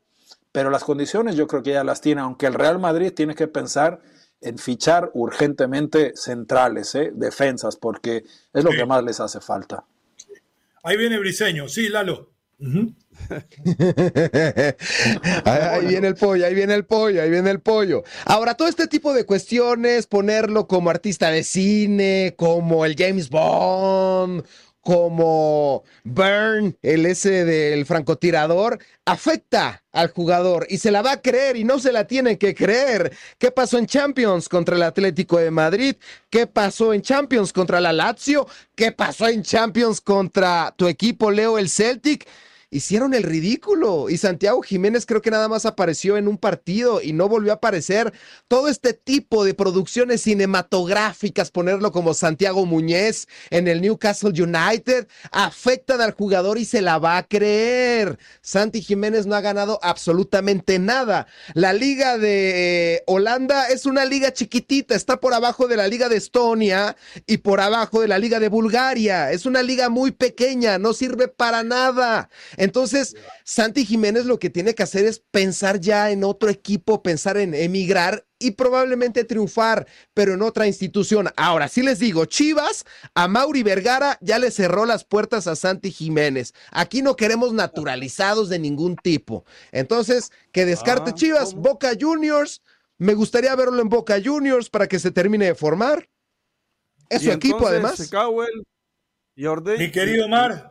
pero 0.52 0.70
las 0.70 0.84
condiciones 0.84 1.36
yo 1.36 1.46
creo 1.46 1.62
que 1.62 1.72
ya 1.72 1.84
las 1.84 2.00
tiene, 2.00 2.20
aunque 2.20 2.46
el 2.46 2.54
Real 2.54 2.78
Madrid 2.78 3.12
tiene 3.12 3.34
que 3.34 3.48
pensar 3.48 4.00
en 4.40 4.58
fichar 4.58 5.10
urgentemente 5.14 6.12
centrales, 6.16 6.94
¿eh? 6.94 7.12
defensas, 7.14 7.76
porque 7.76 8.24
es 8.52 8.64
lo 8.64 8.70
que 8.70 8.86
más 8.86 9.04
les 9.04 9.20
hace 9.20 9.40
falta. 9.40 9.84
Ahí 10.82 10.96
viene 10.96 11.18
Briseño, 11.18 11.68
sí, 11.68 11.88
Lalo 11.88 12.30
ahí 15.44 15.86
viene 15.86 16.08
el 16.08 16.14
pollo, 16.14 16.44
ahí 16.44 16.54
viene 16.54 16.74
el 16.74 16.84
pollo, 16.84 17.22
ahí 17.22 17.30
viene 17.30 17.50
el 17.50 17.60
pollo. 17.60 18.02
Ahora, 18.26 18.54
todo 18.54 18.68
este 18.68 18.86
tipo 18.86 19.14
de 19.14 19.24
cuestiones, 19.24 20.06
ponerlo 20.06 20.68
como 20.68 20.90
artista 20.90 21.30
de 21.30 21.42
cine, 21.42 22.34
como 22.36 22.84
el 22.84 22.96
James 22.98 23.30
Bond, 23.30 24.44
como 24.80 25.84
Burn, 26.04 26.76
el 26.82 27.06
ese 27.06 27.44
del 27.44 27.84
francotirador, 27.86 28.78
afecta 29.04 29.84
al 29.92 30.10
jugador 30.10 30.66
y 30.70 30.78
se 30.78 30.90
la 30.90 31.02
va 31.02 31.12
a 31.12 31.22
creer 31.22 31.56
y 31.56 31.64
no 31.64 31.78
se 31.78 31.92
la 31.92 32.06
tiene 32.06 32.38
que 32.38 32.54
creer. 32.54 33.16
¿Qué 33.38 33.50
pasó 33.50 33.78
en 33.78 33.86
Champions 33.86 34.48
contra 34.48 34.76
el 34.76 34.82
Atlético 34.82 35.38
de 35.38 35.50
Madrid? 35.50 35.96
¿Qué 36.30 36.46
pasó 36.46 36.92
en 36.94 37.02
Champions 37.02 37.52
contra 37.52 37.80
la 37.80 37.92
Lazio? 37.92 38.46
¿Qué 38.74 38.92
pasó 38.92 39.28
en 39.28 39.42
Champions 39.42 40.00
contra 40.00 40.74
tu 40.76 40.88
equipo 40.88 41.30
Leo 41.30 41.58
el 41.58 41.68
Celtic? 41.68 42.26
Hicieron 42.70 43.14
el 43.14 43.24
ridículo 43.24 44.08
y 44.08 44.16
Santiago 44.16 44.62
Jiménez 44.62 45.06
creo 45.06 45.22
que 45.22 45.30
nada 45.30 45.48
más 45.48 45.66
apareció 45.66 46.16
en 46.16 46.28
un 46.28 46.38
partido 46.38 47.02
y 47.02 47.12
no 47.12 47.28
volvió 47.28 47.52
a 47.52 47.56
aparecer. 47.56 48.12
Todo 48.48 48.68
este 48.68 48.92
tipo 48.94 49.44
de 49.44 49.54
producciones 49.54 50.22
cinematográficas, 50.22 51.50
ponerlo 51.50 51.92
como 51.92 52.14
Santiago 52.14 52.66
Muñez 52.66 53.26
en 53.50 53.68
el 53.68 53.80
Newcastle 53.80 54.30
United, 54.30 55.08
afectan 55.32 56.00
al 56.00 56.12
jugador 56.12 56.58
y 56.58 56.64
se 56.64 56.80
la 56.80 56.98
va 56.98 57.16
a 57.16 57.26
creer. 57.26 58.18
Santi 58.40 58.82
Jiménez 58.82 59.26
no 59.26 59.34
ha 59.34 59.40
ganado 59.40 59.80
absolutamente 59.82 60.78
nada. 60.78 61.26
La 61.54 61.72
liga 61.72 62.18
de 62.18 63.02
Holanda 63.06 63.68
es 63.68 63.86
una 63.86 64.04
liga 64.04 64.32
chiquitita, 64.32 64.94
está 64.94 65.20
por 65.20 65.34
abajo 65.34 65.66
de 65.66 65.76
la 65.76 65.88
liga 65.88 66.08
de 66.08 66.16
Estonia 66.16 66.96
y 67.26 67.38
por 67.38 67.60
abajo 67.60 68.00
de 68.00 68.08
la 68.08 68.18
liga 68.18 68.38
de 68.38 68.48
Bulgaria. 68.48 69.32
Es 69.32 69.46
una 69.46 69.62
liga 69.62 69.88
muy 69.88 70.12
pequeña, 70.12 70.78
no 70.78 70.92
sirve 70.92 71.28
para 71.28 71.62
nada. 71.62 72.30
Entonces, 72.60 73.16
Santi 73.42 73.86
Jiménez 73.86 74.26
lo 74.26 74.38
que 74.38 74.50
tiene 74.50 74.74
que 74.74 74.82
hacer 74.82 75.06
es 75.06 75.20
pensar 75.30 75.80
ya 75.80 76.10
en 76.10 76.24
otro 76.24 76.50
equipo, 76.50 77.02
pensar 77.02 77.38
en 77.38 77.54
emigrar 77.54 78.26
y 78.38 78.50
probablemente 78.50 79.24
triunfar, 79.24 79.86
pero 80.12 80.34
en 80.34 80.42
otra 80.42 80.66
institución. 80.66 81.30
Ahora, 81.36 81.68
sí 81.68 81.82
les 81.82 81.98
digo, 81.98 82.26
Chivas, 82.26 82.84
a 83.14 83.28
Mauri 83.28 83.62
Vergara 83.62 84.18
ya 84.20 84.38
le 84.38 84.50
cerró 84.50 84.84
las 84.84 85.04
puertas 85.04 85.46
a 85.46 85.56
Santi 85.56 85.90
Jiménez. 85.90 86.52
Aquí 86.70 87.00
no 87.00 87.16
queremos 87.16 87.54
naturalizados 87.54 88.50
de 88.50 88.58
ningún 88.58 88.96
tipo. 88.96 89.46
Entonces, 89.72 90.30
que 90.52 90.66
descarte 90.66 91.12
ah, 91.12 91.14
Chivas, 91.14 91.54
Boca 91.54 91.92
Juniors. 91.98 92.60
Me 92.98 93.14
gustaría 93.14 93.56
verlo 93.56 93.80
en 93.80 93.88
Boca 93.88 94.20
Juniors 94.22 94.68
para 94.68 94.86
que 94.86 94.98
se 94.98 95.10
termine 95.10 95.46
de 95.46 95.54
formar. 95.54 96.10
Es 97.08 97.22
su 97.22 97.30
equipo, 97.30 97.66
además. 97.66 98.10
y 99.34 99.46
Mi 99.78 99.90
querido 99.90 100.28
Mar. 100.28 100.70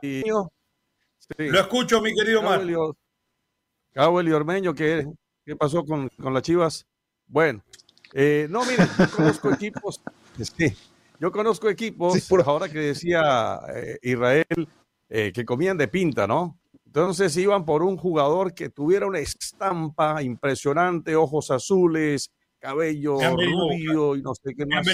Lo 1.37 1.59
escucho, 1.59 2.01
mi 2.01 2.13
querido 2.13 2.41
Mar. 2.41 2.65
Cabo 3.93 4.21
y 4.21 4.31
Ormeño, 4.31 4.73
¿qué, 4.73 5.05
¿qué 5.45 5.55
pasó 5.55 5.83
con, 5.83 6.09
con 6.09 6.33
las 6.33 6.43
chivas? 6.43 6.85
Bueno, 7.27 7.63
eh, 8.13 8.47
no, 8.49 8.65
miren, 8.65 8.87
yo 8.97 9.11
conozco 9.11 9.51
equipos, 9.53 10.01
sí, 10.37 10.75
yo 11.19 11.31
conozco 11.31 11.69
equipos, 11.69 12.27
por... 12.27 12.41
ahora 12.41 12.69
que 12.69 12.79
decía 12.79 13.59
eh, 13.75 13.97
Israel, 14.01 14.67
eh, 15.09 15.31
que 15.33 15.45
comían 15.45 15.77
de 15.77 15.87
pinta, 15.87 16.27
¿no? 16.27 16.59
Entonces 16.85 17.35
iban 17.37 17.65
por 17.65 17.83
un 17.83 17.97
jugador 17.97 18.53
que 18.53 18.69
tuviera 18.69 19.05
una 19.05 19.19
estampa 19.19 20.23
impresionante, 20.23 21.15
ojos 21.15 21.51
azules, 21.51 22.31
cabello 22.57 23.17
rubio 23.19 24.15
y 24.15 24.21
no 24.21 24.33
sé 24.33 24.55
qué 24.55 24.65
más. 24.65 24.87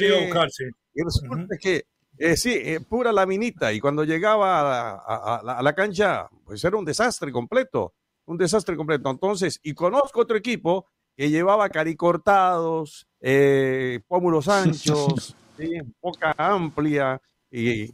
Y 0.94 1.04
resulta 1.04 1.58
que 1.58 1.86
eh, 2.18 2.38
sí, 2.38 2.54
eh, 2.54 2.80
pura 2.80 3.12
laminita. 3.12 3.74
Y 3.74 3.80
cuando 3.80 4.04
llegaba 4.04 4.96
a, 4.98 5.62
la 5.62 5.74
cancha, 5.74 6.28
pues 6.46 6.64
era 6.64 6.78
un 6.78 6.86
desastre 6.86 7.32
completo. 7.32 7.94
Un 8.26 8.38
desastre 8.38 8.76
completo. 8.76 9.10
Entonces, 9.10 9.60
y 9.64 9.74
conozco 9.74 10.22
otro 10.22 10.38
equipo 10.38 10.88
que 11.16 11.30
llevaba 11.30 11.70
caricortados, 11.70 13.08
eh, 13.22 14.00
pómulos 14.08 14.48
anchos, 14.48 15.36
boca 16.02 16.34
amplia, 16.38 17.22
y, 17.50 17.88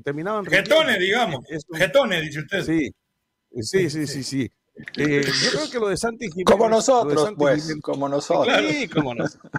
terminaban. 0.00 0.46
Getones, 0.46 0.98
digamos. 0.98 1.44
Getones, 1.72 2.22
dice 2.22 2.40
usted. 2.40 2.62
Sí, 2.64 2.90
sí, 3.60 3.90
sí, 3.90 4.06
sí. 4.06 4.22
sí. 4.22 4.50
Eh, 4.96 5.22
yo 5.24 5.50
creo 5.52 5.70
que 5.70 5.78
lo 5.78 5.88
de 5.88 5.96
Santi 5.96 6.26
Jiménez. 6.26 6.50
Como 6.50 6.68
nosotros, 6.68 7.32
pues. 7.36 7.76
como 7.80 8.08
nosotros. 8.08 8.56
Sí, 8.58 8.88
como 8.88 9.14
nosotros. 9.14 9.52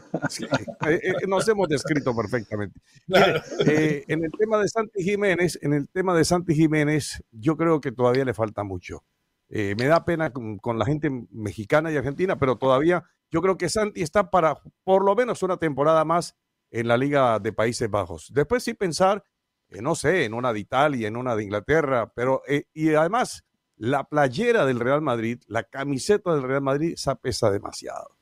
Eh, 0.88 0.99
eh, 1.03 1.13
nos 1.28 1.47
hemos 1.47 1.68
descrito 1.68 2.16
perfectamente. 2.16 2.80
en 3.07 4.24
el 4.24 4.32
tema 4.38 4.59
de 4.59 4.68
Santi 4.68 5.03
Jiménez, 5.03 5.57
en 5.61 5.74
el 5.74 5.89
tema 5.89 6.16
de 6.16 6.26
Santi 6.26 6.53
Jiménez, 6.53 7.24
yo 7.32 7.55
creo 7.55 7.80
que 7.80 7.91
todavía 7.91 8.26
le 8.26 8.34
falta 8.34 8.63
mucho. 8.63 9.03
me 9.49 9.88
da 9.88 10.03
pena 10.03 10.32
con, 10.32 10.57
con, 10.57 10.78
la 10.78 10.86
gente 10.86 11.09
mexicana 11.32 11.91
y 11.91 11.97
argentina, 11.97 12.38
pero 12.38 12.57
todavía 12.57 13.03
yo 13.32 13.41
creo 13.41 13.57
que 13.57 13.70
Santi 13.70 14.01
está 14.01 14.30
para 14.30 14.59
por 14.84 15.03
lo 15.03 15.16
menos 15.16 15.41
una 15.43 15.57
temporada 15.57 16.03
más 16.03 16.36
en 16.72 16.88
la 16.88 16.97
Liga 16.97 17.39
de 17.39 17.53
Países 17.53 17.89
Bajos. 17.89 18.32
Después 18.34 18.63
sí 18.63 18.74
pensar, 18.74 19.24
no 19.70 19.95
sé, 19.95 20.26
en 20.26 20.34
una 20.34 20.51
de 20.51 20.59
Italia, 20.59 21.07
en 21.07 21.16
una 21.16 21.36
de 21.36 21.43
Inglaterra, 21.43 22.11
pero 22.13 22.41
y 22.74 22.93
además 22.93 23.45
la 23.78 24.03
playera 24.05 24.65
del 24.65 24.80
Real 24.80 25.01
Madrid, 25.01 25.41
la 25.47 25.63
camiseta 25.63 26.34
del 26.34 26.43
Real 26.43 26.61
Madrid, 26.61 26.93
esa 26.93 27.15
pesa 27.15 27.51
demasiado. 27.51 28.15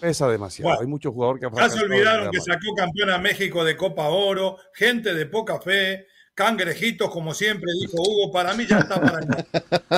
Pesa 0.00 0.28
demasiado. 0.28 0.80
Hay 0.80 0.86
muchos 0.86 1.12
jugadores 1.12 1.42
que 1.42 1.56
Ya 1.56 1.68
se 1.70 1.84
olvidaron 1.84 2.30
que 2.30 2.40
sacó 2.40 2.74
campeón 2.76 3.10
a 3.10 3.18
México 3.18 3.64
de 3.64 3.76
Copa 3.76 4.08
Oro, 4.08 4.58
gente 4.74 5.14
de 5.14 5.26
poca 5.26 5.60
fe, 5.60 6.06
cangrejitos, 6.34 7.10
como 7.10 7.32
siempre 7.32 7.70
dijo 7.80 7.96
Hugo. 7.96 8.30
Para 8.30 8.54
mí 8.54 8.66
ya 8.66 8.80
está 8.80 9.00
para 9.00 9.18
allá. 9.18 9.46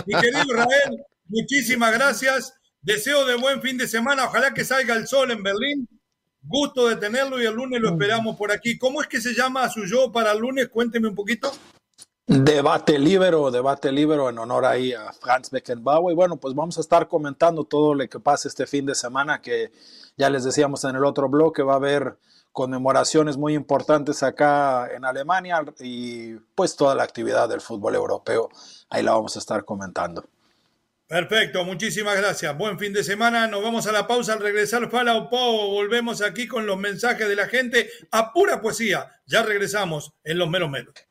Mi 0.07 0.15
querido 0.15 0.45
Israel, 0.45 1.05
muchísimas 1.27 1.93
gracias. 1.93 2.55
Deseo 2.81 3.27
de 3.27 3.35
buen 3.35 3.61
fin 3.61 3.77
de 3.77 3.89
semana. 3.89 4.27
Ojalá 4.27 4.55
que 4.55 4.65
salga 4.65 4.95
el 4.95 5.09
sol 5.09 5.31
en 5.33 5.43
Berlín. 5.43 5.89
Gusto 6.43 6.89
de 6.89 6.97
tenerlo 6.97 7.43
y 7.43 7.47
el 7.47 7.55
lunes 7.55 7.81
lo 7.81 7.91
esperamos 7.91 8.37
por 8.37 8.53
aquí. 8.53 8.79
¿Cómo 8.79 9.03
es 9.03 9.09
que 9.09 9.21
se 9.21 9.35
llama 9.35 9.69
su 9.69 9.85
yo 9.85 10.13
para 10.13 10.33
el 10.33 10.39
lunes? 10.39 10.69
Cuénteme 10.69 11.09
un 11.09 11.15
poquito. 11.17 11.53
Debate 12.31 12.99
libero, 12.99 13.51
debate 13.51 13.91
libero 13.91 14.29
en 14.29 14.39
honor 14.39 14.67
ahí 14.67 14.93
a 14.93 15.15
Franz 15.15 15.51
Beckenbauer. 15.51 16.13
Y 16.13 16.15
bueno, 16.15 16.37
pues 16.37 16.55
vamos 16.55 16.77
a 16.77 16.83
estar 16.83 17.09
comentando 17.09 17.65
todo 17.65 17.95
lo 17.95 18.07
que 18.07 18.21
pasa 18.21 18.49
este 18.49 18.67
fin 18.67 18.85
de 18.85 18.95
semana, 18.95 19.41
que 19.41 19.73
ya 20.19 20.29
les 20.29 20.45
decíamos 20.45 20.85
en 20.85 20.95
el 20.95 21.07
otro 21.07 21.31
bloque, 21.31 21.63
va 21.63 21.73
a 21.73 21.77
haber 21.77 22.19
conmemoraciones 22.53 23.39
muy 23.39 23.55
importantes 23.55 24.23
acá 24.23 24.91
en 24.95 25.07
Alemania 25.07 25.65
y 25.81 26.35
pues 26.55 26.77
toda 26.77 26.95
la 26.95 27.03
actividad 27.03 27.49
del 27.49 27.63
fútbol 27.63 27.95
europeo, 27.95 28.51
ahí 28.91 29.03
la 29.03 29.13
vamos 29.13 29.35
a 29.37 29.39
estar 29.39 29.65
comentando. 29.65 30.29
Perfecto, 31.07 31.65
muchísimas 31.65 32.19
gracias. 32.19 32.55
Buen 32.59 32.79
fin 32.79 32.93
de 32.93 33.05
semana. 33.05 33.47
Nos 33.47 33.63
vamos 33.63 33.87
a 33.87 33.93
la 33.93 34.07
pausa 34.07 34.35
al 34.35 34.41
regresar 34.41 34.91
Fala 34.91 35.31
Po. 35.31 35.69
Volvemos 35.71 36.21
aquí 36.21 36.47
con 36.47 36.67
los 36.67 36.77
mensajes 36.77 37.27
de 37.27 37.37
la 37.37 37.47
gente 37.47 37.89
a 38.11 38.35
pura 38.35 38.61
poesía. 38.61 39.09
Ya 39.25 39.43
regresamos 39.43 40.13
en 40.25 40.37
Los 40.37 40.51
Meros 40.51 40.69
Meros. 40.69 41.08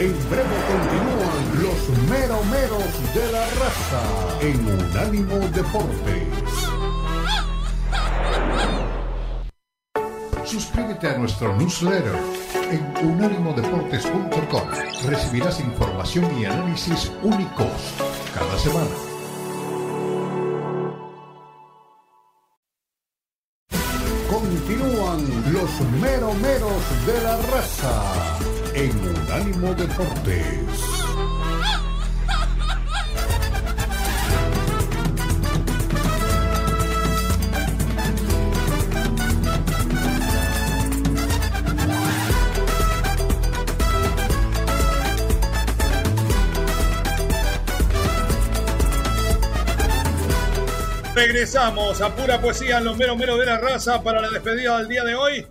En 0.00 0.16
breve 0.30 0.56
continúan 0.66 1.62
los 1.62 1.80
meromeros 2.08 3.14
de 3.14 3.32
la 3.32 3.44
raza 3.60 4.02
en 4.40 4.56
Unánimo 4.66 5.36
Deportes. 5.50 6.24
Suscríbete 10.46 11.06
a 11.06 11.18
nuestro 11.18 11.54
newsletter 11.54 12.14
en 12.70 13.10
unánimodeportes.com. 13.10 14.68
Recibirás 15.06 15.60
información 15.60 16.40
y 16.40 16.46
análisis 16.46 17.12
únicos 17.22 17.94
cada 18.34 18.58
semana. 18.58 18.88
Continúan 24.30 25.52
los 25.52 25.80
meromeros 26.00 27.06
de 27.06 27.22
la 27.22 27.36
raza 27.36 28.59
en 28.74 28.90
Unánimo 28.98 29.74
Deportes. 29.74 30.56
Regresamos 51.14 52.00
a 52.00 52.14
pura 52.14 52.40
poesía 52.40 52.80
los 52.80 52.96
meros 52.96 53.16
meros 53.16 53.38
de 53.38 53.46
la 53.46 53.58
raza 53.58 54.02
para 54.02 54.20
la 54.20 54.30
despedida 54.30 54.78
del 54.78 54.88
día 54.88 55.04
de 55.04 55.14
hoy. 55.14 55.46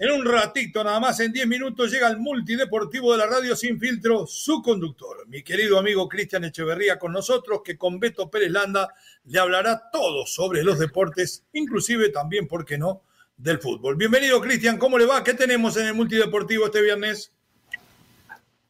En 0.00 0.12
un 0.12 0.24
ratito, 0.24 0.84
nada 0.84 1.00
más 1.00 1.18
en 1.18 1.32
10 1.32 1.48
minutos, 1.48 1.90
llega 1.90 2.06
el 2.06 2.18
multideportivo 2.18 3.10
de 3.10 3.18
la 3.18 3.26
radio 3.26 3.56
sin 3.56 3.80
filtro, 3.80 4.28
su 4.28 4.62
conductor, 4.62 5.26
mi 5.26 5.42
querido 5.42 5.76
amigo 5.76 6.08
Cristian 6.08 6.44
Echeverría 6.44 7.00
con 7.00 7.10
nosotros, 7.10 7.62
que 7.64 7.76
con 7.76 7.98
Beto 7.98 8.30
Pérez 8.30 8.52
Landa 8.52 8.94
le 9.24 9.40
hablará 9.40 9.90
todo 9.90 10.24
sobre 10.24 10.62
los 10.62 10.78
deportes, 10.78 11.44
inclusive 11.52 12.10
también, 12.10 12.46
¿por 12.46 12.64
qué 12.64 12.78
no?, 12.78 13.02
del 13.36 13.58
fútbol. 13.58 13.96
Bienvenido, 13.96 14.40
Cristian, 14.40 14.78
¿cómo 14.78 14.98
le 14.98 15.06
va? 15.06 15.24
¿Qué 15.24 15.34
tenemos 15.34 15.76
en 15.76 15.86
el 15.86 15.94
multideportivo 15.94 16.66
este 16.66 16.80
viernes? 16.80 17.32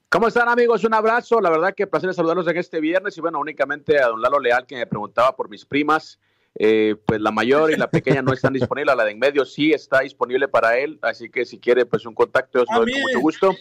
¿Cómo 0.09 0.29
están 0.29 0.49
amigos? 0.49 0.83
Un 0.85 0.95
abrazo. 0.95 1.43
La 1.43 1.51
verdad 1.51 1.75
que 1.75 1.87
placer 1.87 2.15
saludarlos 2.15 2.49
en 2.49 2.57
este 2.57 2.81
viernes 2.81 3.19
y 3.19 3.21
bueno, 3.21 3.39
únicamente 3.39 4.01
a 4.01 4.07
don 4.07 4.23
Lalo 4.23 4.41
Leal 4.41 4.67
que 4.67 4.77
me 4.77 4.87
preguntaba 4.87 5.37
por 5.37 5.51
mis 5.51 5.67
primas. 5.67 6.19
Eh, 6.55 6.97
pues 7.07 7.21
la 7.21 7.31
mayor 7.31 7.71
y 7.71 7.77
la 7.77 7.91
pequeña 7.91 8.21
no 8.21 8.33
están 8.33 8.53
disponibles, 8.53 8.97
la 8.97 9.05
de 9.05 9.13
en 9.13 9.19
medio 9.19 9.45
sí 9.45 9.73
está 9.73 10.01
disponible 10.01 10.49
para 10.49 10.77
él, 10.77 10.99
así 11.03 11.31
que 11.31 11.45
si 11.45 11.59
quiere 11.59 11.87
pues 11.87 12.05
un 12.05 12.15
contacto, 12.15 12.63
os 12.63 12.67
lo 12.73 12.81
doy 12.81 12.93
con 12.93 13.03
mucho 13.03 13.21
gusto. 13.21 13.55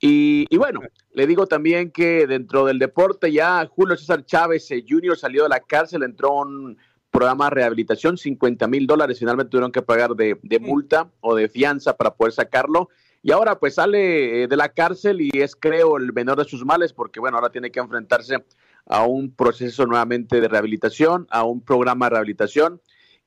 Y, 0.00 0.56
bueno, 0.56 0.80
le 1.12 1.26
digo 1.26 1.46
también 1.46 1.90
que 1.90 2.26
dentro 2.26 2.64
del 2.64 2.78
deporte 2.78 3.32
ya 3.32 3.66
Julio 3.66 3.96
César 3.96 4.24
Chávez 4.24 4.70
eh, 4.70 4.84
Jr. 4.88 5.16
salió 5.18 5.42
de 5.42 5.48
la 5.48 5.60
cárcel, 5.60 6.04
entró 6.04 6.34
un 6.34 6.78
programa 7.10 7.46
de 7.46 7.50
rehabilitación, 7.50 8.16
50 8.16 8.68
mil 8.68 8.86
dólares, 8.86 9.18
finalmente 9.18 9.50
tuvieron 9.50 9.72
que 9.72 9.82
pagar 9.82 10.14
de, 10.14 10.38
multa 10.60 11.10
o 11.20 11.34
de 11.34 11.48
fianza 11.48 11.96
para 11.96 12.14
poder 12.14 12.32
sacarlo. 12.32 12.90
Y 13.22 13.32
ahora 13.32 13.58
pues 13.58 13.74
sale 13.74 14.44
eh, 14.44 14.46
de 14.46 14.56
la 14.56 14.68
cárcel 14.68 15.20
y 15.20 15.30
es 15.34 15.56
creo 15.56 15.96
el 15.96 16.12
menor 16.12 16.38
de 16.38 16.44
sus 16.44 16.64
males 16.64 16.92
porque 16.92 17.18
bueno, 17.18 17.36
ahora 17.36 17.50
tiene 17.50 17.72
que 17.72 17.80
enfrentarse 17.80 18.44
a 18.88 19.06
un 19.06 19.30
proceso 19.34 19.86
nuevamente 19.86 20.40
de 20.40 20.48
rehabilitación, 20.48 21.26
a 21.30 21.44
un 21.44 21.62
programa 21.62 22.06
de 22.06 22.10
rehabilitación 22.10 22.80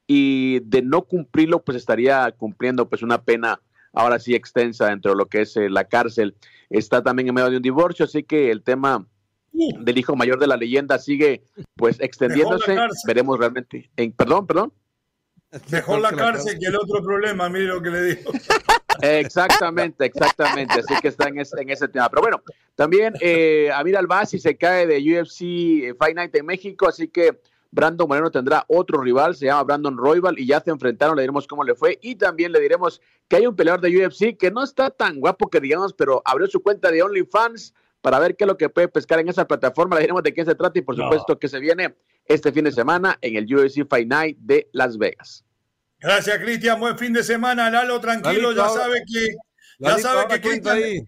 y 0.07 0.59
de 0.61 0.81
no 0.81 1.03
cumplirlo, 1.03 1.63
pues 1.63 1.77
estaría 1.77 2.29
cumpliendo 2.31 2.89
pues 2.89 3.03
una 3.03 3.23
pena 3.23 3.61
ahora 3.93 4.19
sí 4.19 4.33
extensa 4.33 4.87
dentro 4.87 5.11
de 5.11 5.17
lo 5.17 5.27
que 5.27 5.41
es 5.41 5.55
eh, 5.57 5.69
la 5.69 5.85
cárcel. 5.85 6.35
Está 6.69 7.03
también 7.03 7.27
en 7.27 7.35
medio 7.35 7.49
de 7.49 7.57
un 7.57 7.63
divorcio, 7.63 8.05
así 8.05 8.23
que 8.23 8.51
el 8.51 8.63
tema 8.63 9.05
del 9.51 9.97
hijo 9.97 10.15
mayor 10.15 10.39
de 10.39 10.47
la 10.47 10.57
leyenda 10.57 10.97
sigue 10.97 11.43
pues 11.75 11.99
extendiéndose. 11.99 12.75
Veremos 13.05 13.37
realmente. 13.37 13.91
En, 13.95 14.13
perdón, 14.13 14.47
perdón. 14.47 14.73
Mejor 15.69 15.99
la 15.99 16.13
cárcel 16.13 16.57
que 16.59 16.67
el 16.67 16.75
otro 16.77 17.03
problema, 17.03 17.49
mire 17.49 17.65
lo 17.65 17.81
que 17.81 17.89
le 17.89 18.01
digo. 18.03 18.31
Exactamente, 19.01 20.05
exactamente. 20.05 20.79
Así 20.79 20.93
que 21.01 21.07
está 21.07 21.27
en 21.27 21.39
ese, 21.39 21.87
tema. 21.87 22.09
Pero 22.09 22.21
bueno, 22.21 22.41
también 22.75 23.13
eh, 23.19 23.69
Amir 23.73 23.97
Albasi 23.97 24.39
se 24.39 24.57
cae 24.57 24.87
de 24.87 24.97
UFC 24.97 25.41
eh, 25.41 25.95
Fight 25.97 26.15
Night 26.15 26.35
en 26.35 26.45
México, 26.45 26.87
así 26.87 27.07
que 27.07 27.39
Brandon 27.71 28.07
Moreno 28.07 28.29
tendrá 28.29 28.65
otro 28.67 29.01
rival, 29.01 29.35
se 29.35 29.45
llama 29.45 29.63
Brandon 29.63 29.97
Royval, 29.97 30.37
y 30.37 30.45
ya 30.45 30.59
se 30.59 30.71
enfrentaron, 30.71 31.15
le 31.15 31.23
diremos 31.23 31.47
cómo 31.47 31.63
le 31.63 31.73
fue. 31.73 31.97
Y 32.01 32.15
también 32.15 32.51
le 32.51 32.59
diremos 32.59 33.01
que 33.27 33.37
hay 33.37 33.47
un 33.47 33.55
peleador 33.55 33.81
de 33.81 34.05
UFC 34.05 34.37
que 34.37 34.51
no 34.51 34.61
está 34.63 34.89
tan 34.89 35.19
guapo 35.19 35.49
que 35.49 35.61
digamos, 35.61 35.93
pero 35.93 36.21
abrió 36.25 36.47
su 36.47 36.61
cuenta 36.61 36.91
de 36.91 37.01
OnlyFans 37.01 37.73
para 38.01 38.19
ver 38.19 38.35
qué 38.35 38.43
es 38.43 38.47
lo 38.47 38.57
que 38.57 38.69
puede 38.69 38.89
pescar 38.89 39.19
en 39.19 39.29
esa 39.29 39.47
plataforma. 39.47 39.95
Le 39.95 40.01
diremos 40.01 40.23
de 40.23 40.33
quién 40.33 40.45
se 40.45 40.55
trata 40.55 40.77
y 40.79 40.81
por 40.81 40.95
supuesto 40.95 41.39
que 41.39 41.47
se 41.47 41.59
viene 41.59 41.95
este 42.25 42.51
fin 42.51 42.65
de 42.65 42.71
semana 42.71 43.17
en 43.21 43.37
el 43.37 43.55
UFC 43.55 43.87
Fight 43.87 44.07
Night 44.07 44.37
de 44.39 44.69
Las 44.73 44.97
Vegas. 44.97 45.45
Gracias, 46.01 46.39
Cristian. 46.39 46.79
Buen 46.79 46.97
fin 46.97 47.13
de 47.13 47.23
semana. 47.23 47.69
Lalo, 47.69 48.01
tranquilo, 48.01 48.53
ya 48.53 48.67
sabe 48.69 49.03
que, 49.05 49.35
ya 49.79 49.99
sabe 49.99 50.27
que 50.27 50.41
Cristian 50.41 51.07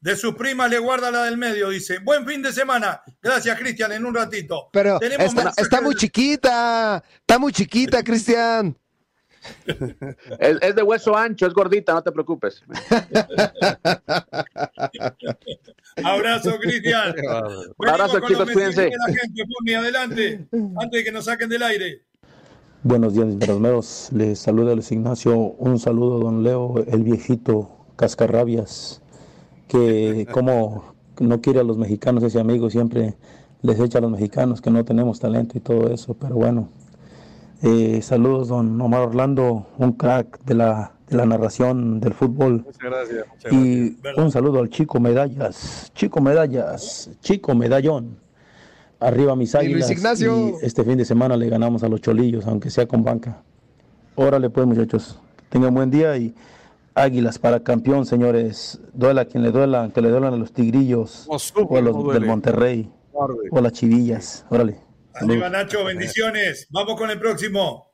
de 0.00 0.16
sus 0.16 0.34
primas 0.34 0.70
le 0.70 0.78
guarda 0.78 1.10
la 1.10 1.24
del 1.24 1.36
medio, 1.36 1.70
dice. 1.70 1.98
Buen 1.98 2.24
fin 2.26 2.42
de 2.42 2.52
semana. 2.52 3.02
Gracias, 3.20 3.58
Cristian, 3.58 3.90
en 3.92 4.06
un 4.06 4.14
ratito. 4.14 4.68
Pero 4.72 5.00
está, 5.00 5.80
muy 5.80 5.94
chiquita, 5.94 7.02
está 7.20 7.38
muy 7.38 7.52
chiquita, 7.52 8.02
Cristian. 8.02 8.76
es, 10.40 10.74
de 10.74 10.82
hueso 10.82 11.16
ancho, 11.16 11.46
es 11.46 11.54
gordita, 11.54 11.94
no 11.94 12.02
te 12.02 12.12
preocupes. 12.12 12.62
Abrazo, 16.04 16.58
Cristian. 16.58 17.14
Abrazo, 17.86 18.20
chicos, 18.26 18.50
cuídense. 18.50 18.90
adelante, 19.76 20.48
antes 20.52 20.90
de 20.90 21.04
que 21.04 21.12
nos 21.12 21.24
saquen 21.24 21.48
del 21.48 21.62
aire. 21.62 22.07
Buenos 22.84 23.14
días, 23.14 23.26
mis. 23.26 24.12
Les 24.12 24.38
saluda 24.38 24.72
Luis 24.72 24.92
Ignacio. 24.92 25.36
Un 25.36 25.80
saludo, 25.80 26.20
don 26.20 26.44
Leo, 26.44 26.76
el 26.86 27.02
viejito 27.02 27.68
Cascarrabias, 27.96 29.02
que 29.66 30.28
como 30.30 30.94
no 31.18 31.40
quiere 31.40 31.58
a 31.58 31.64
los 31.64 31.76
mexicanos 31.76 32.22
ese 32.22 32.38
amigo, 32.38 32.70
siempre 32.70 33.16
les 33.62 33.80
echa 33.80 33.98
a 33.98 34.00
los 34.00 34.12
mexicanos 34.12 34.60
que 34.60 34.70
no 34.70 34.84
tenemos 34.84 35.18
talento 35.18 35.58
y 35.58 35.60
todo 35.60 35.92
eso. 35.92 36.14
Pero 36.14 36.36
bueno, 36.36 36.68
eh, 37.62 38.00
saludos, 38.00 38.46
don 38.46 38.80
Omar 38.80 39.08
Orlando, 39.08 39.66
un 39.76 39.94
crack 39.94 40.38
de 40.44 40.54
la, 40.54 40.92
de 41.08 41.16
la 41.16 41.26
narración 41.26 41.98
del 41.98 42.14
fútbol. 42.14 42.64
Muchas 42.64 42.78
gracias. 42.78 43.26
y 43.50 43.96
un 44.16 44.30
saludo 44.30 44.60
al 44.60 44.70
chico 44.70 45.00
Medallas, 45.00 45.90
chico 45.96 46.20
Medallas, 46.20 47.10
chico 47.22 47.56
Medallón. 47.56 48.27
Arriba 49.00 49.36
mis 49.36 49.54
águilas. 49.54 49.90
Ignacio. 49.90 50.58
Y 50.60 50.66
este 50.66 50.84
fin 50.84 50.98
de 50.98 51.04
semana 51.04 51.36
le 51.36 51.48
ganamos 51.48 51.82
a 51.82 51.88
los 51.88 52.00
cholillos, 52.00 52.46
aunque 52.46 52.70
sea 52.70 52.86
con 52.86 53.04
banca. 53.04 53.42
Órale 54.16 54.50
pues 54.50 54.66
muchachos. 54.66 55.18
Tengan 55.48 55.72
buen 55.74 55.90
día 55.90 56.16
y 56.16 56.34
águilas 56.94 57.38
para 57.38 57.62
campeón, 57.62 58.04
señores. 58.06 58.80
Duela 58.92 59.24
quien 59.24 59.42
le 59.42 59.52
duela, 59.52 59.82
aunque 59.82 60.02
le 60.02 60.10
duelan 60.10 60.34
a 60.34 60.36
los 60.36 60.52
tigrillos 60.52 61.26
o 61.28 61.76
a 61.76 61.80
los 61.80 62.12
del 62.12 62.26
Monterrey 62.26 62.90
o 63.12 63.58
a 63.58 63.60
las 63.60 63.72
chivillas. 63.72 64.44
Órale. 64.50 64.80
Arriba 65.14 65.48
Nacho, 65.48 65.84
bendiciones. 65.84 66.66
Vamos 66.70 66.96
con 66.96 67.10
el 67.10 67.18
próximo. 67.18 67.92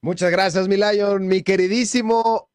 Muchas 0.00 0.30
gracias, 0.30 0.68
mi 0.68 0.76
Lion. 0.76 1.26
Mi 1.26 1.42
queridísimo 1.42 2.47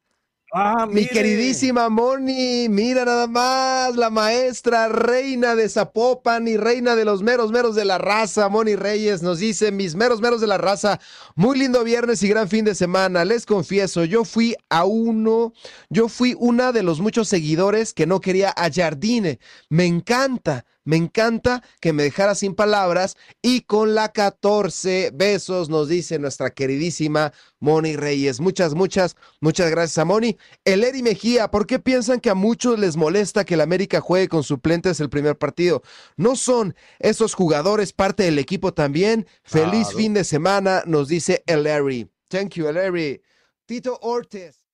Ah, 0.55 0.85
Mi 0.85 1.07
queridísima 1.07 1.89
Moni, 1.89 2.69
mira 2.69 3.05
nada 3.05 3.25
más, 3.25 3.95
la 3.95 4.11
maestra 4.11 4.87
reina 4.87 5.55
de 5.55 5.67
Zapopan 5.67 6.47
y 6.47 6.57
reina 6.57 6.95
de 6.95 7.05
los 7.05 7.23
meros 7.23 7.51
meros 7.51 7.73
de 7.73 7.85
la 7.85 7.97
raza, 7.97 8.49
Moni 8.49 8.75
Reyes 8.75 9.23
nos 9.23 9.39
dice, 9.39 9.71
mis 9.71 9.95
meros 9.95 10.21
meros 10.21 10.41
de 10.41 10.45
la 10.45 10.59
raza, 10.59 10.99
muy 11.33 11.57
lindo 11.57 11.83
viernes 11.83 12.21
y 12.21 12.27
gran 12.27 12.49
fin 12.49 12.65
de 12.65 12.75
semana. 12.75 13.25
Les 13.25 13.47
confieso, 13.47 14.03
yo 14.03 14.25
fui 14.25 14.55
a 14.69 14.85
uno, 14.85 15.53
yo 15.89 16.07
fui 16.07 16.35
una 16.37 16.71
de 16.71 16.83
los 16.83 16.99
muchos 16.99 17.27
seguidores 17.29 17.91
que 17.91 18.05
no 18.05 18.21
quería 18.21 18.53
a 18.55 18.69
Jardine. 18.71 19.39
Me 19.69 19.87
encanta, 19.87 20.65
me 20.85 20.97
encanta 20.97 21.63
que 21.79 21.93
me 21.93 22.03
dejara 22.03 22.35
sin 22.35 22.55
palabras 22.55 23.15
y 23.41 23.61
con 23.61 23.95
la 23.95 24.11
14 24.11 25.11
besos 25.13 25.69
nos 25.69 25.87
dice 25.87 26.19
nuestra 26.19 26.49
queridísima 26.49 27.33
Moni 27.59 27.95
Reyes. 27.95 28.39
Muchas, 28.39 28.73
muchas, 28.73 29.15
muchas 29.39 29.71
gracias 29.71 29.97
a 29.97 30.05
Moni. 30.05 30.37
El 30.65 30.83
Eri 30.83 31.01
Mejía, 31.01 31.49
¿por 31.49 31.65
qué 31.65 31.79
piensan 31.79 32.19
que 32.19 32.29
a 32.29 32.35
muchos 32.35 32.77
les 32.77 32.97
molesta 32.97 33.45
que 33.45 33.53
el 33.53 33.61
América 33.61 34.01
juegue 34.01 34.27
con 34.27 34.43
suplentes 34.43 34.99
el 34.99 35.09
primer 35.09 35.37
partido? 35.37 35.83
¿No 36.17 36.35
son 36.35 36.75
esos 36.99 37.33
jugadores 37.33 37.93
parte 37.93 38.23
del 38.23 38.39
equipo 38.39 38.73
también? 38.73 39.25
Feliz 39.43 39.87
fin 39.95 40.13
de 40.13 40.23
semana, 40.23 40.83
nos 40.85 41.07
dice 41.07 41.43
el 41.47 41.65
Eri. 41.65 42.09
Thank 42.27 42.55
you, 42.55 42.67
Eri. 42.67 43.21
Tito 43.65 43.97
Ortiz. 44.01 44.65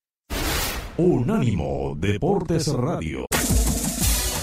Unánimo 0.97 1.95
Deportes 1.95 2.68
Radio. 2.74 3.29